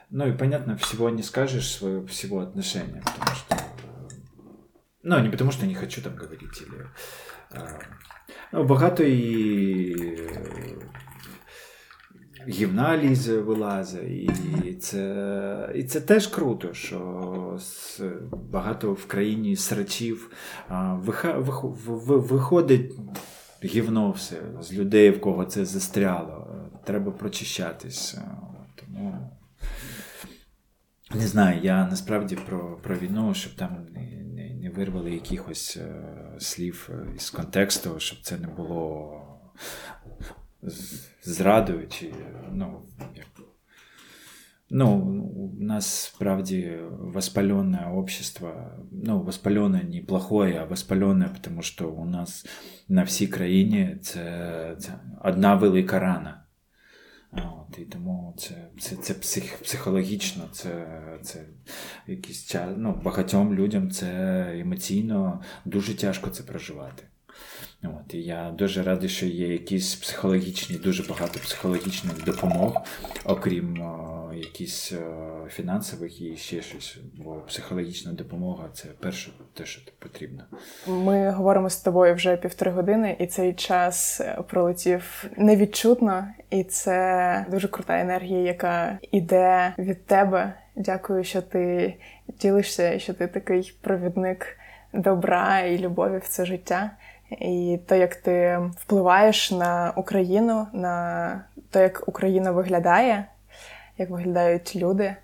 Ну 0.09 0.27
и 0.27 0.37
понятно, 0.37 0.77
всего 0.77 1.09
не 1.09 1.23
скажешь, 1.23 1.71
свое, 1.71 2.05
всего 2.05 2.41
отношения, 2.41 3.01
потому 3.05 3.35
что... 3.35 3.57
Ну, 5.03 5.19
не 5.19 5.29
потому 5.29 5.51
что 5.51 5.65
не 5.65 5.73
хочу 5.73 6.01
там 6.01 6.15
говорить, 6.15 6.61
или... 6.61 6.87
Ну, 8.51 8.63
багато 8.65 9.03
гівна 12.47 13.15
вилазить, 13.27 14.31
і 14.65 14.73
це 14.73 15.71
і 15.75 15.83
це 15.83 16.01
теж 16.01 16.27
круто, 16.27 16.73
що 16.73 17.59
багато 18.51 18.93
в 18.93 19.05
країні 19.05 19.55
срачів 19.55 20.31
виходить 22.07 22.93
гівно 23.63 24.11
все 24.11 24.41
з 24.61 24.73
людей, 24.73 25.09
в 25.09 25.21
кого 25.21 25.45
це 25.45 25.65
застряло. 25.65 26.47
Треба 26.83 27.11
прочищатись. 27.11 28.17
Тому 28.75 29.31
не 31.15 31.27
знаю, 31.27 31.61
я 31.63 31.87
насправді 31.87 32.35
про 32.35 32.77
про 32.83 32.95
війну, 32.95 33.33
щоб 33.33 33.55
там 33.55 33.87
не 33.93 34.01
не, 34.35 34.49
не 34.49 34.69
вирвали 34.69 35.11
якихось 35.11 35.79
слів 36.39 36.89
із 37.15 37.29
контексту, 37.29 37.95
щоб 37.99 38.19
це 38.21 38.37
не 38.37 38.47
було 38.47 39.21
зрадою, 41.23 41.87
чи 41.87 42.13
ну, 42.51 42.81
як. 43.15 43.25
Ну, 44.69 44.97
у 45.35 45.63
нас 45.63 45.87
справді 45.87 46.77
воспаленное 46.91 47.85
общество, 47.85 48.71
ну, 48.91 49.21
воспаленное 49.21 49.83
не 49.83 50.01
плохое, 50.01 50.59
а 50.59 50.65
воспаленное, 50.65 51.29
потому 51.29 51.61
что 51.61 51.89
у 51.89 52.05
нас 52.05 52.45
на 52.87 53.03
всій 53.03 53.27
країні 53.27 53.97
це, 54.01 54.75
це 54.79 54.93
одна 55.23 55.55
велика 55.55 55.99
рана. 55.99 56.45
От, 57.31 57.79
І 57.79 57.85
тому 57.85 58.33
це 58.37 58.67
це, 58.79 58.95
це 58.95 59.13
псих, 59.13 59.57
психологічно, 59.63 60.43
це 60.51 60.87
це 61.21 61.45
якийсь 62.07 62.45
час. 62.45 62.73
Ну, 62.77 63.01
багатьом 63.03 63.53
людям 63.53 63.91
це 63.91 64.45
емоційно 64.59 65.41
дуже 65.65 65.97
тяжко 65.97 66.29
це 66.29 66.43
проживати. 66.43 67.03
От, 67.87 68.13
І 68.13 68.21
я 68.21 68.51
дуже 68.57 68.83
радий, 68.83 69.09
що 69.09 69.25
є 69.25 69.47
якісь 69.47 69.95
психологічні, 69.95 70.77
дуже 70.77 71.03
багато 71.03 71.39
психологічних 71.39 72.23
допомог, 72.25 72.81
окрім 73.25 73.81
о, 73.81 74.31
якісь 74.33 74.93
о, 74.93 75.49
фінансових 75.49 76.21
і 76.21 76.37
ще 76.37 76.61
щось. 76.61 76.97
Бо 77.17 77.35
психологічна 77.35 78.13
допомога 78.13 78.69
це 78.73 78.87
перше 78.99 79.31
те, 79.53 79.65
що 79.65 79.81
потрібно. 79.99 80.43
Ми 80.87 81.31
говоримо 81.31 81.69
з 81.69 81.77
тобою 81.77 82.15
вже 82.15 82.37
півтори 82.37 82.71
години, 82.71 83.15
і 83.19 83.27
цей 83.27 83.53
час 83.53 84.21
пролетів 84.47 85.25
невідчутно, 85.37 86.27
і 86.49 86.63
це 86.63 87.45
дуже 87.51 87.67
крута 87.67 87.99
енергія, 87.99 88.39
яка 88.39 88.99
іде 89.11 89.73
від 89.77 90.05
тебе. 90.05 90.53
Дякую, 90.75 91.23
що 91.23 91.41
ти 91.41 91.93
ділишся, 92.27 92.99
що 92.99 93.13
ти 93.13 93.27
такий 93.27 93.77
провідник 93.81 94.57
добра 94.93 95.59
і 95.59 95.77
любові 95.77 96.17
в 96.17 96.27
це 96.27 96.45
життя 96.45 96.91
і 97.31 97.79
те, 97.85 97.99
як 97.99 98.15
ти 98.15 98.59
впливаєш 98.77 99.51
на 99.51 99.93
Україну, 99.95 100.67
на 100.73 101.45
те, 101.69 101.81
як 101.81 102.07
Україна 102.07 102.51
виглядає, 102.51 103.25
як 103.97 104.09
виглядають 104.09 104.75
люди, 104.75 105.15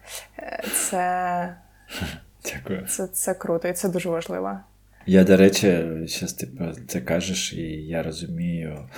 це 0.73 1.55
Дякую. 2.45 2.85
Це, 2.87 3.07
це 3.07 3.33
круто 3.33 3.67
і 3.67 3.73
це 3.73 3.89
дуже 3.89 4.09
важливо. 4.09 4.59
Я, 5.05 5.23
до 5.23 5.37
речі, 5.37 5.67
зараз 6.07 6.33
ти 6.33 6.47
це 6.87 7.01
кажеш, 7.01 7.53
і 7.53 7.61
я 7.87 8.03
розумію, 8.03 8.89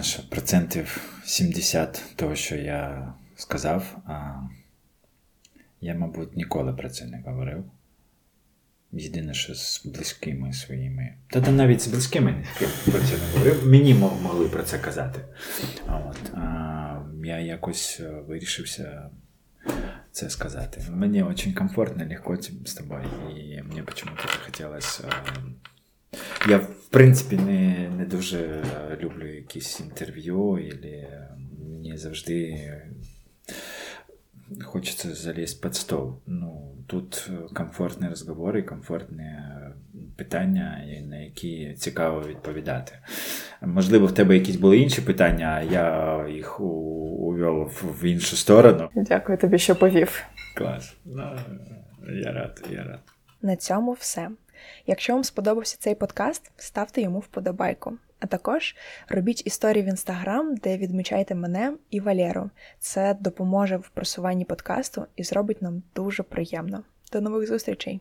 що 0.00 0.28
процентів 0.30 1.20
70 1.24 2.02
того, 2.16 2.34
що 2.34 2.56
я 2.56 3.12
сказав, 3.36 3.96
я, 5.80 5.94
мабуть, 5.94 6.36
ніколи 6.36 6.72
про 6.72 6.90
це 6.90 7.04
не 7.04 7.22
говорив. 7.26 7.64
Єдине, 8.92 9.34
що 9.34 9.54
з 9.54 9.86
близькими 9.86 10.52
своїми. 10.52 11.14
Та 11.30 11.40
там 11.40 11.56
навіть 11.56 11.82
з 11.82 11.86
близькими 11.86 12.44
про 12.84 13.00
це 13.00 13.12
не 13.12 13.32
говорив. 13.32 13.66
Мені 13.66 13.94
могли 13.94 14.48
про 14.48 14.62
це 14.62 14.78
казати. 14.78 15.20
От. 15.86 16.34
А, 16.34 17.02
Я 17.24 17.38
якось 17.38 18.00
е, 18.00 18.08
вирішився 18.08 19.10
це 20.12 20.30
сказати. 20.30 20.82
Мені 20.90 21.22
дуже 21.22 21.52
комфортно, 21.52 22.06
легко 22.08 22.38
з 22.64 22.74
тобою. 22.74 23.04
І 23.36 23.62
мені 23.62 23.82
почему-то 23.82 24.22
захотілося. 24.22 25.08
Е, 25.08 25.42
я, 26.48 26.58
в 26.58 26.88
принципі, 26.90 27.36
не 27.36 27.90
не 27.96 28.04
дуже 28.04 28.64
люблю 29.00 29.34
якісь 29.34 29.80
інтерв'ю, 29.80 30.58
і 30.58 31.06
мені 31.70 31.96
завжди 31.96 32.72
хочется 34.64 35.14
залезть 35.14 35.60
під 35.62 35.74
стол. 35.74 36.20
Ну, 36.26 36.72
Тут 36.86 37.30
комфортні 37.54 38.08
розговори, 38.08 38.62
комфортні 38.62 39.38
питання, 40.16 40.84
на 41.08 41.16
які 41.16 41.74
цікаво 41.78 42.22
відповідати. 42.28 42.98
Можливо, 43.62 44.06
в 44.06 44.12
тебе 44.12 44.34
якісь 44.34 44.56
були 44.56 44.78
інші 44.78 45.00
питання, 45.00 45.46
а 45.46 45.62
я 45.62 46.28
їх 46.28 46.60
увів 46.60 47.84
в 48.00 48.04
іншу 48.04 48.36
сторону. 48.36 48.88
Дякую 48.94 49.38
тобі, 49.38 49.58
що 49.58 49.76
повів. 49.76 50.22
Клас. 50.56 50.94
Ну, 51.04 51.38
Я 52.22 52.32
рад, 52.32 52.64
я 52.70 52.82
рад. 52.84 53.00
На 53.42 53.56
цьому 53.56 53.92
все. 53.92 54.30
Якщо 54.86 55.12
вам 55.12 55.24
сподобався 55.24 55.76
цей 55.80 55.94
подкаст, 55.94 56.50
ставте 56.56 57.00
йому 57.00 57.18
вподобайку. 57.18 57.92
А 58.20 58.26
також 58.26 58.76
робіть 59.08 59.46
історії 59.46 59.84
в 59.84 59.86
інстаграм, 59.86 60.54
де 60.54 60.76
відмічайте 60.76 61.34
мене 61.34 61.72
і 61.90 62.00
Валеру. 62.00 62.50
Це 62.78 63.16
допоможе 63.20 63.76
в 63.76 63.88
просуванні 63.88 64.44
подкасту 64.44 65.06
і 65.16 65.24
зробить 65.24 65.62
нам 65.62 65.82
дуже 65.94 66.22
приємно. 66.22 66.82
До 67.12 67.20
нових 67.20 67.48
зустрічей! 67.48 68.00